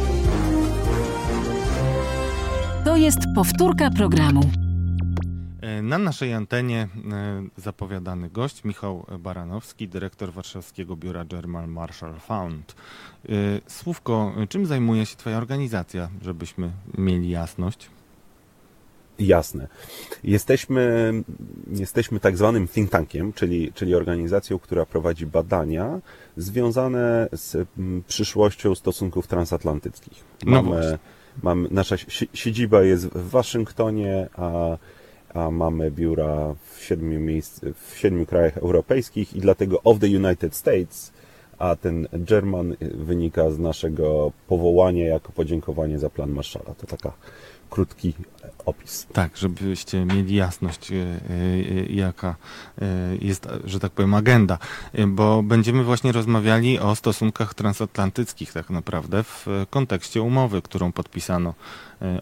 [2.85, 4.41] To jest powtórka programu.
[5.61, 12.74] E, na naszej antenie e, zapowiadany gość Michał Baranowski, dyrektor warszawskiego biura German Marshall Fund.
[13.28, 13.32] E,
[13.66, 17.91] Słówko, czym zajmuje się Twoja organizacja, żebyśmy mieli jasność?
[19.20, 19.68] Jasne.
[20.24, 21.12] Jesteśmy,
[21.72, 26.01] jesteśmy tak zwanym think tankiem, czyli, czyli organizacją, która prowadzi badania
[26.36, 27.68] związane z
[28.06, 30.24] przyszłością stosunków transatlantyckich.
[30.47, 30.98] No mamy,
[31.42, 31.97] mamy, nasza
[32.34, 34.78] siedziba jest w Waszyngtonie, a,
[35.34, 40.56] a mamy biura w siedmiu, miejsc, w siedmiu krajach europejskich i dlatego of the United
[40.56, 41.12] States,
[41.59, 46.74] a ten German wynika z naszego powołania jako podziękowanie za plan Marshalla.
[46.74, 47.12] To taka
[47.70, 48.14] krótki
[48.66, 49.06] opis.
[49.12, 51.18] Tak, żebyście mieli jasność, e, e,
[51.88, 52.36] jaka
[52.82, 52.86] e,
[53.20, 54.59] jest, że tak powiem, agenda,
[55.09, 61.55] bo będziemy właśnie rozmawiali o stosunkach transatlantyckich tak naprawdę w kontekście umowy, którą podpisano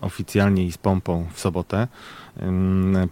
[0.00, 1.88] oficjalnie i z pompą w sobotę.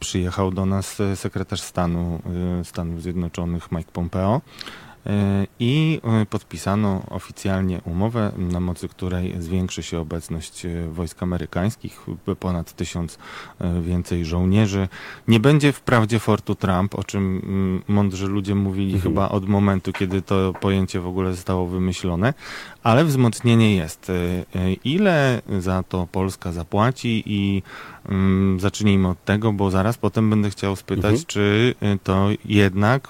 [0.00, 2.22] Przyjechał do nas sekretarz stanu
[2.64, 4.40] Stanów Zjednoczonych Mike Pompeo
[5.60, 6.00] i
[6.30, 12.06] podpisano oficjalnie umowę, na mocy której zwiększy się obecność wojsk amerykańskich,
[12.40, 13.18] ponad tysiąc
[13.82, 14.88] więcej żołnierzy.
[15.28, 19.02] Nie będzie wprawdzie Fortu Trump, o czym mądrzy ludzie mówili mhm.
[19.02, 22.34] chyba od momentu, kiedy to pojęcie w ogóle zostało wymyślone,
[22.86, 24.12] ale wzmocnienie jest.
[24.84, 27.62] Ile za to Polska zapłaci i
[28.58, 31.24] zacznijmy od tego, bo zaraz potem będę chciał spytać, mhm.
[31.26, 33.08] czy to jednak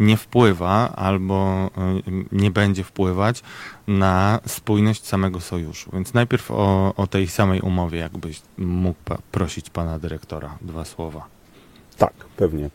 [0.00, 1.70] nie wpływa albo
[2.32, 3.42] nie będzie wpływać
[3.86, 5.90] na spójność samego sojuszu.
[5.92, 9.00] Więc najpierw o, o tej samej umowie, jakbyś mógł
[9.30, 11.26] prosić pana dyrektora dwa słowa.
[11.98, 12.70] Tak, pewnie.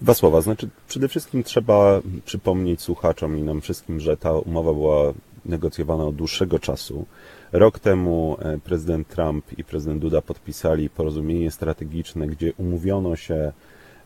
[0.00, 0.40] Dwa słowa.
[0.40, 5.12] Znaczy, przede wszystkim trzeba przypomnieć słuchaczom i nam wszystkim, że ta umowa była
[5.44, 7.06] negocjowana od dłuższego czasu.
[7.52, 13.52] Rok temu prezydent Trump i prezydent Duda podpisali porozumienie strategiczne, gdzie umówiono się,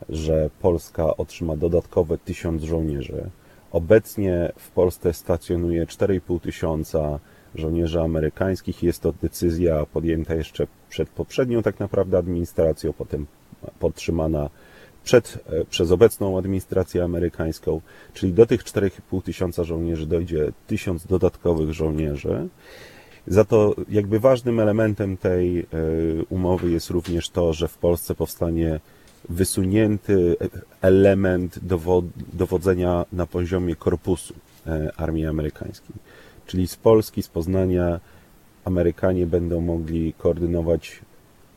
[0.08, 3.30] że Polska otrzyma dodatkowe tysiąc żołnierzy.
[3.72, 7.18] Obecnie w Polsce stacjonuje 4,5 tysiąca
[7.54, 8.82] żołnierzy amerykańskich.
[8.82, 13.26] Jest to decyzja podjęta jeszcze przed poprzednią tak naprawdę administracją, potem
[13.78, 14.50] podtrzymana
[15.04, 15.38] przed,
[15.70, 17.80] przez obecną administrację amerykańską,
[18.14, 22.48] czyli do tych 4,5 tysiąca żołnierzy dojdzie tysiąc dodatkowych żołnierzy.
[23.26, 25.66] Za to jakby ważnym elementem tej
[26.30, 28.80] umowy jest również to, że w Polsce powstanie
[29.28, 30.36] wysunięty
[30.80, 31.58] element
[32.32, 34.34] dowodzenia na poziomie korpusu
[34.96, 35.96] armii amerykańskiej.
[36.46, 38.00] Czyli z Polski, z Poznania
[38.64, 41.00] Amerykanie będą mogli koordynować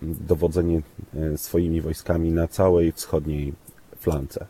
[0.01, 0.81] dowodzenie
[1.15, 3.53] e, swoimi wojskami na całej wschodniej
[3.99, 4.45] flance.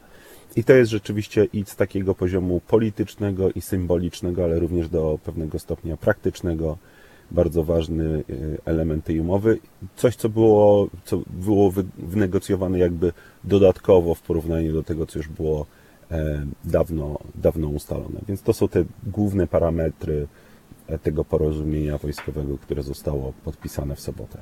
[0.55, 5.59] I to jest rzeczywiście i z takiego poziomu politycznego i symbolicznego, ale również do pewnego
[5.59, 6.77] stopnia praktycznego,
[7.31, 8.23] bardzo ważny e,
[8.65, 9.59] element tej umowy.
[9.95, 13.13] Coś, co było, co było wynegocjowane jakby
[13.43, 15.65] dodatkowo w porównaniu do tego, co już było
[16.11, 18.19] e, dawno, dawno ustalone.
[18.27, 20.27] Więc to są te główne parametry
[21.03, 24.39] tego porozumienia wojskowego, które zostało podpisane w sobotę.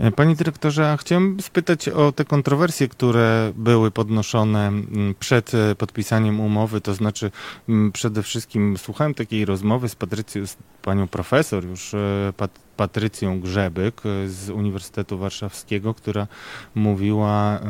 [0.00, 6.40] E, panie dyrektorze, chciałem spytać o te kontrowersje, które były podnoszone mm, przed e, podpisaniem
[6.40, 7.30] umowy, to znaczy
[7.68, 12.50] mm, przede wszystkim słuchałem takiej rozmowy z Patrycją, z panią profesor już e, Pat
[12.80, 16.26] Patrycją Grzebyk z Uniwersytetu Warszawskiego, która
[16.74, 17.60] mówiła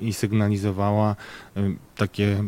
[0.00, 1.16] i sygnalizowała
[1.96, 2.44] takie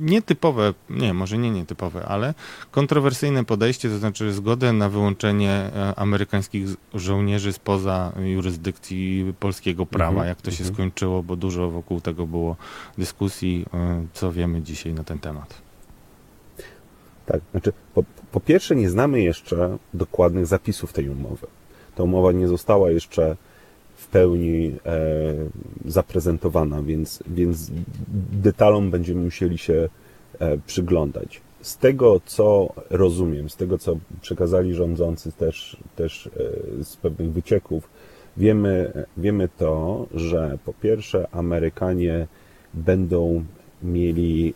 [0.00, 2.34] nietypowe, nie, może nie nietypowe, ale
[2.70, 10.10] kontrowersyjne podejście, to znaczy zgodę na wyłączenie e, amerykańskich żołnierzy spoza jurysdykcji polskiego prawa.
[10.10, 10.74] Mhm, Jak to się mhm.
[10.74, 12.56] skończyło, bo dużo wokół tego było
[12.98, 15.62] dyskusji, e, co wiemy dzisiaj na ten temat.
[17.26, 18.04] Tak, znaczy po,
[18.34, 21.46] po pierwsze nie znamy jeszcze dokładnych zapisów tej umowy.
[21.94, 23.36] Ta umowa nie została jeszcze
[23.96, 24.94] w pełni e,
[25.84, 27.70] zaprezentowana, więc, więc
[28.32, 29.88] detalom będziemy musieli się
[30.38, 31.40] e, przyglądać.
[31.60, 37.88] Z tego, co rozumiem, z tego, co przekazali rządzący też, też e, z pewnych wycieków,
[38.36, 42.26] wiemy, wiemy to, że po pierwsze Amerykanie
[42.74, 43.44] będą
[43.82, 44.54] mieli,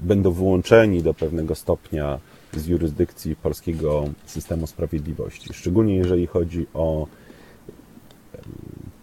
[0.00, 2.18] będą wyłączeni do pewnego stopnia
[2.60, 5.52] z jurysdykcji polskiego systemu sprawiedliwości.
[5.52, 7.06] Szczególnie jeżeli chodzi o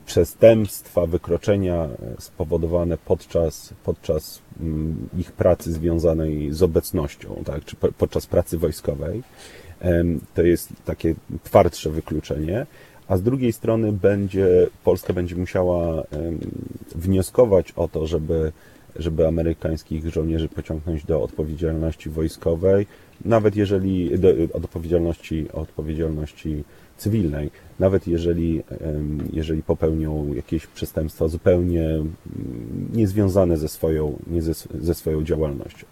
[0.05, 8.57] przestępstwa, wykroczenia spowodowane podczas, podczas mm, ich pracy związanej z obecnością, tak, czy podczas pracy
[8.57, 9.23] wojskowej.
[10.33, 12.65] To jest takie twardsze wykluczenie.
[13.07, 14.47] A z drugiej strony będzie,
[14.83, 16.03] Polska będzie musiała
[16.95, 18.51] wnioskować o to, żeby
[18.95, 22.85] żeby amerykańskich żołnierzy pociągnąć do odpowiedzialności wojskowej,
[23.25, 26.63] nawet jeżeli do odpowiedzialności, odpowiedzialności
[26.97, 28.63] cywilnej, nawet jeżeli,
[29.33, 32.15] jeżeli popełnią jakieś przestępstwa zupełnie mm,
[32.93, 35.85] niezwiązane ze swoją, nie ze, ze swoją działalnością.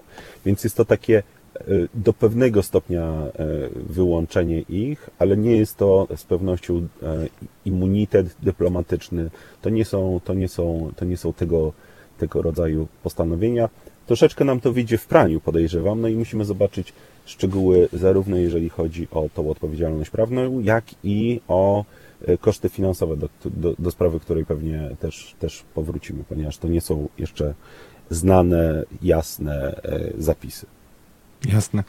[0.45, 1.23] Więc jest to takie
[1.55, 1.61] e,
[1.93, 3.31] do pewnego stopnia e,
[3.75, 7.27] wyłączenie ich, ale nie jest to z pewnością e,
[7.65, 9.29] immunitet dyplomatyczny.
[9.61, 11.73] To nie są, to nie są, to nie są tego
[12.19, 13.69] tego rodzaju postanowienia.
[14.05, 16.93] Troszeczkę nam to wyjdzie w praniu, podejrzewam, no i musimy zobaczyć
[17.29, 21.85] szczegóły, zarówno jeżeli chodzi o tą odpowiedzialność prawną, jak i o
[22.21, 26.81] e, koszty finansowe, do, do, do sprawy której pewnie też, też powrócimy, ponieważ to nie
[26.81, 27.53] są jeszcze
[28.09, 30.65] znane, jasne e, zapisy.
[31.53, 31.83] Jasne.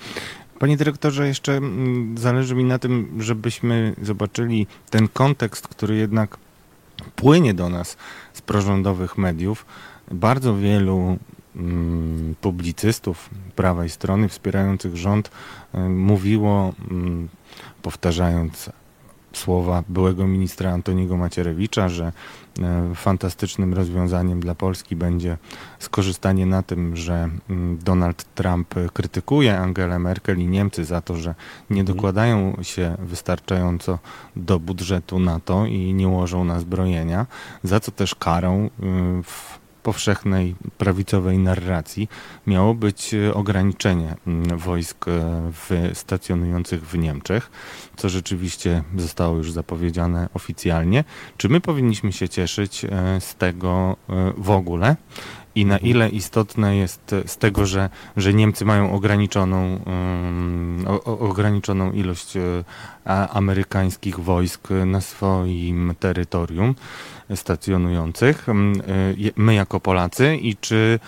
[0.58, 6.36] Panie dyrektorze, jeszcze mm, zależy mi na tym, żebyśmy zobaczyli ten kontekst, który jednak
[7.16, 7.96] płynie do nas
[8.32, 9.66] z prorządowych mediów,
[10.10, 11.18] bardzo wielu
[12.40, 15.30] publicystów prawej strony wspierających rząd
[15.88, 17.28] mówiło, mm,
[17.82, 18.70] powtarzając
[19.32, 22.12] słowa byłego ministra Antoniego Macierewicza, że
[22.92, 25.38] y, fantastycznym rozwiązaniem dla Polski będzie
[25.78, 31.34] skorzystanie na tym, że mm, Donald Trump krytykuje Angelę Merkel i Niemcy za to, że
[31.70, 31.96] nie mhm.
[31.96, 33.98] dokładają się wystarczająco
[34.36, 37.26] do budżetu NATO i nie łożą na zbrojenia,
[37.62, 38.70] za co też karą y,
[39.22, 42.08] w powszechnej prawicowej narracji
[42.46, 45.10] miało być e, ograniczenie mm, wojsk e,
[45.52, 47.50] w, stacjonujących w Niemczech,
[47.96, 51.04] co rzeczywiście zostało już zapowiedziane oficjalnie.
[51.36, 53.96] Czy my powinniśmy się cieszyć e, z tego
[54.36, 54.96] w ogóle?
[55.54, 61.92] I na ile istotne jest z tego, że, że Niemcy mają ograniczoną, um, o, ograniczoną
[61.92, 62.34] ilość
[63.30, 66.74] amerykańskich wojsk na swoim terytorium,
[67.34, 70.98] stacjonujących, y, my jako Polacy i czy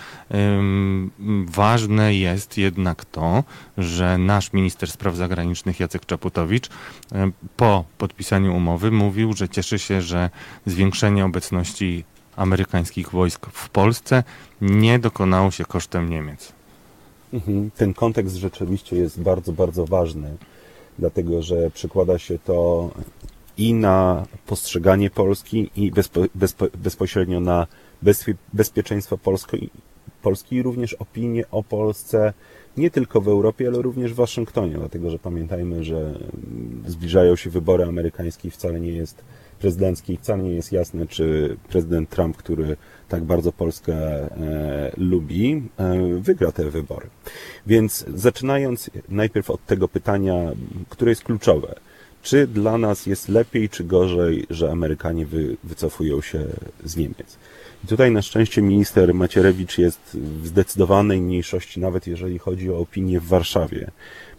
[1.45, 3.43] ważne jest jednak to,
[3.77, 6.69] że nasz minister spraw zagranicznych Jacek Czaputowicz
[7.57, 10.29] po podpisaniu umowy mówił, że cieszy się, że
[10.65, 12.03] zwiększenie obecności
[12.35, 14.23] amerykańskich wojsk w Polsce
[14.61, 16.53] nie dokonało się kosztem Niemiec.
[17.33, 17.71] Mhm.
[17.77, 20.37] Ten kontekst rzeczywiście jest bardzo, bardzo ważny,
[20.99, 22.89] dlatego że przekłada się to
[23.57, 27.67] i na postrzeganie Polski i bezpo, bezpo, bezpośrednio na
[28.01, 29.69] bezpie, bezpieczeństwo Polski,
[30.21, 32.33] Polski i również opinie o Polsce
[32.77, 36.19] nie tylko w Europie, ale również w Waszyngtonie, dlatego że pamiętajmy, że
[36.87, 39.23] zbliżają się wybory amerykańskie i wcale nie jest
[39.63, 42.77] prezydenckie i wcale nie jest jasne, czy prezydent Trump, który
[43.09, 47.07] tak bardzo Polskę e, lubi, e, wygra te wybory.
[47.67, 50.51] Więc zaczynając najpierw od tego pytania,
[50.89, 51.75] które jest kluczowe.
[52.21, 56.45] Czy dla nas jest lepiej, czy gorzej, że Amerykanie wy, wycofują się
[56.83, 57.37] z Niemiec?
[57.83, 63.19] I tutaj na szczęście minister Macierewicz jest w zdecydowanej mniejszości, nawet jeżeli chodzi o opinię
[63.19, 63.91] w Warszawie,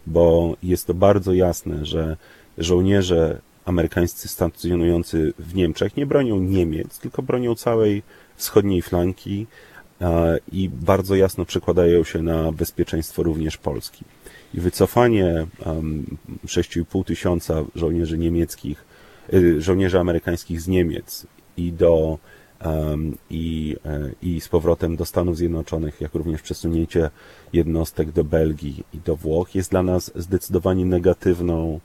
[0.07, 2.17] bo jest to bardzo jasne, że
[2.57, 8.03] żołnierze amerykańscy stacjonujący w Niemczech nie bronią Niemiec, tylko bronią całej
[8.35, 9.47] wschodniej flanki
[10.51, 14.05] i bardzo jasno przekładają się na bezpieczeństwo również Polski.
[14.53, 15.47] I wycofanie
[16.45, 18.85] 6,5 tysiąca żołnierzy niemieckich,
[19.33, 21.27] y, żołnierzy amerykańskich z Niemiec
[21.57, 22.19] i do
[23.29, 27.09] i, e, i z powrotem do Stanów Zjednoczonych, jak również przesunięcie
[27.53, 31.79] jednostek do Belgii i do Włoch jest dla nas zdecydowanie negatywną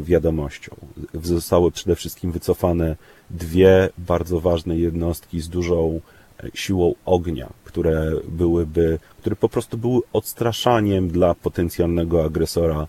[0.00, 0.76] wiadomością.
[1.22, 2.96] Zostały przede wszystkim wycofane
[3.30, 6.00] dwie bardzo ważne jednostki z dużą
[6.44, 12.86] e, siłą ognia, które byłyby, które po prostu były odstraszaniem dla potencjalnego agresora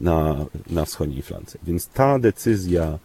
[0.00, 1.58] na, na wschodniej flance.
[1.62, 2.98] Więc ta decyzja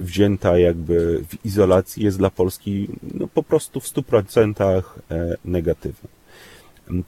[0.00, 6.08] wzięta jakby w izolacji jest dla Polski no, po prostu w 100% e, negatywna.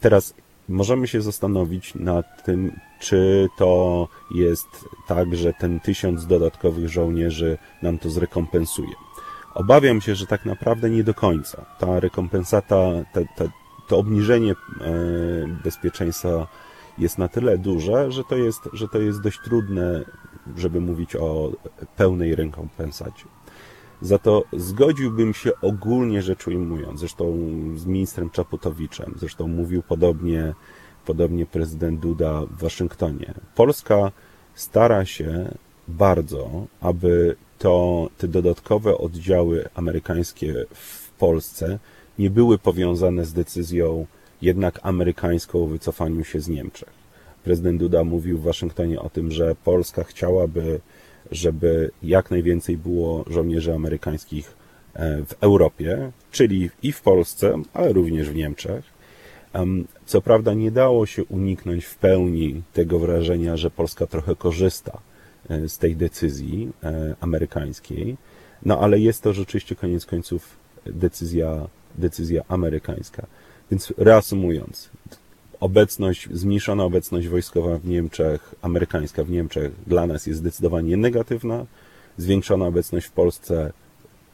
[0.01, 0.35] Teraz
[0.69, 2.73] możemy się zastanowić nad tym,
[3.03, 8.95] czy to jest tak, że ten tysiąc dodatkowych żołnierzy nam to zrekompensuje.
[9.55, 11.67] Obawiam się, że tak naprawdę nie do końca.
[11.79, 13.45] Ta rekompensata, ta, ta,
[13.89, 14.55] to obniżenie e,
[15.65, 16.47] bezpieczeństwa
[16.99, 20.05] jest na tyle duże, że to jest, że to jest dość trudne
[20.57, 21.53] żeby mówić o
[21.97, 23.25] pełnej rekompensacie.
[24.01, 27.39] Za to zgodziłbym się ogólnie rzecz ujmując, zresztą
[27.77, 30.55] z ministrem Czaputowiczem, zresztą mówił podobnie,
[31.07, 33.35] podobnie prezydent Duda w Waszyngtonie.
[33.55, 34.13] Polska
[34.55, 35.49] stara się
[35.89, 41.79] bardzo, aby to, te dodatkowe oddziały amerykańskie w Polsce
[42.19, 44.07] nie były powiązane z decyzją
[44.43, 47.03] jednak amerykańską o wycofaniu się z Niemczech.
[47.45, 50.81] Prezydent Duda mówił w Waszyngtonie o tym, że Polska chciałaby,
[51.31, 54.57] żeby jak najwięcej było żołnierzy amerykańskich
[54.95, 58.92] e, w Europie, czyli i w Polsce, ale również w Niemczech.
[60.07, 64.99] Co prawda nie dało się uniknąć w pełni tego wrażenia, że Polska trochę korzysta
[65.49, 68.17] e, z tej decyzji e, amerykańskiej,
[68.65, 70.57] no ale jest to rzeczywiście koniec końców
[70.87, 73.27] decyzja, decyzja amerykańska.
[73.71, 74.91] Więc reasumując,
[75.61, 81.67] obecność, zmniejszona obecność wojskowa w Niemczech, amerykańska w Niemczech dla nas jest zdecydowanie negatywna,
[82.17, 83.73] zwiększona obecność w Polsce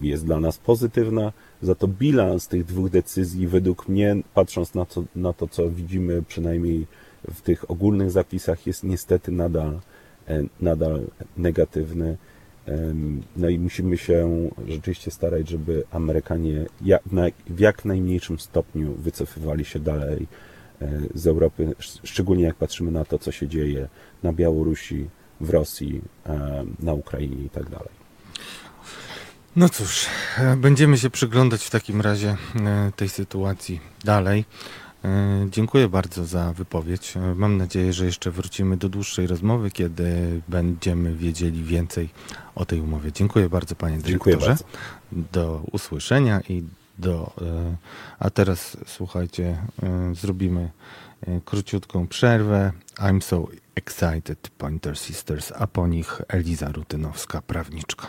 [0.01, 1.33] jest dla nas pozytywna,
[1.63, 6.23] za to bilans tych dwóch decyzji według mnie, patrząc na to, na to co widzimy
[6.23, 6.87] przynajmniej
[7.35, 9.81] w tych ogólnych zapisach, jest niestety nadal,
[10.29, 11.03] e, nadal
[11.37, 12.17] negatywny.
[13.37, 16.67] No i musimy się rzeczywiście starać, żeby Amerykanie
[17.47, 20.27] w jak najmniejszym stopniu wycofywali się dalej
[21.15, 21.75] z Europy,
[22.05, 23.89] szczególnie jak patrzymy na to, co się dzieje
[24.23, 25.09] na Białorusi,
[25.41, 27.99] w Rosji, e, na Ukrainie i tak dalej.
[29.59, 30.07] No cóż,
[30.39, 34.45] e, będziemy się przyglądać w takim razie e, tej sytuacji dalej.
[35.51, 37.15] Dziękuję bardzo za wypowiedź.
[37.37, 42.09] Mam nadzieję, że jeszcze wrócimy do dłuższej rozmowy, kiedy będziemy wiedzieli więcej
[42.55, 43.13] o tej umowie.
[43.13, 44.37] Dziękuję bardzo, panie dyrektorze.
[44.37, 44.65] Dziękuję bardzo.
[45.33, 46.65] Do usłyszenia i
[46.99, 47.33] do.
[47.43, 47.77] E,
[48.19, 50.71] a teraz słuchajcie, e, zrobimy
[51.27, 52.73] e, króciutką przerwę.
[52.97, 58.07] I'm so excited, Pointer Sisters, a po nich Eliza Rutynowska, prawniczka.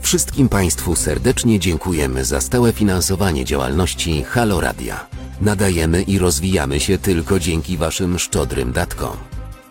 [0.00, 5.06] Wszystkim Państwu serdecznie dziękujemy za stałe finansowanie działalności Halo Radia.
[5.40, 9.16] Nadajemy i rozwijamy się tylko dzięki Waszym szczodrym datkom.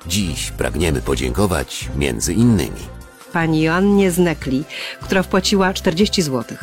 [0.08, 2.94] Dziś pragniemy podziękować między innymi
[3.34, 4.64] pani Joannie Znekli,
[5.02, 6.58] która wpłaciła 40 zł,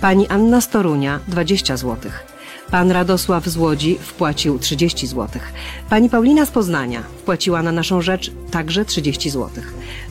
[0.00, 2.26] pani Anna Storunia 20 złotych,
[2.70, 5.28] Pan Radosław z Łodzi wpłacił 30 zł.
[5.88, 9.50] Pani Paulina z Poznania wpłaciła na naszą rzecz także 30 zł.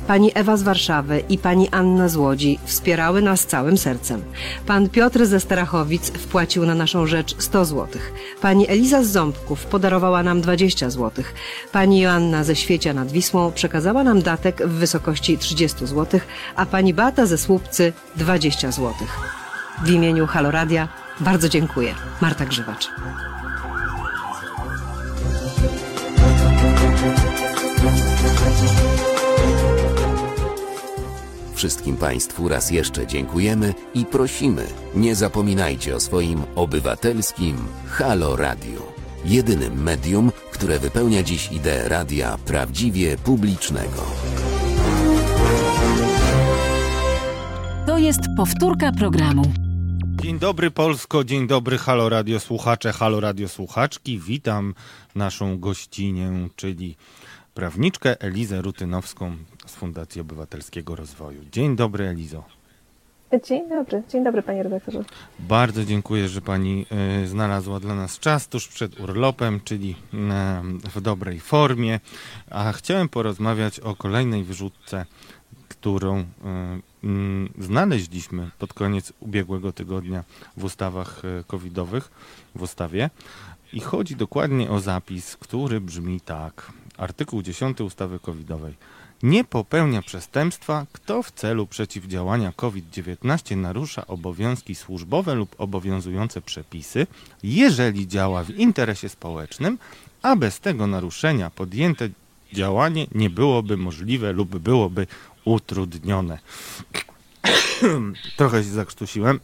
[0.08, 4.24] Pani Ewa z Warszawy i pani Anna z Łodzi wspierały nas całym sercem.
[4.66, 7.88] Pan Piotr ze Starachowic wpłacił na naszą rzecz 100 zł.
[8.42, 11.24] Pani Eliza z Ząbków podarowała nam 20 zł.
[11.72, 16.20] Pani Joanna ze Świecia nad Wisłą przekazała nam datek w wysokości 30 zł,
[16.56, 18.94] a pani Bata ze Słupcy 20 zł.
[19.84, 21.96] W imieniu Haloradia bardzo dziękuję.
[22.22, 22.90] Marta Grzywacz.
[31.54, 34.66] Wszystkim Państwu raz jeszcze dziękujemy i prosimy,
[34.96, 37.58] nie zapominajcie o swoim obywatelskim
[37.90, 38.94] Halo Radio.
[39.26, 44.06] Jedynym medium, które wypełnia dziś ideę radia prawdziwie publicznego.
[47.86, 49.69] To jest powtórka programu.
[50.22, 54.20] Dzień dobry Polsko, dzień dobry Halo Radio słuchacze, Halo Radio słuchaczki.
[54.20, 54.74] Witam
[55.16, 56.96] naszą gościnię, czyli
[57.54, 59.36] prawniczkę Elizę Rutynowską
[59.66, 61.42] z Fundacji Obywatelskiego Rozwoju.
[61.52, 62.44] Dzień dobry Elizo.
[63.44, 65.04] Dzień dobry, dzień dobry panie redaktorze.
[65.40, 66.86] Bardzo dziękuję, że pani
[67.24, 69.96] y, znalazła dla nas czas tuż przed urlopem, czyli
[70.86, 72.00] y, w dobrej formie.
[72.50, 75.06] A chciałem porozmawiać o kolejnej wyrzutce,
[75.70, 76.82] którą y, mm,
[77.60, 80.24] znaleźliśmy pod koniec ubiegłego tygodnia
[80.58, 82.12] w ustawach y, covidowych,
[82.56, 83.10] w ustawie.
[83.74, 86.72] I chodzi dokładnie o zapis, który brzmi tak.
[86.98, 88.74] Artykuł 10 ustawy covidowej.
[89.24, 97.08] Nie popełnia przestępstwa, kto w celu przeciwdziałania COVID-19 narusza obowiązki służbowe lub obowiązujące przepisy,
[97.44, 99.78] jeżeli działa w interesie społecznym,
[100.22, 102.10] a bez tego naruszenia podjęte
[102.54, 105.08] działanie nie byłoby możliwe lub byłoby
[105.46, 106.40] utrudnione.
[108.38, 109.40] Trochę się zakrztusiłem.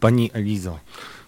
[0.00, 0.78] Pani Elizo,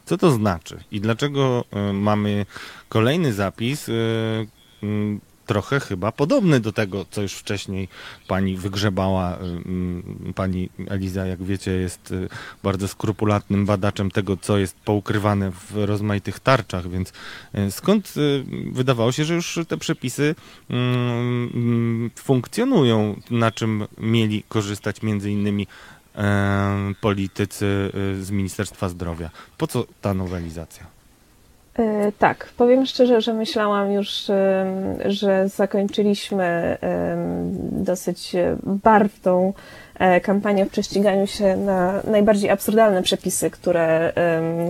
[0.05, 2.47] co to znaczy i dlaczego y, mamy
[2.89, 4.47] kolejny zapis, y,
[5.49, 7.89] trochę chyba podobny do tego, co już wcześniej
[8.27, 9.39] pani wygrzebała.
[10.35, 12.15] Pani Eliza, jak wiecie, jest
[12.63, 17.13] bardzo skrupulatnym badaczem tego, co jest poukrywane w rozmaitych tarczach, więc
[17.71, 18.15] skąd
[18.73, 20.35] wydawało się, że już te przepisy
[22.15, 25.67] funkcjonują, na czym mieli korzystać między innymi
[27.01, 29.31] politycy z Ministerstwa Zdrowia.
[29.59, 30.98] Po co ta nowelizacja?
[32.19, 34.25] Tak, powiem szczerze, że myślałam już,
[35.05, 36.79] że zakończyliśmy
[37.73, 39.53] dosyć barwną
[40.23, 44.13] kampanię w prześciganiu się na najbardziej absurdalne przepisy, które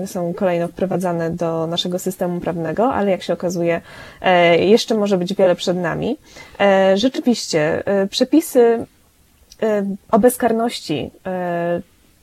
[0.07, 3.81] są kolejno wprowadzane do naszego systemu prawnego, ale jak się okazuje,
[4.59, 6.17] jeszcze może być wiele przed nami.
[6.95, 8.87] Rzeczywiście, przepisy
[10.11, 11.11] o bezkarności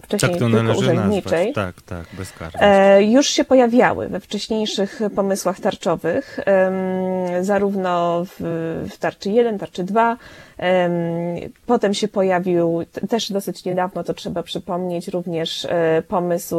[0.06, 1.76] wcześniej tak to tylko urzędniczej, nazwać.
[1.76, 2.58] Tak, tak, bezkarność.
[2.62, 6.40] e, już się pojawiały we wcześniejszych pomysłach tarczowych,
[7.42, 8.36] zarówno w,
[8.90, 10.18] w tarczy 1, tarczy 2,
[10.58, 10.92] em,
[11.66, 16.56] potem się pojawił też dosyć niedawno, to trzeba przypomnieć, również e, pomysł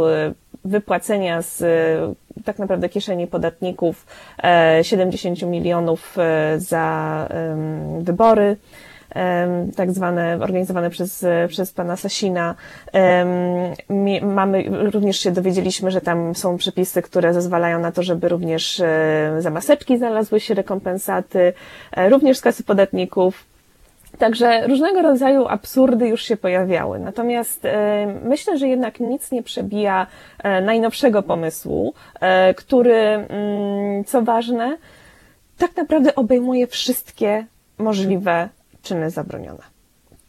[0.67, 4.07] wypłacenia z e, tak naprawdę kieszeni podatników
[4.43, 8.57] e, 70 milionów e, za em, wybory
[9.77, 12.55] tak zwane, organizowane przez, przez pana Sasina.
[14.23, 19.37] Mamy, również się dowiedzieliśmy, że tam są przepisy, które zezwalają na to, żeby również e,
[19.39, 21.53] za maseczki znalazły się rekompensaty,
[21.93, 23.45] e, również z kasy podatników.
[24.19, 26.99] Także różnego rodzaju absurdy już się pojawiały.
[26.99, 30.07] Natomiast e, myślę, że jednak nic nie przebija
[30.63, 31.95] najnowszego pomysłu,
[32.57, 34.77] który, mm, co ważne,
[35.59, 37.47] tak naprawdę obejmuje wszystkie
[37.79, 38.49] możliwe
[38.87, 39.77] czyny zabronione.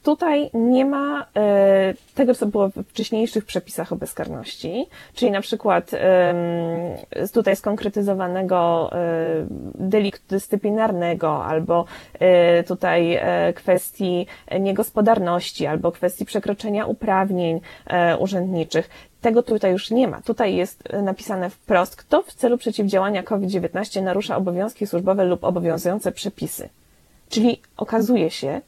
[0.07, 5.91] Tutaj nie ma e, tego, co było w wcześniejszych przepisach o bezkarności, czyli na przykład
[7.33, 8.97] tutaj skonkretyzowanego e,
[9.75, 11.85] deliktu dyscyplinarnego, albo
[12.19, 13.19] e, tutaj
[13.55, 14.27] kwestii
[14.59, 17.61] niegospodarności, albo kwestii przekroczenia uprawnień
[18.19, 18.89] urzędniczych.
[19.21, 20.21] Tego tutaj już nie ma.
[20.21, 26.69] Tutaj jest napisane wprost, kto w celu przeciwdziałania COVID-19 narusza obowiązki służbowe lub obowiązujące przepisy.
[27.29, 28.61] Czyli okazuje się,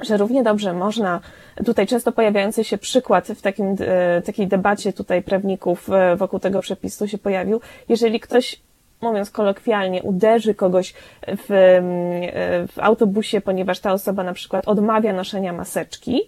[0.00, 1.20] że równie dobrze można,
[1.64, 6.60] tutaj często pojawiający się przykład w takim, e, takiej debacie tutaj prawników e, wokół tego
[6.60, 8.60] przepisu się pojawił, jeżeli ktoś
[9.00, 10.94] mówiąc kolokwialnie, uderzy kogoś
[11.26, 16.20] w, mm, e, w autobusie, ponieważ ta osoba na przykład odmawia noszenia maseczki,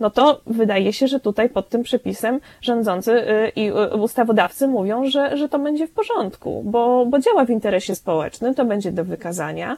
[0.00, 5.04] no to wydaje się, że tutaj pod tym przepisem rządzący y, i y, ustawodawcy mówią,
[5.04, 9.04] że, że to będzie w porządku, bo, bo działa w interesie społecznym, to będzie do
[9.04, 9.76] wykazania,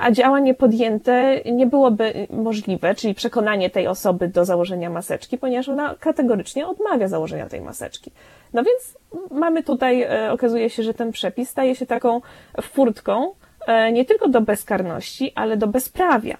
[0.00, 5.94] a działanie podjęte nie byłoby możliwe, czyli przekonanie tej osoby do założenia maseczki, ponieważ ona
[6.00, 8.10] kategorycznie odmawia założenia tej maseczki.
[8.52, 8.98] No więc
[9.30, 12.20] mamy tutaj, e, okazuje się, że ten przepis staje się taką
[12.62, 13.32] furtką
[13.66, 16.36] e, nie tylko do bezkarności, ale do bezprawia.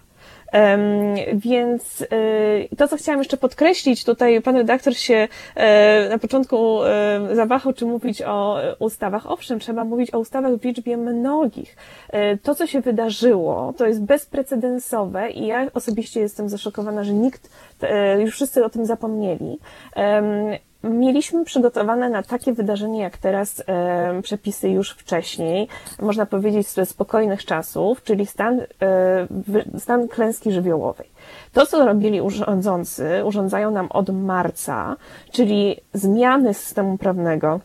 [1.35, 2.03] Więc
[2.71, 7.73] e, to, co chciałam jeszcze podkreślić, tutaj pan redaktor się e, na początku e, zawahał,
[7.73, 9.31] czy mówić o ustawach.
[9.31, 11.77] Owszem, trzeba mówić o ustawach w liczbie mnogich.
[12.09, 17.51] E, To, co się wydarzyło, to jest bezprecedensowe i ja osobiście jestem zaszokowana, że nikt,
[18.19, 19.59] już wszyscy o tym zapomnieli.
[20.85, 25.69] Mieliśmy przygotowane na takie wydarzenie jak teraz e, przepisy już wcześniej,
[26.03, 28.67] można powiedzieć ze spokojnych czasów, czyli stan, e,
[29.79, 31.09] stan klęski żywiołowej.
[31.53, 34.97] To, co robili urządzący, urządzają nam od marca,
[35.33, 37.61] czyli zmiany systemu prawnego,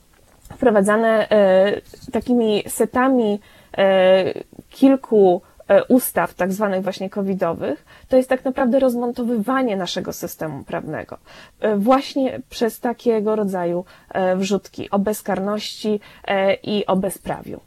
[0.53, 1.81] wprowadzane e,
[2.11, 3.39] takimi setami
[3.77, 4.33] e,
[4.69, 5.41] kilku
[5.87, 11.17] ustaw, tak zwanych właśnie covidowych, to jest tak naprawdę rozmontowywanie naszego systemu prawnego.
[11.59, 17.59] E, Właśnie przez takiego rodzaju e, wrzutki o bezkarności e, i o bezprawiu.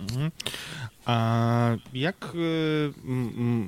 [0.00, 0.30] Mhm.
[1.06, 2.32] A jak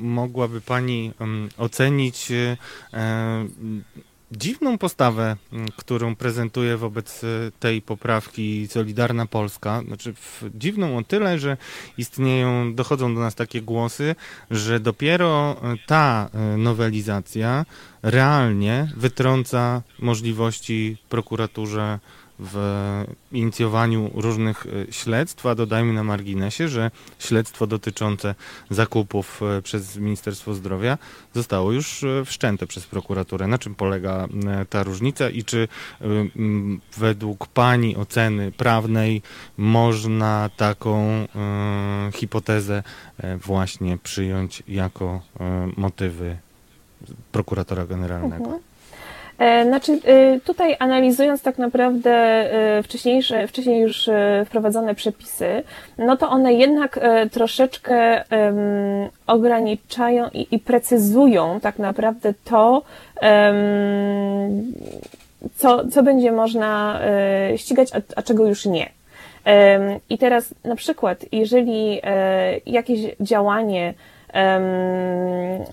[0.00, 1.12] mogłaby Pani
[1.58, 2.56] ocenić e,
[4.32, 9.82] dziwną postawę, m, którą prezentuje wobec y, tej poprawki Solidarna Polska?
[9.86, 10.14] Znaczy
[10.54, 11.56] dziwną o tyle, że
[11.98, 14.14] istnieją, dochodzą do nas takie głosy,
[14.50, 17.64] że dopiero y, ta y, nowelizacja
[18.02, 21.98] realnie wytrąca możliwości prokuraturze
[22.38, 28.34] w inicjowaniu różnych e, śledztw, a dodajmy na marginesie, że śledztwo dotyczące
[28.70, 30.98] zakupów e, przez Ministerstwo Zdrowia
[31.34, 33.46] zostało już e, wszczęte przez prokuraturę.
[33.46, 34.28] Na czym polega
[34.70, 35.68] ta różnica i czy
[36.96, 39.22] według Pani oceny prawnej
[39.56, 41.26] można taką
[42.12, 42.82] hipotezę
[43.44, 45.20] właśnie przyjąć jako
[45.76, 46.36] motywy
[47.32, 48.44] prokuratora generalnego?
[48.44, 48.75] Mhm.
[49.38, 54.10] E, Znaczy, e, tutaj analizując tak naprawdę e, wcześniejsze, wcześniej już
[54.46, 55.62] wprowadzone przepisy,
[55.98, 57.00] no to one jednak
[57.32, 58.24] troszeczkę
[59.26, 62.82] ograniczają i, i precyzują tak naprawdę to,
[65.56, 67.00] co, co będzie można
[67.56, 68.90] ścigać, a, a czego już nie.
[70.10, 72.00] I teraz na przykład, jeżeli
[72.66, 73.94] jakieś działanie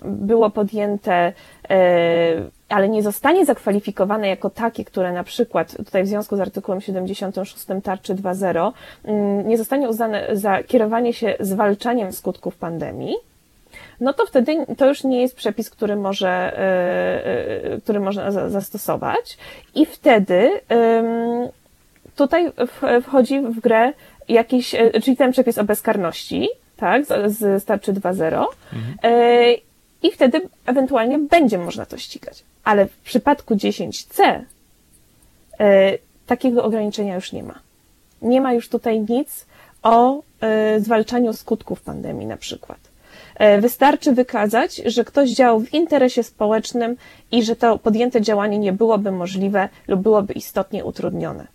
[0.02, 1.32] było podjęte,
[2.74, 7.66] ale nie zostanie zakwalifikowane jako takie, które na przykład tutaj w związku z artykułem 76
[7.82, 8.72] tarczy 2.0
[9.04, 13.14] mm, nie zostanie uznane za kierowanie się zwalczaniem skutków pandemii,
[14.00, 17.26] no to wtedy to już nie jest przepis, który może, e,
[17.74, 19.38] e, który można za- zastosować.
[19.74, 20.50] I wtedy
[22.16, 22.52] tutaj
[23.02, 23.92] wchodzi w grę
[24.28, 28.46] jakiś, e, czyli ten przepis o bezkarności, tak, z, z tarczy 2.0
[29.04, 29.73] e,
[30.04, 32.44] i wtedy ewentualnie będzie można to ścigać.
[32.64, 34.40] Ale w przypadku 10c
[35.60, 37.58] e, takiego ograniczenia już nie ma.
[38.22, 39.46] Nie ma już tutaj nic
[39.82, 42.78] o e, zwalczaniu skutków pandemii na przykład.
[43.34, 46.96] E, Wystarczy wykazać, że ktoś działał w interesie społecznym
[47.32, 51.46] i że to podjęte działanie nie byłoby możliwe lub byłoby istotnie utrudnione.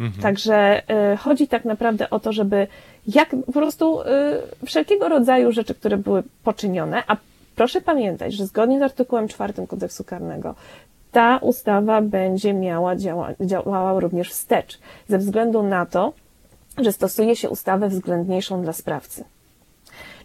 [0.00, 0.22] Mhm.
[0.22, 0.82] Także
[1.12, 2.66] y, chodzi tak naprawdę o to, żeby
[3.06, 4.04] jak po prostu y,
[4.66, 7.16] wszelkiego rodzaju rzeczy, które były poczynione, a
[7.60, 10.54] proszę pamiętać, że zgodnie z artykułem 4 kodeksu karnego
[11.12, 14.78] ta ustawa będzie miała działa, działała również wstecz,
[15.08, 16.12] ze względu na to,
[16.78, 19.24] że stosuje się ustawę względniejszą dla sprawcy.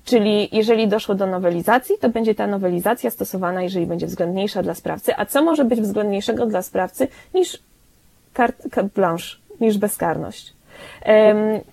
[0.06, 5.18] Czyli jeżeli doszło do nowelizacji, to będzie ta nowelizacja stosowana, jeżeli będzie względniejsza dla sprawcy.
[5.18, 7.60] A co może być względniejszego dla sprawcy niż
[8.38, 10.54] carte, blanche, niż bezkarność?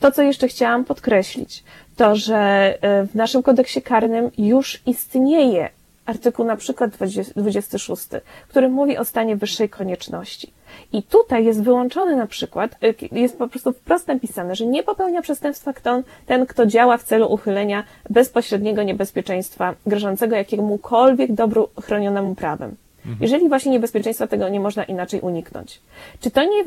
[0.00, 1.64] To, co jeszcze chciałam podkreślić,
[1.96, 2.38] to, że
[2.82, 5.68] e, w naszym kodeksie karnym już istnieje
[6.06, 8.08] artykuł na przykład 20 26,
[8.48, 10.52] który mówi o stanie wyższej konieczności.
[10.92, 15.22] I tutaj jest wyłączony na przykład, y, jest po prostu wprost napisane, że nie popełnia
[15.22, 22.76] przestępstwa kto, ten, kto działa w celu uchylenia bezpośredniego niebezpieczeństwa grożącego jakiemukolwiek dobru chronionemu prawem.
[23.20, 25.80] Jeżeli właśnie niebezpieczeństwa tego nie można inaczej uniknąć.
[26.20, 26.64] Czy to nie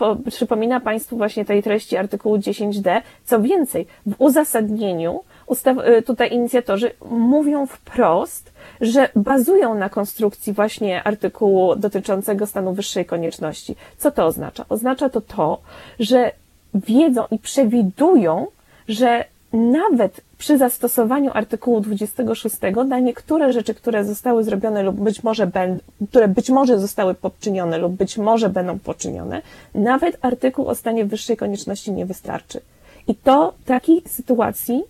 [0.00, 3.02] po, przypomina Państwu właśnie tej treści artykułu 10d?
[3.24, 11.02] Co więcej, w uzasadnieniu ustaw, y, tutaj inicjatorzy mówią wprost, że bazują na konstrukcji właśnie
[11.02, 13.76] artykułu dotyczącego stanu wyższej konieczności.
[13.98, 14.64] Co to oznacza?
[14.68, 15.60] Oznacza to to,
[15.98, 16.32] że
[16.74, 18.46] wiedzą i przewidują,
[18.88, 22.56] że nawet przy zastosowaniu artykułu 26
[22.88, 25.78] na niektóre rzeczy, które zostały zrobione lub być może będą,
[26.10, 29.42] które być może zostały poczynione lub być może będą poczynione,
[29.74, 32.60] nawet artykuł o stanie wyższej konieczności nie wystarczy.
[33.08, 34.82] I to takiej sytuacji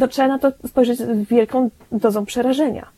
[0.00, 2.95] no, trzeba na to spojrzeć z wielką dozą przerażenia.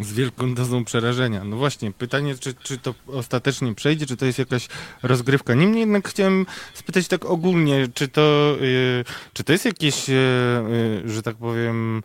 [0.00, 1.44] Z wielką dozą przerażenia.
[1.44, 4.68] No właśnie, pytanie, czy, czy to ostatecznie przejdzie, czy to jest jakaś
[5.02, 5.54] rozgrywka.
[5.54, 11.08] Niemniej jednak chciałem spytać tak ogólnie, czy to, y, czy to jest jakieś, y, y,
[11.08, 12.02] że tak powiem,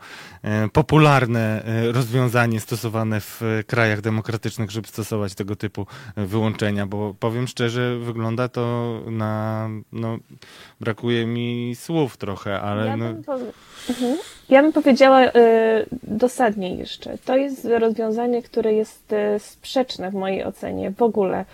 [0.65, 7.47] y, popularne y, rozwiązanie stosowane w krajach demokratycznych, żeby stosować tego typu wyłączenia, bo powiem
[7.47, 10.17] szczerze, wygląda to na, no,
[10.79, 13.51] brakuje mi słów trochę, ale Ja no, bym, powie-
[13.89, 14.17] mhm.
[14.49, 15.31] ja bym powiedziała y,
[16.03, 17.17] dosadniej jeszcze.
[17.25, 21.45] To jest rozwiązanie, które jest e, sprzeczne w mojej ocenie w ogóle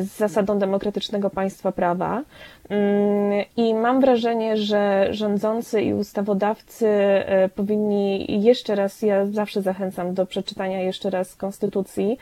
[0.00, 2.22] z zasadą demokratycznego państwa prawa.
[2.68, 10.14] Mm, I mam wrażenie, że rządzący i ustawodawcy e, powinni jeszcze raz, ja zawsze zachęcam
[10.14, 12.18] do przeczytania jeszcze raz Konstytucji,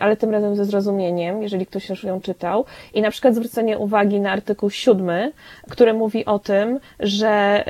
[0.00, 2.64] ale tym razem ze zrozumieniem, jeżeli ktoś już ją czytał,
[2.94, 5.32] i na przykład zwrócenie uwagi na artykuł 7,
[5.70, 7.64] który mówi o tym, że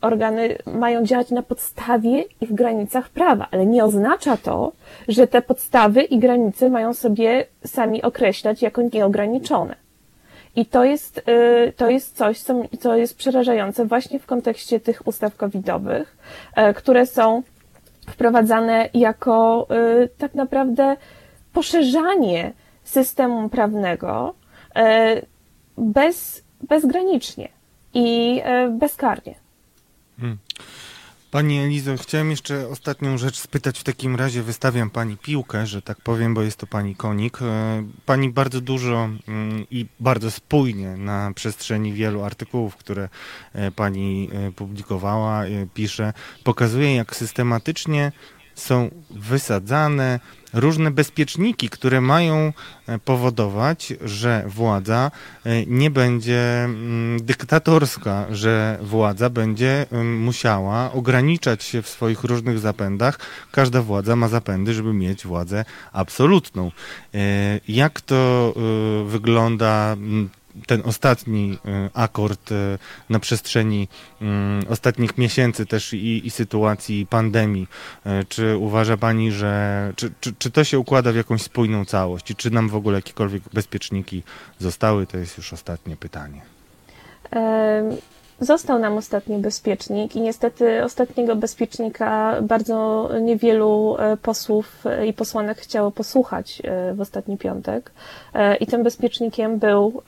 [0.00, 4.72] organy mają działać na podstawie i w granicach prawa, ale nie oznacza to,
[5.08, 9.76] że te podstawy i granice mają sobie sami określać jako nieograniczone.
[10.56, 12.38] I to jest, y, to jest coś,
[12.80, 16.16] co, jest przerażające właśnie w kontekście tych ustaw covidowych,
[16.54, 17.42] e, które są
[18.08, 19.66] wprowadzane jako
[20.04, 20.96] y, tak naprawdę
[21.52, 22.52] poszerzanie
[22.84, 24.34] systemu prawnego
[24.76, 25.22] e,
[25.78, 27.48] bez, bezgranicznie
[27.94, 29.34] i e, bezkarnie.
[30.20, 30.38] Hmm.
[31.30, 33.78] Pani Elizo, chciałem jeszcze ostatnią rzecz spytać.
[33.78, 37.42] W takim razie wystawiam Pani piłkę, że tak powiem, bo jest to Pani konik.
[37.42, 43.08] E, pani bardzo dużo mm, i bardzo spójnie na przestrzeni wielu artykułów, które
[43.52, 45.42] e, Pani e, publikowała,
[45.74, 46.12] pisze,
[46.44, 48.12] pokazuje, jak systematycznie
[48.60, 50.20] są wysadzane
[50.52, 52.52] różne bezpieczniki, które mają
[52.86, 55.10] e, powodować, że władza
[55.44, 59.86] e, nie będzie mm, dyktatorska, że władza będzie
[60.18, 63.18] musiała ograniczać się w swoich różnych zapędach.
[63.52, 66.70] Każda władza ma zapędy, żeby mieć władzę absolutną.
[67.14, 68.54] E, jak to
[69.06, 69.96] wygląda
[70.66, 72.78] ten ostatni e, akord e,
[73.08, 73.88] na przestrzeni
[74.20, 77.68] mm, ostatnich miesięcy też i, i sytuacji pandemii.
[78.06, 82.30] E, czy uważa Pani, że czy, czy, czy to się układa w jakąś spójną całość
[82.30, 84.22] i czy nam w ogóle jakiekolwiek bezpieczniki
[84.58, 85.06] zostały?
[85.06, 86.42] To jest już ostatnie pytanie.
[88.40, 95.58] Został nam ostatni bezpiecznik i niestety ostatniego bezpiecznika bardzo niewielu e, posłów e, i posłanek
[95.58, 97.92] chciało posłuchać e, w ostatni piątek.
[98.60, 100.02] I tym bezpiecznikiem był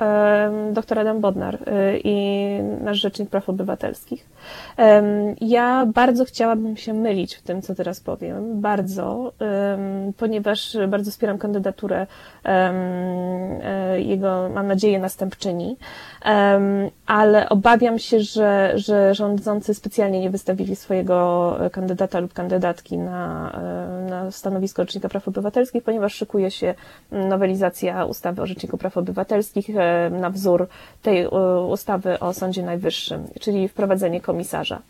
[0.73, 1.59] dr Adam Bodnar
[2.05, 2.49] i
[2.81, 4.27] nasz Rzecznik Praw Obywatelskich.
[5.41, 8.61] Ja bardzo chciałabym się mylić w tym, co teraz powiem.
[8.61, 9.33] Bardzo,
[10.17, 12.07] ponieważ bardzo wspieram kandydaturę
[13.97, 15.77] jego, mam nadzieję, następczyni
[17.07, 23.53] ale obawiam się, że, że rządzący specjalnie nie wystawili swojego kandydata lub kandydatki na,
[24.11, 26.75] na stanowisko Rzecznika Praw Obywatelskich, ponieważ szykuje się
[27.13, 29.69] nowelizacja ustawy o Rzeczniku Praw Obywatelskich
[30.11, 30.69] na wzór
[31.03, 31.27] tej
[31.69, 34.83] ustawy o Sądzie Najwyższym, czyli wprowadzenie komisarza.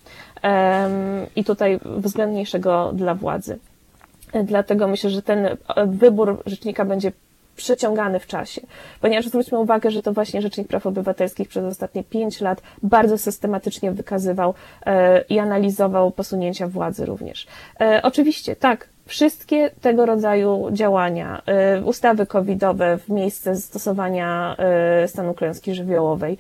[1.37, 3.59] I tutaj względniejszego dla władzy.
[4.45, 5.57] Dlatego myślę, że ten
[5.87, 7.13] wybór rzecznika będzie
[7.57, 8.61] przeciągany w czasie.
[9.01, 13.93] Ponieważ zwróćmy uwagę, że to właśnie Rzecznik Praw Obywatelskich przez ostatnie pięć lat bardzo systematycznie
[13.93, 14.55] wykazywał
[14.87, 17.47] e, i analizował posunięcia władzy również.
[17.81, 24.57] E, oczywiście, tak, wszystkie tego rodzaju działania, e, ustawy covidowe w miejsce stosowania
[25.07, 26.39] stanu klęski żywiołowej,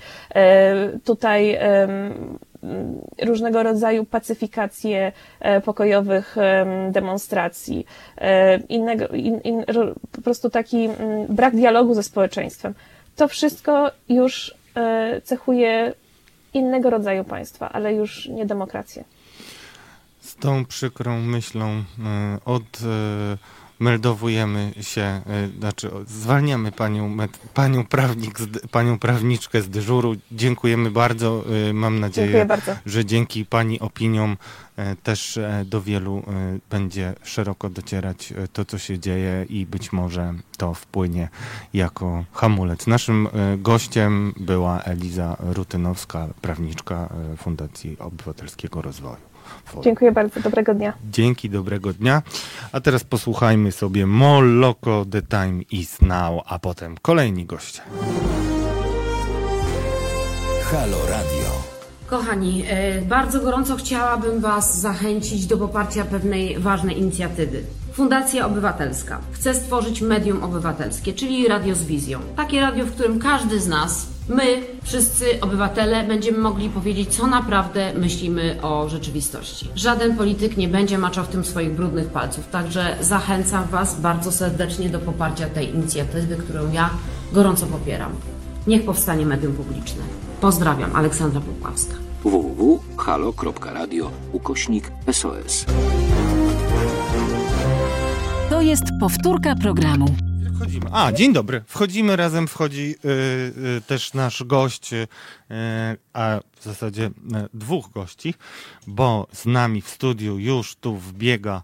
[1.05, 1.59] tutaj
[3.23, 6.37] różnego rodzaju pacyfikację e, pokojowych
[6.91, 7.87] demonstracji,
[8.19, 9.65] e, innego, in, in,
[10.13, 12.75] po prostu taki mm, brak dialogu ze społeczeństwem.
[13.17, 15.93] To wszystko już e, cechuje
[16.55, 19.05] innego rodzaju państwa, ale już nie demokrację.
[20.21, 21.83] Z tą przykrą myślą
[22.45, 22.63] od
[23.83, 25.21] meldowujemy się,
[25.55, 27.17] y, znaczy zwalniamy panią,
[27.55, 28.39] panią, prawnik,
[28.71, 30.17] panią prawniczkę z dyżuru.
[30.33, 31.45] Dziękujemy bardzo.
[31.71, 32.47] Y, mam nadzieję,
[32.87, 34.37] że dzięki pani opiniom
[34.79, 36.23] y, też do wielu
[36.71, 41.29] będzie szeroko docierać to, co się dzieje i być może to wpłynie
[41.75, 42.87] jako hamulec.
[42.87, 43.29] Naszym
[43.59, 49.32] gościem była Eliza Rutynowska, prawniczka Fundacji Obywatelskiego Rozwoju.
[49.83, 50.93] Dziękuję bardzo, dobrego dnia.
[51.11, 52.23] Dzięki, dobrego dnia.
[52.73, 57.83] A teraz posłuchajmy sobie Moloko The Time Is Now, a potem kolejni goście.
[60.63, 61.63] Halo Radio.
[62.07, 67.63] Kochani, e, bardzo gorąco chciałabym Was zachęcić do poparcia pewnej ważnej inicjatywy.
[67.93, 72.20] Fundacja Obywatelska chce stworzyć medium obywatelskie, czyli radio z wizją.
[72.36, 77.93] Takie radio, w którym każdy z nas my, wszyscy obywatele, będziemy mogli powiedzieć, co naprawdę
[77.94, 79.69] myślimy o rzeczywistości.
[79.74, 84.89] Żaden polityk nie będzie maczał w tym swoich brudnych palców, także zachęcam Was bardzo serdecznie
[84.89, 86.90] do poparcia tej inicjatywy, którą ja
[87.32, 88.12] gorąco popieram.
[88.66, 90.02] Niech powstanie medium publiczne.
[90.40, 91.94] Pozdrawiam, Aleksandra Pukławska.
[92.24, 95.66] www.halo.radio ukośnik SOS.
[98.63, 100.17] To jest powtórka programu.
[100.57, 100.87] Wchodzimy.
[100.93, 101.63] A, dzień dobry.
[101.67, 103.09] Wchodzimy razem, wchodzi y,
[103.77, 105.07] y, też nasz gość, y,
[106.13, 107.11] a w zasadzie y,
[107.55, 108.35] dwóch gości,
[108.87, 111.63] bo z nami w studiu już tu wbiega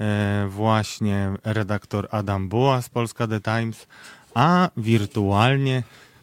[0.00, 3.86] e, właśnie redaktor Adam Buła z Polska The Times,
[4.34, 5.82] a wirtualnie,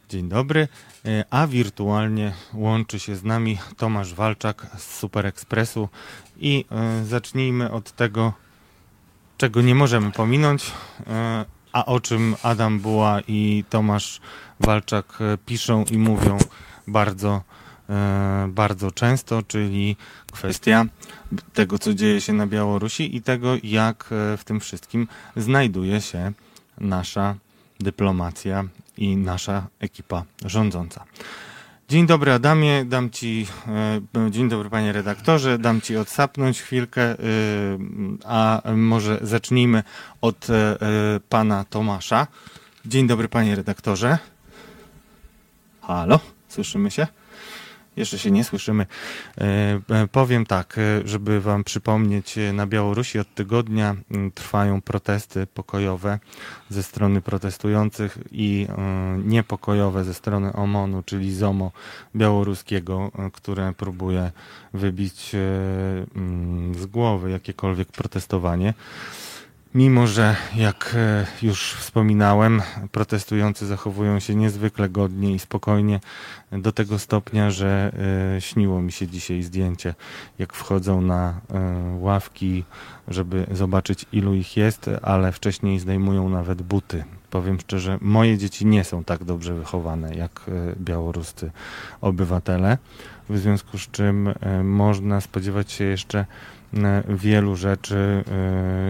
[0.10, 0.68] dzień dobry,
[1.06, 5.90] e, a wirtualnie łączy się z nami Tomasz Walczak z Super Expressu
[6.38, 6.66] i
[7.04, 8.34] zacznijmy od tego,
[9.44, 10.72] czego nie możemy pominąć,
[11.74, 14.22] a o czym Adam Buła i Tomasz
[14.60, 16.38] Walczak piszą i mówią
[16.88, 17.41] bardzo
[17.90, 19.95] E, bardzo często, czyli
[20.32, 20.86] kwestia
[21.53, 26.32] tego, co dzieje się na Białorusi i tego, jak e, w tym wszystkim znajduje się
[26.78, 27.36] nasza
[27.80, 28.64] dyplomacja
[28.98, 31.06] i nasza ekipa rządząca.
[31.94, 33.48] Dzień dobry Adamie, dam Ci,
[34.15, 37.15] e, dzień dobry Panie redaktorze, dam Ci odsapnąć chwilkę,
[38.26, 39.84] a może zacznijmy
[40.22, 40.48] od
[41.30, 42.28] Pana Tomasza.
[42.86, 44.18] Dzień dobry Panie redaktorze.
[45.82, 47.07] Halo, słyszymy się?
[47.95, 48.86] Jeszcze się nie słyszymy.
[49.38, 49.44] E,
[49.90, 53.95] e, powiem tak, e, żeby Wam przypomnieć, na Białorusi od tygodnia
[54.34, 56.20] trwają protesty pokojowe
[56.70, 58.68] ze strony protestujących i
[59.26, 61.72] niepokojowe ze strony OMON-u, czyli ZOMO
[62.15, 64.32] białoruskiego, które próbuje
[64.74, 65.32] wybić
[66.78, 68.74] z głowy jakiekolwiek protestowanie.
[69.76, 76.00] Mimo, że jak e, już wspominałem, protestujący zachowują się niezwykle godnie i spokojnie
[76.52, 77.91] do tego stopnia, że
[78.38, 79.95] e, śniło mi się dzisiaj zdjęcie,
[80.40, 82.64] jak wchodzą na e, ławki,
[83.08, 87.04] żeby zobaczyć ilu ich jest, ale wcześniej zdejmują nawet buty.
[87.30, 90.41] Powiem szczerze, moje dzieci nie są tak dobrze wychowane jak
[90.78, 91.52] białoruscy
[92.02, 92.78] obywatele,
[93.30, 94.34] w związku z czym
[94.64, 96.26] można spodziewać się jeszcze
[97.10, 98.24] wielu rzeczy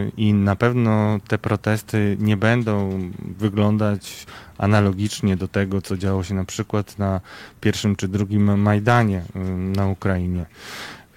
[0.08, 3.00] y, i na pewno te protesty nie będą
[3.38, 4.26] wyglądać
[4.58, 7.22] analogicznie do tego, co działo się na przykład na
[7.62, 10.46] pierwszym czy drugim Majdanie y, na Ukrainie.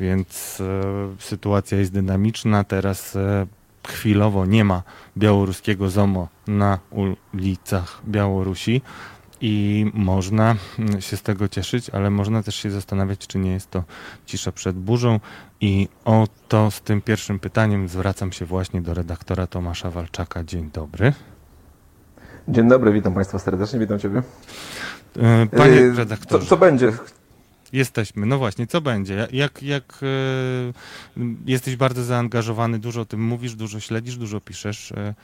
[0.01, 0.63] Więc
[1.19, 2.65] sytuacja jest dynamiczna.
[2.65, 3.19] Teraz
[3.87, 4.83] chwilowo nie ma
[5.17, 8.83] białoruskiego ZOMO na ulicach Białorusi
[9.41, 13.71] i można mm, się z tego cieszyć, ale można też się zastanawiać, czy nie jest
[13.71, 13.85] to
[14.27, 15.21] cisza przed burzą.
[15.61, 20.45] I o to z tym pierwszym pytaniem zwracam się właśnie do redaktora Tomasza Walczaka.
[20.45, 21.13] Dzień dobry.
[22.49, 24.23] Dzień dobry, witam Państwa serdecznie, witam Ciebie.
[25.19, 26.45] E, panie redaktorze.
[26.45, 26.93] Co, co będzie?
[27.73, 28.27] Jesteśmy.
[28.27, 29.29] No właśnie, co będzie?
[29.33, 30.07] Jak, jak e,
[31.47, 34.93] jesteś bardzo zaangażowany, dużo o tym mówisz, dużo śledzisz, dużo piszesz.
[34.93, 35.15] E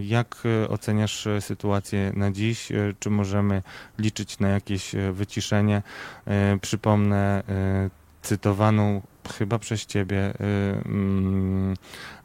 [0.00, 2.72] jak oceniasz sytuację na dziś?
[2.72, 3.62] E, czy możemy
[3.98, 5.82] liczyć na jakieś wyciszenie?
[6.60, 7.42] Przypomnę
[8.22, 10.34] cytowaną chyba przez ciebie y,
[10.86, 11.74] mm,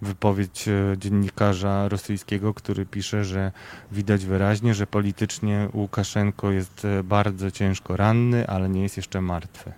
[0.02, 3.52] wypowiedź y, dziennikarza rosyjskiego, który pisze, że
[3.92, 9.72] widać wyraźnie, że politycznie Łukaszenko jest y, bardzo ciężko ranny, ale nie jest jeszcze martwy.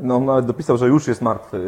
[0.00, 1.60] No, on nawet dopisał, że już jest martwy.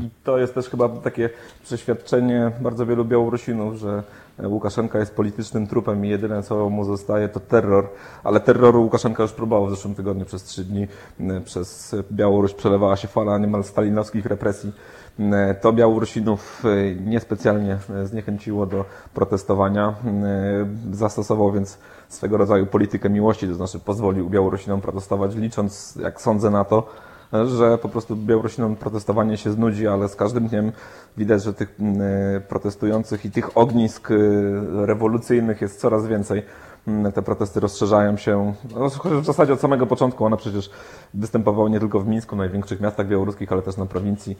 [0.00, 1.30] I to jest też chyba takie
[1.64, 4.02] przeświadczenie bardzo wielu Białorusinów, że
[4.44, 7.88] Łukaszenka jest politycznym trupem i jedyne co mu zostaje to terror.
[8.24, 10.86] Ale terroru Łukaszenka już próbował w zeszłym tygodniu przez trzy dni.
[11.44, 14.72] Przez Białoruś przelewała się fala niemal stalinowskich represji.
[15.60, 16.62] To Białorusinów
[17.04, 19.94] niespecjalnie zniechęciło do protestowania.
[20.92, 21.78] Zastosował więc
[22.08, 26.86] swego rodzaju politykę miłości, to znaczy pozwolił Białorusinom protestować, licząc, jak sądzę na to,
[27.32, 30.72] że po prostu Białorusinom protestowanie się znudzi, ale z każdym dniem
[31.16, 32.00] widać, że tych mm,
[32.36, 34.16] e, protestujących i tych ognisk e,
[34.86, 36.42] rewolucyjnych jest coraz więcej.
[36.86, 38.88] Mm, te protesty rozszerzają się no,
[39.20, 40.24] w zasadzie od samego początku.
[40.24, 40.70] One przecież
[41.14, 44.32] występowały nie tylko w Mińsku, największych miastach białoruskich, ale też na prowincji.
[44.32, 44.36] E,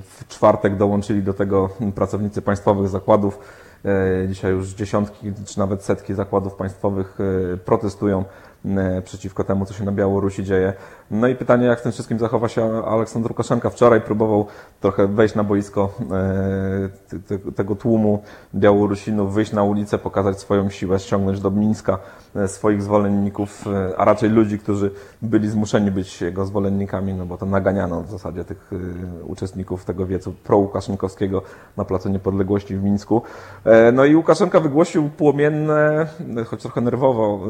[0.00, 3.38] w czwartek dołączyli do tego pracownicy państwowych zakładów.
[4.28, 7.18] Dzisiaj już dziesiątki czy nawet setki zakładów państwowych
[7.64, 8.24] protestują
[9.04, 10.72] przeciwko temu, co się na Białorusi dzieje.
[11.10, 13.70] No i pytanie, jak w tym wszystkim zachowa się Aleksander Łukaszenka.
[13.70, 14.46] Wczoraj próbował
[14.80, 15.92] trochę wejść na boisko
[17.46, 18.22] e, tego tłumu
[18.54, 21.98] Białorusinów, wyjść na ulicę, pokazać swoją siłę, ściągnąć do Mińska
[22.36, 23.64] e, swoich zwolenników,
[23.96, 24.90] a raczej ludzi, którzy
[25.22, 28.70] byli zmuszeni być jego zwolennikami, no bo to naganiano w zasadzie tych
[29.24, 31.42] uczestników tego wiecu pro-Łukaszenkowskiego
[31.76, 33.22] na Placu Niepodległości w Mińsku.
[33.92, 36.06] No i Łukaszenka wygłosił płomienne,
[36.46, 37.40] choć trochę nerwowo,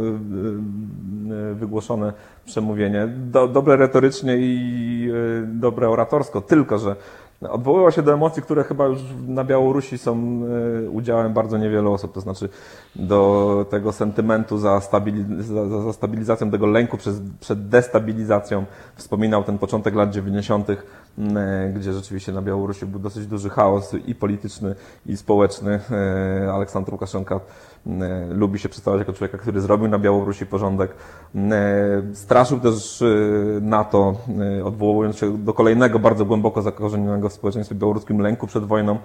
[1.30, 2.12] E, wygłoszone
[2.44, 3.06] przemówienie.
[3.06, 5.10] Do, dobre retorycznie i
[5.42, 6.96] e, dobre oratorsko, tylko że
[7.40, 8.98] odwoływał się do emocji, które chyba już
[9.28, 10.40] na Białorusi są
[10.86, 12.48] e, udziałem bardzo niewielu osób, to znaczy
[12.96, 18.64] do tego sentymentu za, stabiliz za, za stabilizacją tego lęku przez, przed destabilizacją.
[18.96, 20.68] Wspominał ten początek lat 90.,
[21.74, 24.74] gdzie rzeczywiście na Białorusi był dosyć duży chaos i polityczny,
[25.06, 25.80] i społeczny.
[26.52, 27.40] Aleksander Łukaszenka
[27.75, 27.75] E,
[28.28, 30.90] lubi się przedstawiać jako człowieka, który zrobił na Białorusi porządek.
[31.34, 33.06] E, straszył też e,
[33.60, 34.14] NATO,
[34.64, 38.98] odwołując się do kolejnego bardzo głęboko zakorzenionego w społeczeństwie białoruskim lęku przed wojną.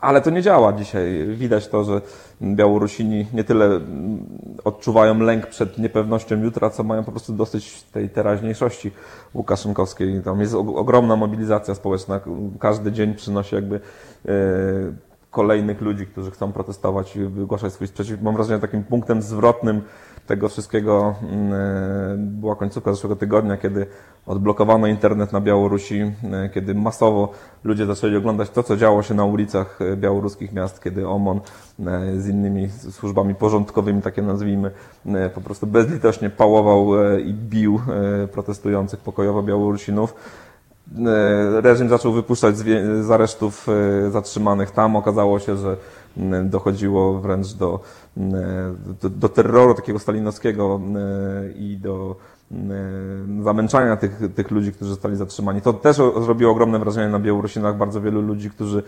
[0.00, 1.26] Ale to nie działa dzisiaj.
[1.26, 2.00] Widać to, że
[2.42, 3.80] Białorusini nie tyle
[4.64, 8.90] odczuwają lęk przed niepewnością jutra, co mają po prostu dosyć tej teraźniejszości
[9.34, 10.22] łukaszenkowskiej.
[10.22, 12.20] Tam jest ogromna mobilizacja społeczna.
[12.58, 13.80] Każdy dzień przynosi jakby
[15.30, 18.22] kolejnych ludzi, którzy chcą protestować i wygłaszać swój sprzeciw.
[18.22, 19.82] Mam wrażenie, że takim punktem zwrotnym
[20.26, 23.86] tego wszystkiego mm, e, była końcówka zeszłego tygodnia, kiedy
[24.26, 27.32] odblokowano internet na Białorusi, e, kiedy masowo
[27.64, 31.40] ludzie zaczęli oglądać to, co działo się na ulicach e, białoruskich miast, kiedy OMON
[32.16, 34.70] z innymi służbami porządkowymi, takie nazwijmy,
[35.34, 36.88] po prostu bezlitośnie pałował
[37.18, 37.80] i bił
[38.32, 40.14] protestujących pokojowo Białorusinów.
[41.62, 42.56] Reżim zaczął wypuszczać
[43.00, 43.66] z aresztów
[44.10, 44.96] zatrzymanych tam.
[44.96, 45.76] Okazało się, że
[46.44, 47.80] dochodziło wręcz do,
[49.02, 50.80] do, do terroru takiego stalinowskiego
[51.54, 52.16] i do
[53.42, 55.60] zamęczania tych, tych ludzi, którzy zostali zatrzymani.
[55.60, 57.76] To też zrobiło ogromne wrażenie na Białorusinach.
[57.76, 58.82] Bardzo wielu ludzi, którzy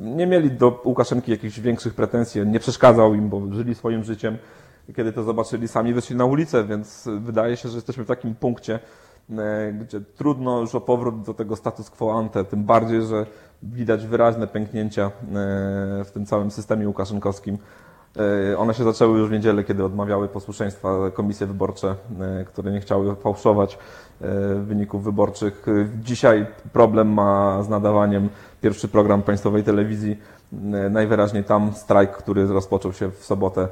[0.00, 4.38] nie mieli do Łukaszenki jakichś większych pretensji, nie przeszkadzał im, bo żyli swoim życiem.
[4.96, 8.78] Kiedy to zobaczyli, sami wyszli na ulicę, więc wydaje się, że jesteśmy w takim punkcie,
[9.80, 13.26] gdzie trudno już o powrót do tego status quo ante, tym bardziej, że
[13.62, 15.10] widać wyraźne pęknięcia e,
[16.04, 17.58] w tym całym systemie łukaszenkowskim.
[18.52, 22.80] E, one się zaczęły już w niedzielę, kiedy odmawiały posłuszeństwa komisje wyborcze, e, które nie
[22.80, 23.78] chciały fałszować
[24.62, 25.66] wyników wyborczych.
[26.02, 28.28] Dzisiaj problem ma z nadawaniem
[28.60, 30.18] pierwszy program państwowej telewizji.
[30.90, 33.68] Najwyraźniej tam strajk, który rozpoczął się w sobotę,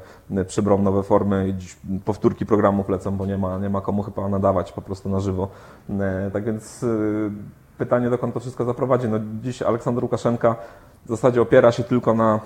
[0.47, 4.29] przybrał nowe formy i dziś powtórki programów lecą, bo nie ma, nie ma komu chyba
[4.29, 5.47] nadawać po prostu na żywo.
[6.33, 6.85] Tak więc
[7.77, 9.09] pytanie, dokąd to wszystko zaprowadzi.
[9.09, 10.55] No, dziś Aleksander Łukaszenka
[11.05, 12.39] w zasadzie opiera się tylko na e,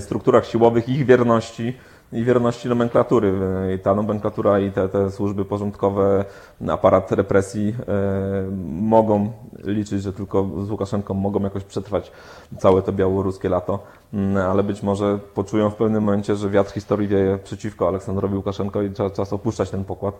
[0.00, 1.76] strukturach siłowych, ich wierności
[2.12, 3.32] i wierności nomenklatury.
[3.76, 6.24] I ta nomenklatura i te, te służby porządkowe,
[6.68, 8.50] aparat represji e,
[8.80, 9.32] mogą
[9.64, 12.12] liczyć, że tylko z Łukaszenką mogą jakoś przetrwać
[12.58, 13.78] całe to białoruskie lato,
[14.14, 18.82] mm, ale być może poczują w pewnym momencie, że wiatr historii wieje przeciwko Aleksandrowi Łukaszenko
[18.82, 20.14] i trzeba czas opuszczać ten pokład.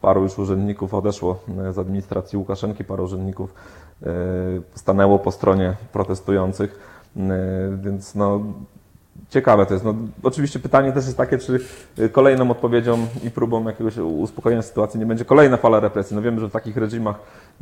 [0.00, 3.54] Paru już urzędników odeszło e, z administracji Łukaszenki, paru urzędników
[4.02, 4.06] e,
[4.74, 6.80] stanęło po stronie protestujących,
[7.16, 7.20] e,
[7.82, 8.40] więc no,
[9.30, 9.84] ciekawe to jest.
[9.84, 11.60] No, oczywiście pytanie też jest takie, czy
[12.12, 16.16] kolejną odpowiedzią i próbą jakiegoś uspokojenia sytuacji nie będzie kolejna fala represji.
[16.16, 17.16] No wiemy, że w takich reżimach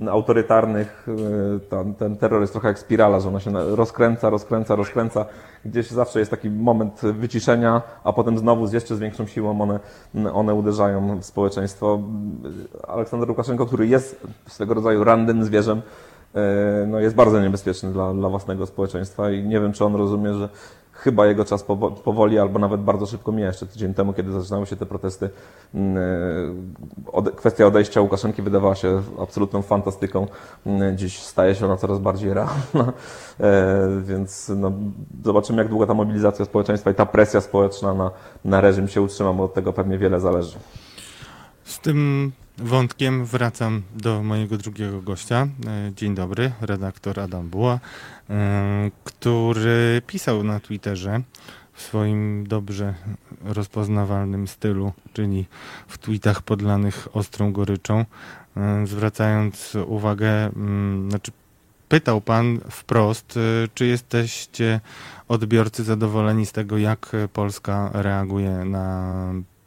[0.08, 1.06] autorytarnych
[1.68, 5.26] ten, ten terror jest trochę jak spirala, że ona się rozkręca, rozkręca, rozkręca.
[5.64, 9.80] Gdzieś zawsze jest taki moment wyciszenia, a potem znowu z jeszcze z większą siłą one,
[10.32, 12.00] one uderzają w społeczeństwo.
[12.88, 15.82] Aleksander Łukaszenko, który jest swego rodzaju randym zwierzem,
[16.86, 20.48] no jest bardzo niebezpieczny dla, dla własnego społeczeństwa i nie wiem, czy on rozumie, że
[21.04, 21.64] chyba jego czas
[22.04, 23.46] powoli albo nawet bardzo szybko mija.
[23.46, 25.30] Jeszcze tydzień temu, kiedy zaczynały się te protesty,
[25.74, 26.74] mm,
[27.36, 30.26] kwestia odejścia Łukaszenki wydawała się absolutną fantastyką.
[30.66, 32.54] Mm, dziś staje się ona coraz bardziej realna,
[33.40, 34.72] e, więc no,
[35.24, 38.10] zobaczymy, jak długo ta mobilizacja społeczeństwa i ta presja społeczna na,
[38.44, 40.58] na reżim się utrzyma, bo od tego pewnie wiele zależy.
[41.64, 45.48] Z tym wątkiem wracam do mojego drugiego gościa.
[45.66, 47.78] E, dzień dobry, redaktor Adam Buła,
[48.30, 51.20] e, który pisał na Twitterze
[51.72, 52.94] w swoim dobrze
[53.44, 55.46] rozpoznawalnym stylu, czyli
[55.88, 58.04] w tweetach podlanych ostrą goryczą,
[58.56, 61.32] e, zwracając uwagę, mm, znaczy
[61.88, 63.38] pytał pan wprost,
[63.74, 64.80] czy jesteście
[65.28, 69.12] odbiorcy zadowoleni z tego, jak Polska reaguje na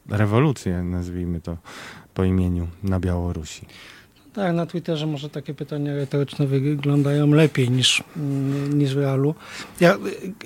[0.10, 1.58] rewolucję, nazwijmy to
[2.18, 3.65] po imieniu na Białorusi?
[4.34, 9.35] Tak, na Twitterze może takie pytania retoryczne wyglądają lepiej niż, mm, niż w realu.
[9.80, 9.98] Ja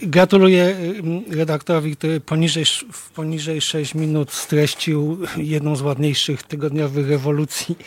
[0.03, 7.77] gratuluję mm, redaktorowi, który poniżej, w poniżej 6 minut streścił jedną z ładniejszych tygodniowych rewolucji.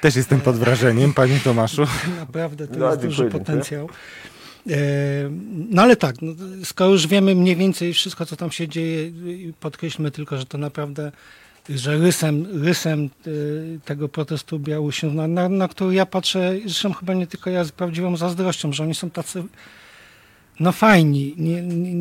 [0.00, 1.82] Też jestem pod wrażeniem, panie Tomaszu.
[2.20, 3.88] Naprawdę, to no, jest duży potencjał.
[4.70, 4.78] E,
[5.70, 6.32] no ale tak, no,
[6.64, 9.12] skoro już wiemy mniej więcej wszystko, co tam się dzieje,
[9.60, 11.12] podkreślmy tylko, że to naprawdę
[11.68, 17.14] że rysem, rysem y, tego protestu Białorusinów, na, na, na który ja patrzę, zresztą chyba
[17.14, 19.44] nie tylko ja z prawdziwą zazdrością, że oni są tacy
[20.60, 21.34] no fajni.
[21.36, 21.94] Nie, nie,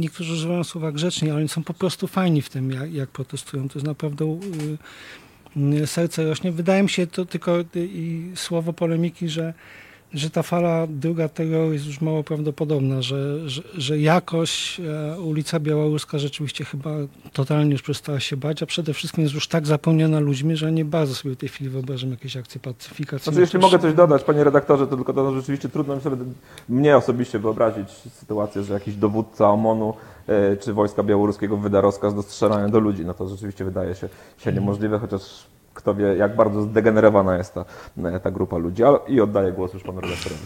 [0.00, 3.68] niektórzy używają słowa grzecznie, ale oni są po prostu fajni w tym, jak, jak protestują.
[3.68, 4.38] To jest naprawdę
[5.56, 6.52] y, y, serce rośnie.
[6.52, 9.54] Wydaje mi się to tylko i słowo polemiki, że
[10.14, 15.60] że ta fala druga terroru jest już mało prawdopodobna, że, że, że jakoś e, ulica
[15.60, 16.90] Białoruska rzeczywiście chyba
[17.32, 20.84] totalnie już przestała się bać, a przede wszystkim jest już tak zapełniona ludźmi, że nie
[20.84, 23.22] bardzo sobie w tej chwili wyobrażam jakieś akcje pacyfikacyjne.
[23.22, 26.16] Znaczy, jeśli mogę coś dodać, panie redaktorze, to tylko to rzeczywiście trudno mi sobie,
[26.68, 29.94] mnie osobiście wyobrazić sytuację, że jakiś dowódca OMON-u
[30.26, 33.04] e, czy wojska białoruskiego wyda rozkaz do strzelania do ludzi.
[33.04, 34.08] No to rzeczywiście wydaje się,
[34.38, 37.64] się niemożliwe, chociaż kto wie, jak bardzo zdegenerowana jest ta,
[38.22, 38.82] ta grupa ludzi.
[39.08, 40.42] I oddaję głos już panu redaktorowi.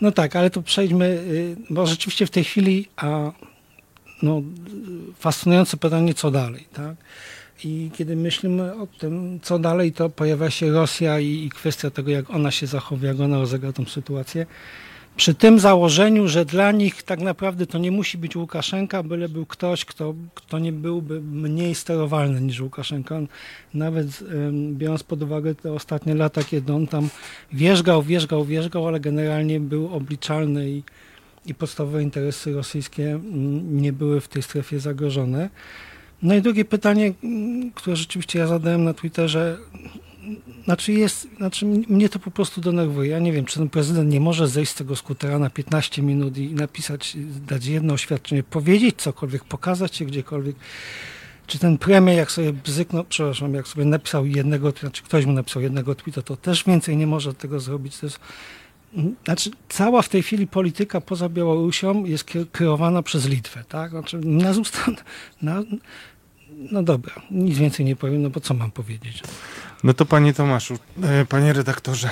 [0.00, 3.32] No tak, ale to przejdźmy, y, bo rzeczywiście w tej chwili a,
[4.22, 4.42] no,
[5.18, 6.96] fascynujące pytanie, co dalej, tak?
[7.64, 12.10] I kiedy myślimy o tym, co dalej, to pojawia się Rosja i, i kwestia tego,
[12.10, 14.46] jak ona się zachowuje, jak ona rozegra tą sytuację.
[15.16, 19.46] Przy tym założeniu, że dla nich tak naprawdę to nie musi być Łukaszenka, byle był
[19.46, 23.20] ktoś, kto, kto nie byłby mniej sterowalny niż Łukaszenka.
[23.74, 24.06] Nawet
[24.72, 27.08] biorąc pod uwagę te ostatnie lata, kiedy on tam
[27.52, 30.82] wierzgał, wierzgał, wierzgał, ale generalnie był obliczalny i,
[31.46, 33.20] i podstawowe interesy rosyjskie
[33.62, 35.50] nie były w tej strefie zagrożone.
[36.22, 37.12] No i drugie pytanie,
[37.74, 39.58] które rzeczywiście ja zadałem na Twitterze,
[40.64, 43.10] znaczy jest, znaczy mnie to po prostu denerwuje.
[43.10, 46.38] Ja nie wiem, czy ten prezydent nie może zejść z tego skutera na 15 minut
[46.38, 47.16] i napisać,
[47.46, 50.56] dać jedno oświadczenie, powiedzieć cokolwiek, pokazać się gdziekolwiek.
[51.46, 55.62] Czy ten premier, jak sobie bzyknął, przepraszam, jak sobie napisał jednego, znaczy ktoś mu napisał
[55.62, 57.98] jednego tweeta, to też więcej nie może tego zrobić.
[57.98, 58.20] To jest,
[59.24, 62.24] znaczy, cała w tej chwili polityka poza Białorusią jest
[62.58, 63.90] kierowana przez Litwę, tak?
[63.90, 64.52] Znaczy, na,
[65.42, 65.62] na,
[66.72, 69.22] no dobra, nic więcej nie powiem, no bo co mam powiedzieć?
[69.84, 72.08] No to panie Tomaszu, e, panie redaktorze,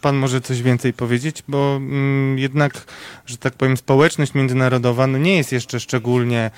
[0.00, 2.84] pan może coś więcej powiedzieć, bo mm, jednak,
[3.26, 6.50] że tak powiem, społeczność międzynarodowa no nie jest jeszcze szczególnie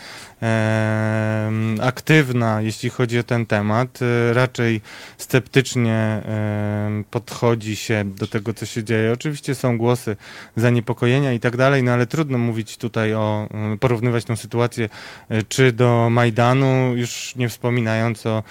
[0.42, 1.50] e,
[1.82, 4.00] aktywna, jeśli chodzi o ten temat.
[4.02, 4.80] E, raczej
[5.18, 9.12] sceptycznie e, podchodzi się do tego, co się dzieje.
[9.12, 10.16] Oczywiście są głosy
[10.56, 14.88] zaniepokojenia i tak dalej, no ale trudno mówić tutaj o, e, porównywać tę sytuację
[15.28, 18.42] e, czy do Majdanu, już nie wspominając o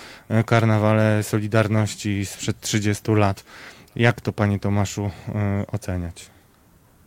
[0.45, 1.92] karnawale Solidarności
[2.25, 3.43] sprzed 30 lat.
[3.95, 6.29] Jak to, panie Tomaszu, e, oceniać?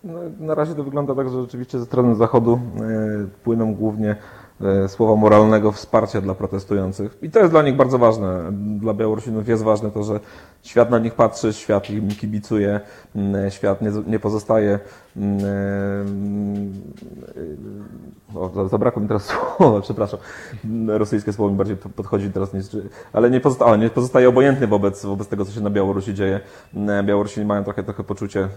[0.04, 2.60] No, na razie to wygląda tak, że rzeczywiście ze strony Zachodu e,
[3.44, 4.16] płyną głównie
[4.60, 7.18] e, słowa moralnego wsparcia dla protestujących.
[7.22, 8.52] I to jest dla nich bardzo ważne.
[8.52, 10.20] Dla Białorusinów jest ważne to, że
[10.66, 12.80] świat na nich patrzy, świat im kibicuje,
[13.50, 14.78] świat nie, nie pozostaje
[18.34, 19.24] o, zabrakło mi teraz
[19.58, 20.20] słowa, przepraszam.
[20.88, 22.66] Rosyjskie słowo mi bardziej podchodzi teraz niż...
[23.12, 26.40] Ale nie pozostaje, nie pozostaje obojętny wobec, wobec tego, co się na Białorusi dzieje.
[27.04, 28.48] Białorusini mają trochę, trochę poczucie,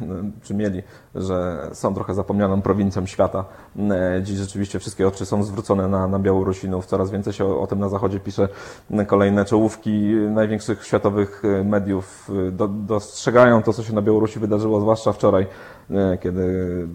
[0.44, 0.84] czy mieli,
[1.15, 3.45] że są trochę zapomnianą prowincją świata.
[4.22, 6.86] Dziś rzeczywiście wszystkie oczy są zwrócone na, na Białorusinów.
[6.86, 8.49] Coraz więcej się o, o tym na Zachodzie pisze.
[9.07, 11.98] Kolejne czołówki największych światowych mediów
[12.51, 15.47] do, dostrzegają to, co się na Białorusi wydarzyło, zwłaszcza wczoraj
[16.21, 16.88] kiedy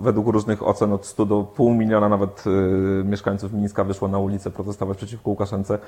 [0.00, 4.50] według różnych ocen od 100 do pół miliona nawet y, mieszkańców Mińska wyszło na ulicę
[4.50, 5.78] protestować przeciwko Łukaszence.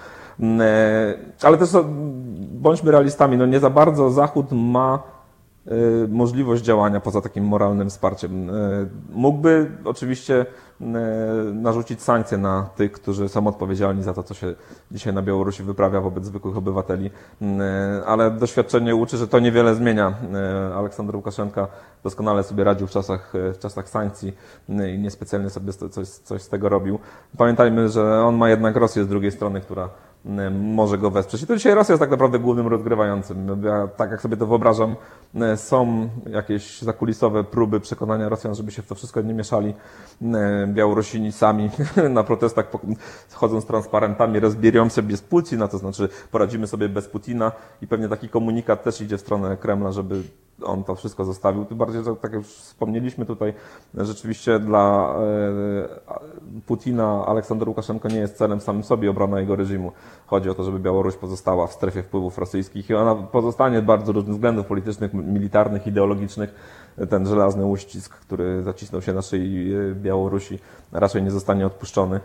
[1.42, 1.70] Ale też
[2.52, 5.19] bądźmy realistami, no nie za bardzo Zachód ma y,
[6.08, 8.50] możliwość działania poza takim moralnym wsparciem.
[8.50, 10.46] Y, mógłby oczywiście
[11.54, 14.54] narzucić sankcje na tych, którzy są odpowiedzialni za to, co się
[14.90, 17.10] dzisiaj na Białorusi wyprawia wobec zwykłych obywateli,
[18.06, 20.14] ale doświadczenie uczy, że to niewiele zmienia.
[20.76, 21.66] Aleksander Łukaszenka
[22.02, 24.32] doskonale sobie radził w czasach, w czasach sankcji
[24.68, 26.98] i niespecjalnie sobie coś, coś z tego robił.
[27.36, 29.88] Pamiętajmy, że on ma jednak Rosję z drugiej strony, która
[30.51, 31.42] może go wesprzeć.
[31.42, 33.62] I to dzisiaj Rosja jest tak naprawdę głównym rozgrywającym.
[33.64, 34.97] Ja, tak jak sobie to wyobrażam,
[35.56, 39.74] są jakieś zakulisowe próby przekonania Rosjan, żeby się w to wszystko nie mieszali.
[40.66, 41.70] Białorusini sami
[42.10, 42.70] na protestach
[43.32, 47.52] chodzą z transparentami, rozbierią sobie z Putina, to znaczy poradzimy sobie bez Putina
[47.82, 50.22] i pewnie taki komunikat też idzie w stronę Kremla, żeby
[50.64, 51.64] on to wszystko zostawił.
[51.64, 53.54] Tym bardziej, że tak jak już wspomnieliśmy tutaj,
[53.94, 55.14] rzeczywiście dla
[56.54, 59.92] e, Putina Aleksander Łukaszenko nie jest celem samym sobie obrona jego reżimu.
[60.26, 64.12] Chodzi o to, żeby Białoruś pozostała w strefie wpływów rosyjskich i ona pozostanie z bardzo
[64.12, 66.54] różnych względów politycznych, militarnych, ideologicznych.
[67.10, 70.58] Ten żelazny uścisk, który zacisnął się naszej e, Białorusi,
[70.92, 72.20] raczej nie zostanie odpuszczony.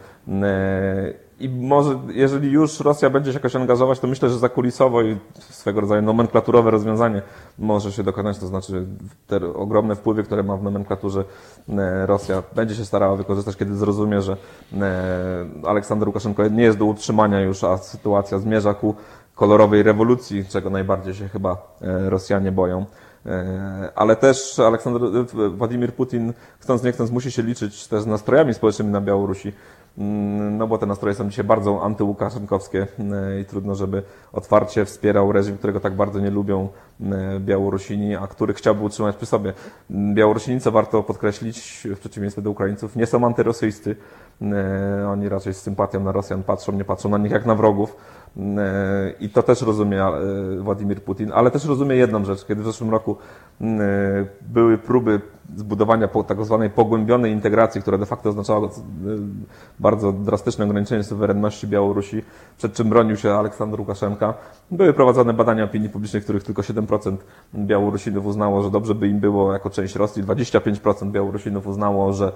[1.40, 5.82] I może, jeżeli już Rosja będzie się jakoś angażować, to myślę, że zakulisowo i swego
[5.82, 7.22] rodzaju nomenklaturowe rozwiązanie
[7.60, 8.86] może się dokonać, to znaczy
[9.28, 11.24] te ogromne wpływy, które ma w nomenklaturze
[11.70, 14.38] e, Rosja, będzie się starała wykorzystać, kiedy zrozumie, że
[14.74, 18.96] e, Aleksander Łukaszenko nie jest do utrzymania już, a sytuacja zmierza ku
[19.36, 22.86] kolorowej rewolucji, czego najbardziej się chyba e, Rosjanie boją.
[23.96, 25.02] Ale też Aleksander,
[25.56, 29.54] Władimir Putin, chcąc nie chcąc, musi się liczyć też z nastrojami społecznymi na Białorusi.
[29.98, 34.04] Mm, no bo te nastroje są dzisiaj bardzo antyłukaszenkowskie mm, i trudno, żeby
[34.34, 36.70] otwarcie wspierał reżim, którego tak bardzo nie lubią
[37.02, 39.54] mm, Białorusini, a który chciałby utrzymać przy sobie.
[39.92, 43.96] Białorusini, co warto podkreślić, w przeciwieństwie do Ukraińców, nie są antyrosyjscy.
[45.08, 47.96] Oni raczej z sympatią na Rosjan patrzą, nie patrzą na nich jak na wrogów.
[49.20, 50.04] I to też rozumie
[50.60, 53.18] Władimir Putin, ale też rozumie jedną rzecz, kiedy w zeszłym roku
[54.42, 55.22] były próby
[55.56, 58.70] zbudowania tak zwanej pogłębionej integracji, która de facto oznaczała
[59.80, 62.24] bardzo drastyczne ograniczenie suwerenności Białorusi,
[62.58, 64.34] przed czym bronił się Aleksander Łukaszenka.
[64.72, 67.18] Były prowadzone badania opinii publicznej, w których tylko 7%
[67.56, 72.32] Białorusinów uznało, że dobrze by im było jako część Rosji, 25% Białorusinów uznało, że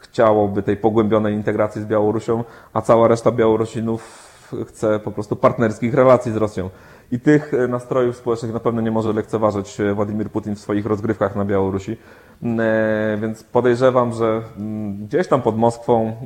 [0.00, 4.33] chciałoby tej pogłębionej integracji z Białorusią, a cała reszta Białorusinów
[4.66, 6.70] chce po prostu partnerskich relacji z Rosją.
[7.12, 10.86] I tych e, nastrojów społecznych na pewno nie może lekceważyć e, Władimir Putin w swoich
[10.86, 11.96] rozgrywkach na Białorusi.
[12.42, 16.16] E, więc podejrzewam, że mm, gdzieś tam pod Moskwą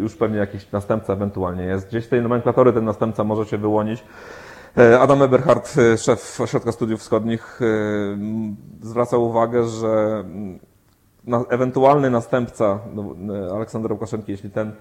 [0.00, 1.88] już pewnie jakiś następca ewentualnie jest.
[1.88, 4.04] Gdzieś z tej nomenklatury ten następca może się wyłonić.
[5.00, 7.60] Adam Eberhardt, szef Ośrodka Studiów Wschodnich,
[8.82, 10.58] zwraca uwagę, że mm,
[11.48, 13.14] ewentualny następca no,
[13.54, 14.72] Aleksandra Łukaszenki, jeśli ten,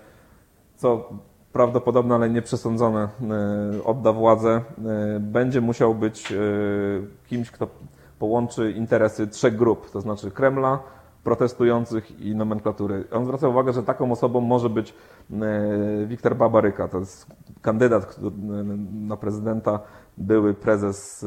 [0.76, 1.10] co
[1.58, 6.36] prawdopodobne, ale nieprzesądzone e, odda władzę, e, będzie musiał być e,
[7.28, 7.68] kimś, kto
[8.20, 10.80] połączy interesy trzech grup, to znaczy Kremla,
[11.24, 13.04] protestujących i nomenklatury.
[13.12, 14.94] On zwraca uwagę, że taką osobą może być
[16.08, 17.28] Wiktor Babaryka, to jest
[17.62, 18.20] kandydat
[18.94, 19.80] na prezydenta,
[20.18, 21.26] były prezes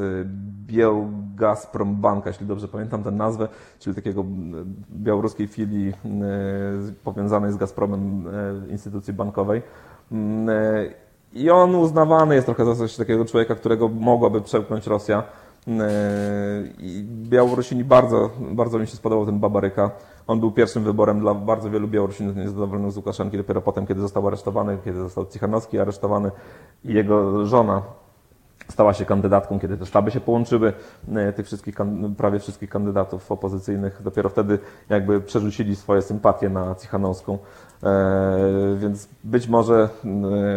[0.66, 3.48] Bielgazprom Banka, jeśli dobrze pamiętam tę nazwę,
[3.78, 4.24] czyli takiego
[4.90, 5.92] białoruskiej filii
[7.04, 8.24] powiązanej z Gazpromem
[8.70, 9.62] instytucji bankowej.
[10.12, 10.84] Mm, e,
[11.32, 15.22] I on uznawany jest trochę za coś takiego człowieka, którego mogłaby przełknąć Rosja.
[15.68, 15.92] Mm, e,
[16.78, 19.90] I Białorusini bardzo, bardzo mi się spodobał ten Babaryka.
[20.26, 23.36] On był pierwszym wyborem dla bardzo wielu Białorusinów niezadowolonych z Łukaszenki.
[23.36, 26.30] Dopiero potem, kiedy został aresztowany, kiedy został Cichanowski aresztowany
[26.84, 27.82] i jego żona
[28.70, 30.72] stała się kandydatką, kiedy te sztaby się połączyły,
[31.14, 31.74] e, tych wszystkich,
[32.16, 34.02] prawie wszystkich kandydatów opozycyjnych.
[34.02, 34.58] Dopiero wtedy
[34.88, 37.38] jakby przerzucili swoje sympatie na Cichanowską.
[37.84, 39.88] E, więc być może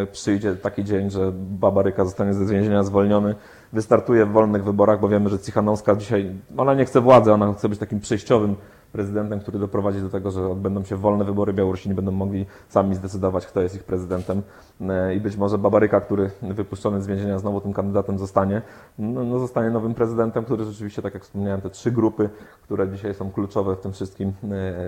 [0.01, 3.35] e, przyjdzie taki dzień, że Babaryka zostanie ze więzienia zwolniony,
[3.73, 7.69] wystartuje w wolnych wyborach, bo wiemy, że Cichanowska dzisiaj, ona nie chce władzy, ona chce
[7.69, 8.55] być takim przejściowym
[8.91, 13.45] prezydentem, który doprowadzi do tego, że odbędą się wolne wybory, Białorusini będą mogli sami zdecydować,
[13.45, 14.41] kto jest ich prezydentem.
[14.81, 18.61] E, i być może Babaryka, który wypuszczony z więzienia znowu tym kandydatem zostanie,
[18.99, 22.29] no, no zostanie nowym prezydentem, który rzeczywiście, tak jak wspomniałem, te trzy grupy,
[22.63, 24.33] które dzisiaj są kluczowe w tym wszystkim,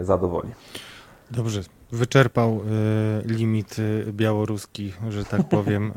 [0.02, 0.50] zadowoli.
[1.32, 5.92] Dobrze, wyczerpał y, limit y, białoruski, że tak powiem.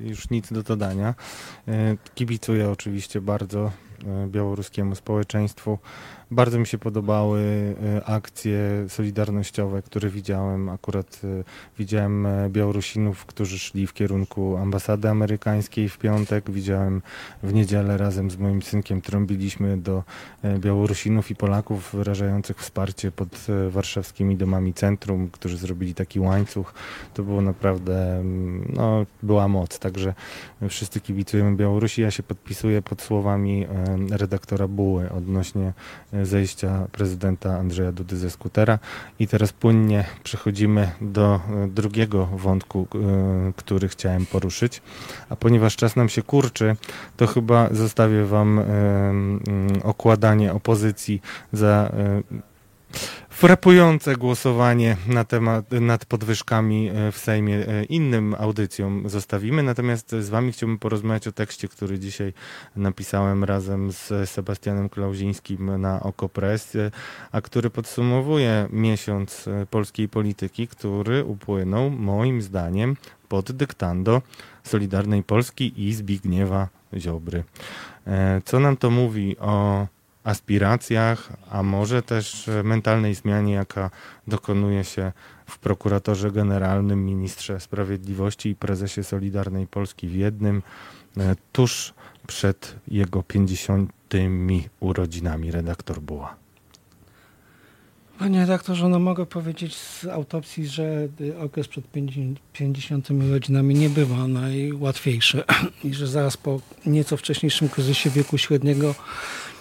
[0.00, 1.14] Y, już nic do dodania.
[1.68, 1.72] Y,
[2.14, 3.70] kibicuję oczywiście bardzo
[4.28, 5.78] białoruskiemu społeczeństwu.
[6.30, 7.40] Bardzo mi się podobały
[7.96, 10.68] e, akcje solidarnościowe, które widziałem.
[10.68, 11.44] Akurat e,
[11.78, 16.50] widziałem e, Białorusinów, którzy szli w kierunku ambasady amerykańskiej w piątek.
[16.50, 17.02] Widziałem
[17.42, 20.02] w niedzielę razem z moim synkiem trąbiliśmy do
[20.58, 26.74] Białorusinów i Polaków wyrażających wsparcie pod warszawskimi domami centrum, którzy zrobili taki łańcuch.
[27.14, 29.78] To było naprawdę, mm, no, była moc.
[29.78, 30.14] Także
[30.68, 32.02] wszyscy kibicujemy Białorusi.
[32.02, 33.66] Ja się podpisuję pod słowami
[34.10, 35.72] redaktora Buły odnośnie
[36.22, 38.78] zejścia prezydenta Andrzeja Dudy ze skutera.
[39.18, 44.82] I teraz płynnie przechodzimy do e, drugiego wątku, e, który chciałem poruszyć.
[45.28, 46.76] A ponieważ czas nam się kurczy,
[47.16, 48.64] to chyba zostawię Wam e,
[49.82, 51.22] okładanie opozycji
[51.52, 51.92] za
[53.38, 59.62] frapujące głosowanie na temat, nad podwyżkami e, w Sejmie e, innym audycjom zostawimy.
[59.62, 62.32] Natomiast z Wami chciałbym porozmawiać o tekście, który dzisiaj
[62.76, 66.90] napisałem razem z Sebastianem Klauzińskim na Okopres, e,
[67.32, 72.96] a który podsumowuje miesiąc polskiej polityki, który upłynął moim zdaniem
[73.28, 74.22] pod dyktando
[74.64, 77.44] Solidarnej Polski i Zbigniewa Ziobry.
[78.44, 79.86] Co nam to mówi o
[80.28, 83.90] aspiracjach, a może też mentalnej zmianie, jaka
[84.26, 85.12] dokonuje się
[85.46, 90.62] w prokuratorze generalnym, ministrze sprawiedliwości i prezesie Solidarnej Polski w jednym,
[91.16, 91.94] e, tuż
[92.26, 93.92] przed jego 50.
[94.80, 96.36] urodzinami, redaktor Buła.
[98.18, 101.08] Panie redaktorze, no mogę powiedzieć z autopsji, że
[101.40, 101.84] okres przed
[102.52, 105.42] 50 urodzinami nie bywa najłatwiejszy
[105.84, 109.57] i że zaraz po nieco wcześniejszym kryzysie wieku średniego E,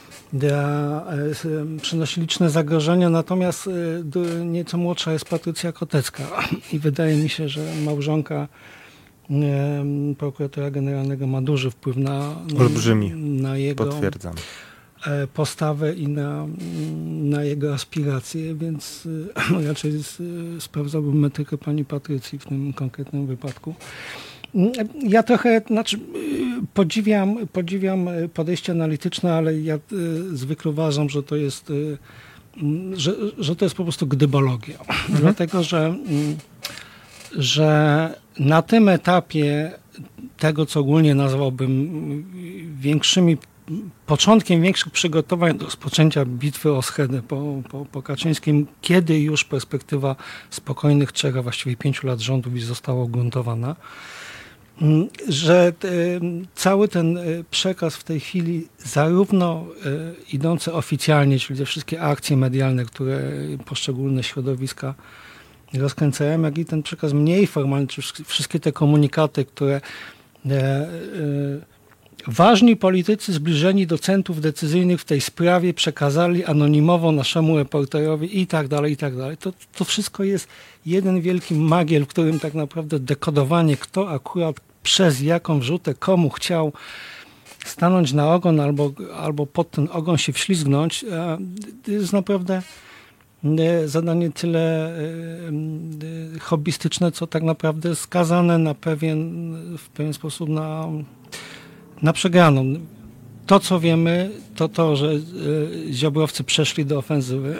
[1.81, 6.23] przynosi liczne zagrożenia, natomiast e, nieco młodsza jest Patrycja Kotecka
[6.73, 8.47] i wydaje mi się, że małżonka
[9.31, 9.85] e,
[10.17, 13.11] prokuratora generalnego ma duży wpływ na, Olbrzymi.
[13.41, 14.35] na jego Potwierdzam.
[15.33, 16.47] postawę i na,
[17.05, 19.07] na jego aspiracje, więc
[19.67, 19.93] raczej
[20.59, 23.75] sprawdzałbym metrykę pani Patrycji w tym konkretnym wypadku.
[25.03, 25.99] Ja trochę, znaczy
[26.73, 31.97] podziwiam, podziwiam podejście analityczne, ale ja y, zwykle uważam, że to jest, y,
[32.93, 34.79] że, że to jest po prostu gdybologia.
[34.79, 35.19] Mhm.
[35.21, 35.95] Dlatego, że,
[37.31, 38.09] że
[38.39, 39.71] na tym etapie
[40.37, 42.25] tego, co ogólnie nazwałbym
[42.79, 43.37] większymi
[44.05, 50.15] początkiem większych przygotowań do rozpoczęcia bitwy o Schedę po, po, po Kaczyńskim, kiedy już perspektywa
[50.49, 53.75] spokojnych trzech, a właściwie pięciu lat rządów została ugruntowana,
[55.29, 55.89] że te,
[56.55, 57.21] cały ten e,
[57.51, 59.89] przekaz w tej chwili, zarówno e,
[60.33, 63.19] idący oficjalnie, czyli te wszystkie akcje medialne, które
[63.65, 64.95] poszczególne środowiska
[65.73, 69.81] rozkręcają, jak i ten przekaz mniej formalny, czy wszystkie te komunikaty, które
[70.45, 70.87] e,
[72.27, 78.67] Ważni politycy zbliżeni do centrów decyzyjnych w tej sprawie przekazali anonimowo naszemu reporterowi i tak
[78.67, 79.37] dalej, i tak dalej.
[79.37, 80.47] To, to wszystko jest
[80.85, 86.73] jeden wielki magiel, w którym tak naprawdę dekodowanie, kto akurat przez jaką wrzutę komu chciał
[87.65, 91.05] stanąć na ogon albo, albo pod ten ogon się wślizgnąć,
[91.87, 92.61] jest naprawdę
[93.59, 94.99] e, zadanie tyle e,
[96.35, 100.87] e, hobbystyczne, co tak naprawdę skazane na pewien, w pewien sposób na
[102.01, 102.63] na przegraną.
[103.45, 105.11] To, co wiemy, to to, że
[105.91, 107.59] ziobrowcy przeszli do ofensywy,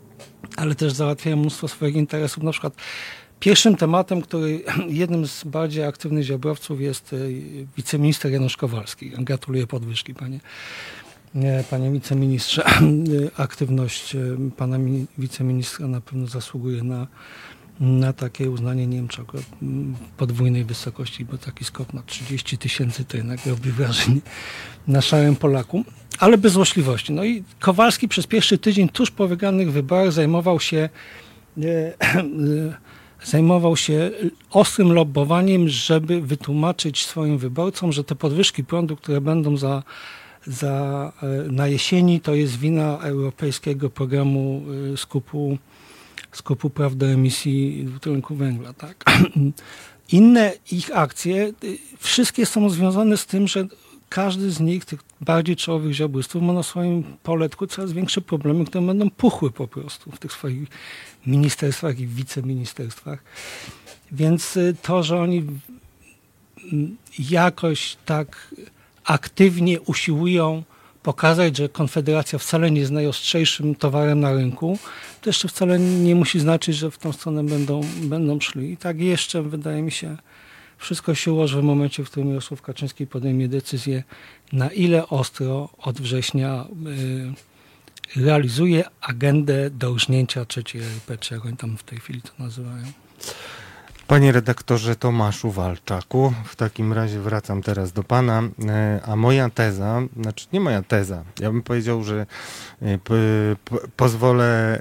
[0.60, 2.42] ale też załatwiają mnóstwo swoich interesów.
[2.42, 2.74] Na przykład
[3.40, 7.16] pierwszym tematem, który jednym z bardziej aktywnych ziobrowców jest e,
[7.76, 9.10] wiceminister Janusz Kowalski.
[9.18, 10.40] Gratuluję podwyżki, panie,
[11.70, 12.64] panie wiceministrze.
[13.36, 14.20] Aktywność e,
[14.56, 14.76] pana
[15.18, 17.06] wiceministra na pewno zasługuje na
[17.80, 19.24] na takie uznanie Niemczech
[20.16, 24.20] podwójnej wysokości, bo taki skok na 30 tysięcy to jednak robi wrażenie
[24.88, 25.84] na szarym Polaku,
[26.18, 27.12] ale bez złośliwości.
[27.12, 30.88] No i Kowalski przez pierwszy tydzień tuż po wygranych wyborach zajmował się
[31.58, 31.62] e,
[32.00, 32.86] e,
[33.24, 34.10] zajmował się
[34.50, 39.82] ostrym lobbowaniem, żeby wytłumaczyć swoim wyborcom, że te podwyżki prądu, które będą za,
[40.46, 44.62] za e, na jesieni, to jest wina europejskiego programu
[44.96, 45.58] skupu
[46.36, 48.72] skopu praw do emisji dwutlenku węgla.
[48.72, 49.04] Tak?
[50.12, 53.66] Inne ich akcje, y, wszystkie są związane z tym, że
[54.08, 58.86] każdy z nich, tych bardziej czołowych ziobrystów, ma na swoim poletku coraz większe problemy, które
[58.86, 60.68] będą puchły po prostu w tych swoich
[61.26, 63.18] ministerstwach i wiceministerstwach.
[64.12, 65.46] Więc y, to, że oni
[67.18, 68.54] jakoś tak
[69.04, 70.62] aktywnie usiłują
[71.02, 74.78] pokazać, że Konfederacja wcale nie jest najostrzejszym towarem na rynku,
[75.20, 78.72] to jeszcze wcale nie musi znaczyć, że w tą stronę będą, będą szli.
[78.72, 80.16] I tak jeszcze, wydaje mi się,
[80.78, 84.02] wszystko się ułoży w momencie, w którym Jarosław Kaczyński podejmie decyzję,
[84.52, 87.55] na ile ostro od września y,
[88.16, 92.86] realizuje agendę do użnięcia trzeciej RP, czy jak oni tam w tej chwili to nazywają.
[94.06, 100.02] Panie redaktorze Tomaszu Walczaku, w takim razie wracam teraz do pana, e, a moja teza,
[100.20, 102.26] znaczy nie moja teza, ja bym powiedział, że
[102.82, 102.98] e,
[103.96, 104.80] pozwolę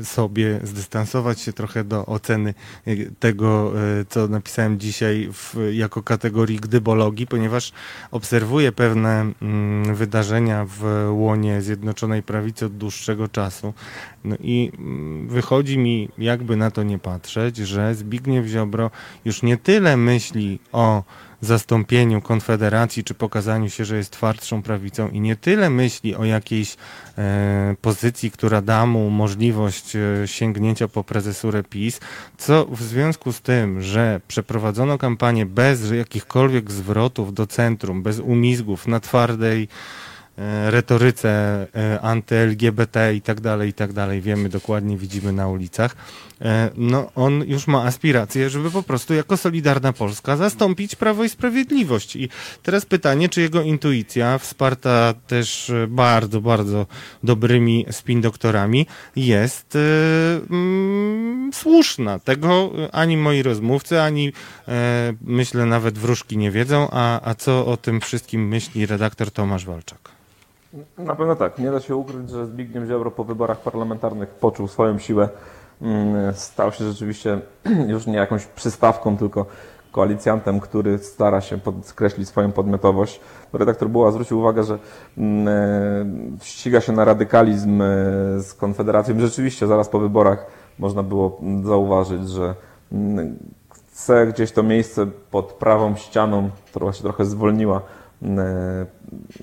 [0.00, 2.54] e, sobie zdystansować się trochę do oceny
[3.18, 3.72] tego,
[4.08, 7.72] co napisałem dzisiaj w, jako kategorii gdybologii, ponieważ
[8.10, 13.74] obserwuję pewne mm, wydarzenia w łonie Zjednoczonej Prawicy od dłuższego czasu.
[14.24, 18.90] No i mm, wychodzi mi, jakby na to nie patrzeć, że Zbigniew Ziobro
[19.24, 21.02] już nie tyle myśli o
[21.40, 26.76] zastąpieniu Konfederacji, czy pokazaniu się, że jest twardszą prawicą i nie tyle myśli o jakiejś
[27.18, 32.00] e, pozycji, która da mu możliwość e, sięgnięcia po prezesurę PiS,
[32.38, 38.86] co w związku z tym, że przeprowadzono kampanię bez jakichkolwiek zwrotów do centrum, bez umizgów
[38.86, 39.68] na twardej
[40.70, 41.28] retoryce
[41.74, 45.96] e, anty-LGBT i tak dalej, i tak dalej, wiemy dokładnie, widzimy na ulicach,
[46.40, 51.28] e, no on już ma aspiracje, żeby po prostu jako Solidarna Polska zastąpić Prawo i
[51.28, 52.16] Sprawiedliwość.
[52.16, 52.28] I
[52.62, 56.86] teraz pytanie, czy jego intuicja, wsparta też bardzo, bardzo
[57.22, 58.86] dobrymi spin doktorami,
[59.16, 59.78] jest
[60.50, 62.18] mm, słuszna.
[62.18, 64.32] Tego ani moi rozmówcy, ani
[65.20, 70.16] myślę nawet wróżki nie wiedzą, a, a co o tym wszystkim myśli redaktor Tomasz Walczak.
[70.98, 71.58] Na pewno tak.
[71.58, 75.28] Nie da się ukryć, że Zbigniew Ziobro po wyborach parlamentarnych poczuł swoją siłę.
[75.82, 77.40] Mm, stał się rzeczywiście
[77.94, 79.46] już nie jakąś przystawką, tylko
[79.92, 83.20] koalicjantem, który stara się podkreślić swoją podmiotowość.
[83.52, 84.78] Redaktor Buła zwrócił uwagę, że
[85.18, 87.86] mm, e, ściga się na radykalizm e,
[88.40, 89.20] z Konfederacją.
[89.20, 90.46] Rzeczywiście zaraz po wyborach
[90.78, 92.54] można było zauważyć, że
[92.92, 93.38] mm,
[93.96, 97.80] chce gdzieś to miejsce pod prawą ścianą, która się trochę zwolniła,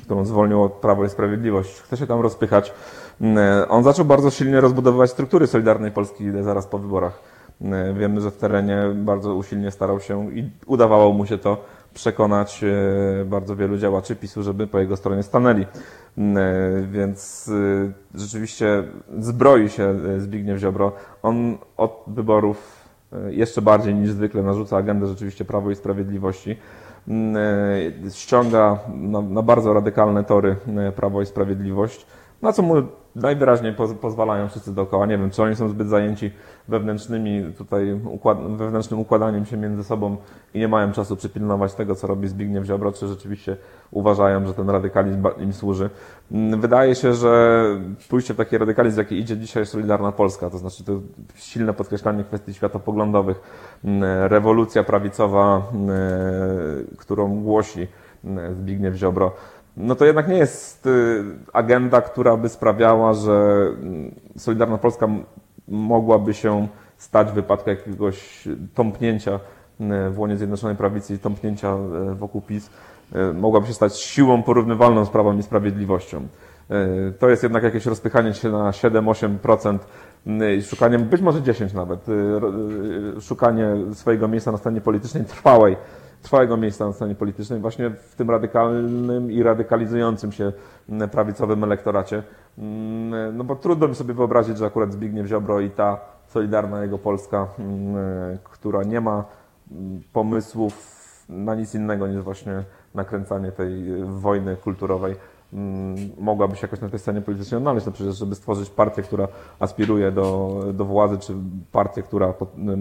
[0.04, 2.74] którą zwolniło Prawo i Sprawiedliwość, chce się tam rozpychać.
[3.22, 7.20] E, on zaczął bardzo silnie rozbudowywać struktury Solidarnej Polski zaraz po wyborach.
[7.62, 11.58] E, wiemy, że w terenie bardzo usilnie starał się i udawało mu się to
[11.94, 12.66] przekonać
[13.26, 15.66] bardzo wielu działaczy PiSu, żeby po jego stronie stanęli.
[16.92, 17.52] Więc
[18.16, 18.84] rzeczywiście
[19.20, 20.92] zbroi się Zbigniew Ziobro.
[21.24, 22.84] On od wyborów
[23.30, 26.58] jeszcze bardziej niż zwykle narzuca agendę rzeczywiście Prawo i Sprawiedliwości.
[27.08, 27.36] Mm,
[28.12, 30.56] ściąga na, na bardzo radykalne tory
[30.96, 32.06] Prawo i Sprawiedliwość,
[32.42, 32.76] na co mu
[33.16, 35.06] najwyraźniej pozwalają wszyscy dookoła.
[35.06, 36.32] Nie wiem, czy oni są zbyt zajęci
[36.68, 40.18] wewnętrznymi tutaj układ, wewnętrznym układaniem się między sobą
[40.54, 43.58] i nie mają czasu przypilnować tego, co robi Zbigniew Ziobro, czy rzeczywiście
[43.92, 45.90] uważają, że ten radykalizm im służy.
[46.32, 47.64] Mm, wydaje się, że
[48.10, 50.94] pójście w taki radykalizm, jaki idzie dzisiaj Solidarna Polska, to znaczy to
[51.36, 53.42] silne podkreślanie kwestii światopoglądowych,
[53.84, 55.90] mm, rewolucja prawicowa, mm,
[56.98, 57.88] którą głosi
[58.54, 59.32] Zbigniew Ziobro,
[59.78, 61.24] no to jednak nie jest y,
[61.54, 63.68] agenda, która by sprawiała, że
[64.38, 65.08] Solidarna Polska
[65.68, 66.68] mogłaby się
[66.98, 69.40] stać w wypadku jakiegoś tąpnięcia
[70.10, 71.78] w łonie Zjednoczonej Prawicy i tąpnięcia
[72.16, 72.70] wokół PiS,
[73.34, 76.28] mogłaby się stać siłą porównywalną z Prawem i Sprawiedliwością.
[77.20, 79.78] To jest jednak jakieś rozpychanie się na 7-8%
[80.58, 82.06] i szukanie, być może 10 nawet,
[83.22, 85.78] szukanie swojego miejsca na scenie politycznej trwałej
[86.24, 90.52] trwałego miejsca na scenie politycznej, właśnie w tym radykalnym i radykalizującym się
[90.90, 92.24] mm, prawicowym elektoracie.
[92.58, 96.98] Mm, no bo trudno mi sobie wyobrazić, że akurat Zbigniew Ziobro i ta Solidarna Jego
[96.98, 99.26] Polska, mm, która nie ma
[100.14, 102.64] pomysłów na nic innego niż właśnie
[102.96, 105.16] nakręcanie tej wojny kulturowej,
[106.20, 107.86] mogłaby się jakoś na tej scenie politycznej odnaleźć.
[107.86, 109.28] No przecież, żeby stworzyć partię, która
[109.60, 111.34] aspiruje do, do władzy, czy
[111.72, 112.34] partię, która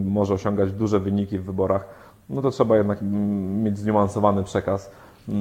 [0.04, 1.88] może osiągać duże wyniki w wyborach,
[2.32, 4.90] no to trzeba jednak mieć zniuansowany przekaz.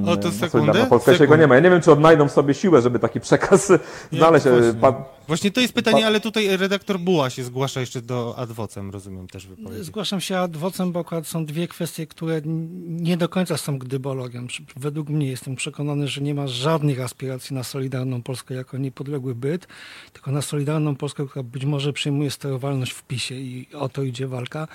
[0.06, 0.86] O, to sekundę?
[0.86, 1.54] Polska się go nie ma.
[1.54, 3.72] Ja nie wiem, czy odnajdą w sobie siłę, żeby taki przekaz
[4.12, 4.46] znaleźć.
[4.46, 4.80] Właśnie.
[4.80, 5.04] Pa...
[5.26, 5.50] właśnie.
[5.50, 6.06] to jest pytanie, pa...
[6.06, 9.84] ale tutaj redaktor Buła się zgłasza jeszcze do adwocem, rozumiem też wypowiedzi.
[9.84, 12.40] Zgłaszam się adwocem, bo akurat są dwie kwestie, które
[12.86, 14.48] nie do końca są gdybologiem.
[14.76, 19.66] Według mnie jestem przekonany, że nie ma żadnych aspiracji na Solidarną Polskę jako niepodległy byt,
[20.12, 24.26] tylko na Solidarną Polskę, która być może przyjmuje sterowalność w PiSie i o to idzie
[24.26, 24.68] walka.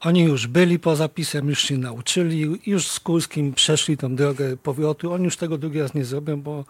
[0.00, 5.12] Oni już byli poza PiSem, już się nauczyli, już z Kurskim przeszli tą drogę powrotu.
[5.12, 6.64] Oni już tego drugi raz nie zrobią, bo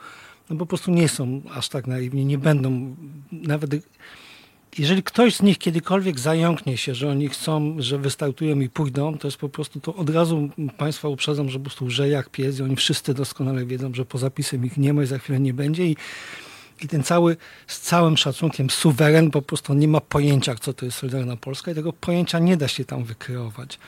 [0.50, 2.96] no po prostu nie są aż tak naiwni, nie będą
[3.32, 3.70] nawet
[4.78, 9.28] jeżeli ktoś z nich kiedykolwiek zająknie się, że oni chcą, że wystartują i pójdą, to
[9.28, 10.48] jest po prostu, to od razu
[10.78, 14.30] państwa uprzedzam, że po prostu łże jak pies i oni wszyscy doskonale wiedzą, że poza
[14.30, 15.96] pisem ich nie ma i za chwilę nie będzie i,
[16.80, 17.36] i ten cały,
[17.66, 21.74] z całym szacunkiem, suweren po prostu nie ma pojęcia, co to jest Solidarna Polska i
[21.74, 23.78] tego pojęcia nie da się tam wykreować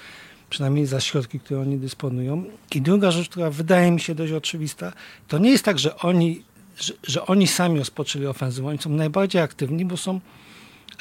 [0.51, 2.45] przynajmniej za środki, które oni dysponują.
[2.75, 4.93] I druga rzecz, która wydaje mi się dość oczywista,
[5.29, 6.43] to nie jest tak, że oni,
[6.81, 8.69] że, że oni sami rozpoczęli ofensywę.
[8.69, 10.21] Oni są najbardziej aktywni, bo są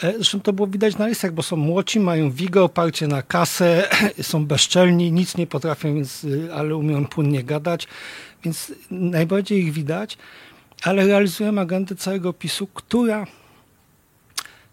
[0.04, 3.90] e, Zresztą to było widać na listach, bo są młodzi, mają wigę, oparcie na kasę,
[4.22, 7.88] są bezczelni, nic nie potrafią, więc, y, ale umieją płynnie gadać,
[8.44, 10.18] więc najbardziej ich widać,
[10.84, 13.28] ale realizują agendę całego PiSu, która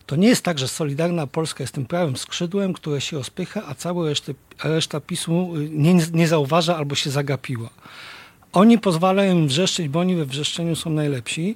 [0.07, 3.75] to nie jest tak, że Solidarna Polska jest tym prawym skrzydłem, które się rozpycha, a
[3.75, 4.33] cała reszta,
[4.65, 7.71] reszta PiSu y, nie, nie zauważa albo się zagapiła.
[8.53, 11.55] Oni pozwalają im wrzeszczeć, bo oni we wrzeszczeniu są najlepsi,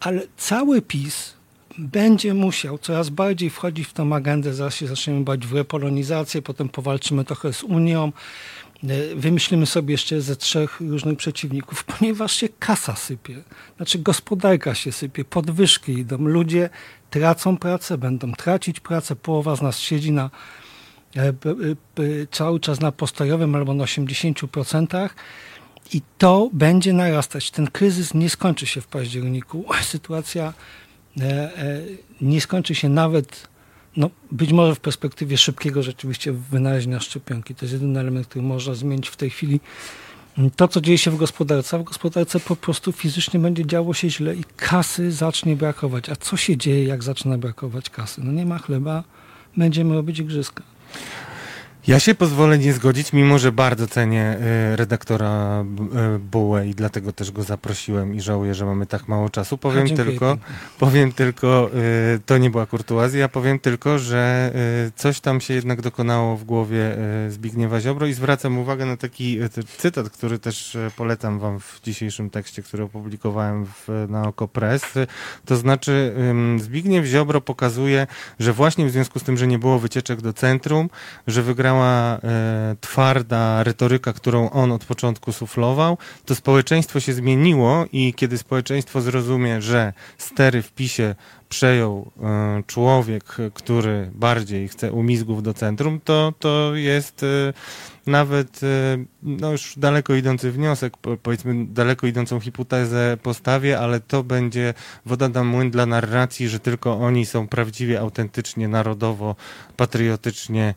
[0.00, 1.34] ale cały PiS
[1.78, 6.68] będzie musiał coraz bardziej wchodzić w tą agendę, zaraz się zaczniemy bać w repolonizację, potem
[6.68, 8.12] powalczymy trochę z Unią,
[9.16, 13.42] wymyślimy sobie jeszcze ze trzech różnych przeciwników, ponieważ się kasa sypie,
[13.76, 16.70] znaczy gospodarka się sypie, podwyżki idą, ludzie
[17.10, 19.16] tracą pracę, będą tracić pracę.
[19.16, 20.30] Połowa z nas siedzi na,
[21.16, 21.32] e,
[22.30, 25.14] cały czas na postojowym albo na 80%.
[25.92, 27.50] I to będzie narastać.
[27.50, 29.64] Ten kryzys nie skończy się w październiku.
[29.82, 30.52] Sytuacja
[31.20, 31.80] e, e,
[32.20, 33.48] nie skończy się nawet,
[33.96, 37.54] no, być może w perspektywie szybkiego rzeczywiście wynalezienia szczepionki.
[37.54, 39.60] To jest jedyny element, który można zmienić w tej chwili
[40.56, 44.34] to, co dzieje się w gospodarce, w gospodarce po prostu fizycznie będzie działo się źle
[44.34, 46.08] i kasy zacznie brakować.
[46.08, 48.20] A co się dzieje, jak zaczyna brakować kasy?
[48.24, 49.04] No nie ma chleba,
[49.56, 50.62] będziemy robić igrzyska.
[51.86, 54.38] Ja się pozwolę nie zgodzić, mimo że bardzo cenię
[54.72, 55.64] y, redaktora
[56.16, 59.58] y, Bułę i dlatego też go zaprosiłem i żałuję, że mamy tak mało czasu.
[59.58, 60.38] Powiem tylko,
[60.78, 61.70] powiem tylko,
[62.14, 64.52] y, to nie była kurtuazja, powiem tylko, że
[64.96, 66.96] coś tam się jednak dokonało w głowie
[67.28, 69.38] Zbigniewa Ziobro i zwracam uwagę na taki
[69.78, 74.82] cytat, który też polecam wam w dzisiejszym tekście, który opublikowałem w, na Okopres.
[75.44, 76.14] To znaczy
[76.58, 78.06] Zbigniew Ziobro pokazuje,
[78.38, 80.90] że właśnie w związku z tym, że nie było wycieczek do centrum,
[81.26, 87.84] że wygrał istniała e, twarda retoryka, którą on od początku suflował, to społeczeństwo się zmieniło
[87.92, 91.14] i kiedy społeczeństwo zrozumie, że stery w PiSie
[91.48, 97.52] przejął e, człowiek, który bardziej chce umizgów do centrum, to, to jest e,
[98.06, 98.66] nawet e,
[99.22, 104.74] no już daleko idący wniosek, powiedzmy daleko idącą hipotezę postawię, ale to będzie
[105.06, 109.36] woda na młyn dla narracji, że tylko oni są prawdziwie, autentycznie, narodowo,
[109.76, 110.74] patriotycznie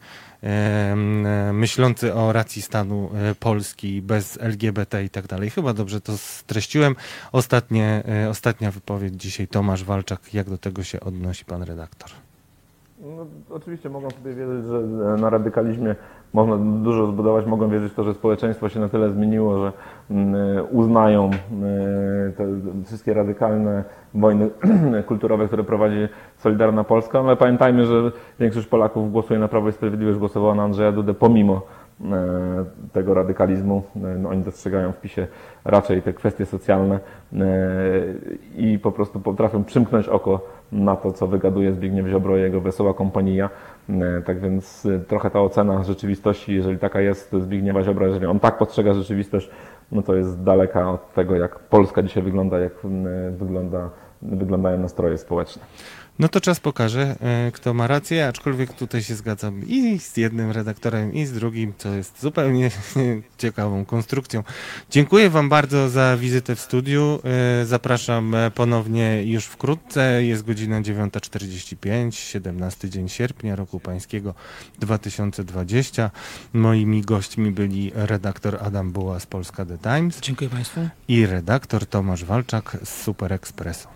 [1.53, 3.09] myślący o racji stanu
[3.39, 5.49] Polski bez LGBT i tak dalej.
[5.49, 6.95] Chyba dobrze to streściłem.
[7.31, 10.33] Ostatnie, ostatnia wypowiedź dzisiaj Tomasz Walczak.
[10.33, 12.09] Jak do tego się odnosi pan redaktor?
[13.01, 14.81] No, oczywiście mogą sobie wierzyć, że
[15.21, 15.95] na radykalizmie
[16.37, 19.71] można dużo zbudować, mogą wierzyć w to, że społeczeństwo się na tyle zmieniło, że
[20.11, 20.35] mm,
[20.71, 22.47] uznają y, te
[22.85, 23.83] wszystkie radykalne
[24.13, 24.49] wojny
[25.07, 26.07] kulturowe, które prowadzi
[26.37, 30.63] Solidarna Polska, no, ale pamiętajmy, że większość Polaków głosuje na Prawo i Sprawiedliwość, głosowała na
[30.63, 31.61] Andrzeja Dudę pomimo
[32.01, 33.83] E, tego radykalizmu.
[33.95, 35.27] E, no, oni dostrzegają w PiSie
[35.65, 36.99] raczej te kwestie socjalne
[37.33, 37.39] e,
[38.55, 40.39] i po prostu potrafią przymknąć oko
[40.71, 43.49] na to, co wygaduje Zbigniew Ziobro i jego wesoła kompania.
[44.25, 48.93] Tak więc trochę ta ocena rzeczywistości, jeżeli taka jest Zbigniewa Ziobra, jeżeli on tak postrzega
[48.93, 49.49] rzeczywistość,
[49.91, 52.73] no to jest daleka od tego, jak Polska dzisiaj wygląda, jak
[53.31, 53.89] wygląda,
[54.21, 55.61] wyglądają nastroje społeczne.
[56.19, 60.51] No to czas pokaże, e, kto ma rację, aczkolwiek tutaj się zgadzam i z jednym
[60.51, 62.71] redaktorem, i z drugim, co jest zupełnie
[63.37, 64.43] ciekawą konstrukcją.
[64.89, 67.19] Dziękuję Wam bardzo za wizytę w studiu.
[67.61, 70.23] E, zapraszam ponownie już wkrótce.
[70.23, 74.33] Jest godzina 9.45, 17 dzień sierpnia roku pańskiego
[74.79, 76.11] 2020.
[76.53, 80.19] Moimi gośćmi byli redaktor Adam Buła z Polska The Times.
[80.21, 80.79] Dziękuję Państwu.
[81.07, 83.87] I redaktor Tomasz Walczak z Super Expressu.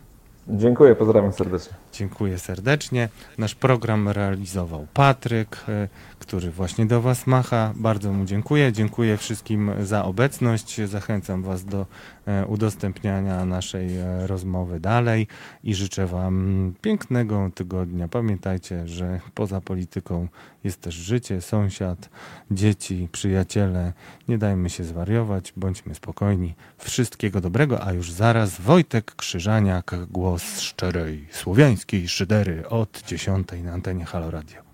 [0.48, 1.74] Dziękuję, pozdrawiam serdecznie.
[1.94, 3.10] Dziękuję serdecznie.
[3.38, 5.88] Nasz program realizował Patryk, e,
[6.20, 7.74] który właśnie do Was macha.
[7.76, 8.74] Bardzo mu dziękuję.
[8.74, 10.82] Dziękuję wszystkim za obecność.
[10.82, 11.86] Zachęcam Was do
[12.26, 15.28] e, udostępniania naszej e, rozmowy dalej
[15.64, 18.08] i życzę Wam pięknego tygodnia.
[18.08, 20.28] Pamiętajcie, że poza polityką
[20.64, 22.10] jest też życie, sąsiad,
[22.52, 23.94] dzieci, przyjaciele.
[24.28, 26.54] Nie dajmy się zwariować, bądźmy spokojni.
[26.78, 34.06] Wszystkiego dobrego, a już zaraz Wojtek Krzyżaniak, głos szczerej słowiańskiej szydery od 10 na antenie
[34.06, 34.71] Halo Radio.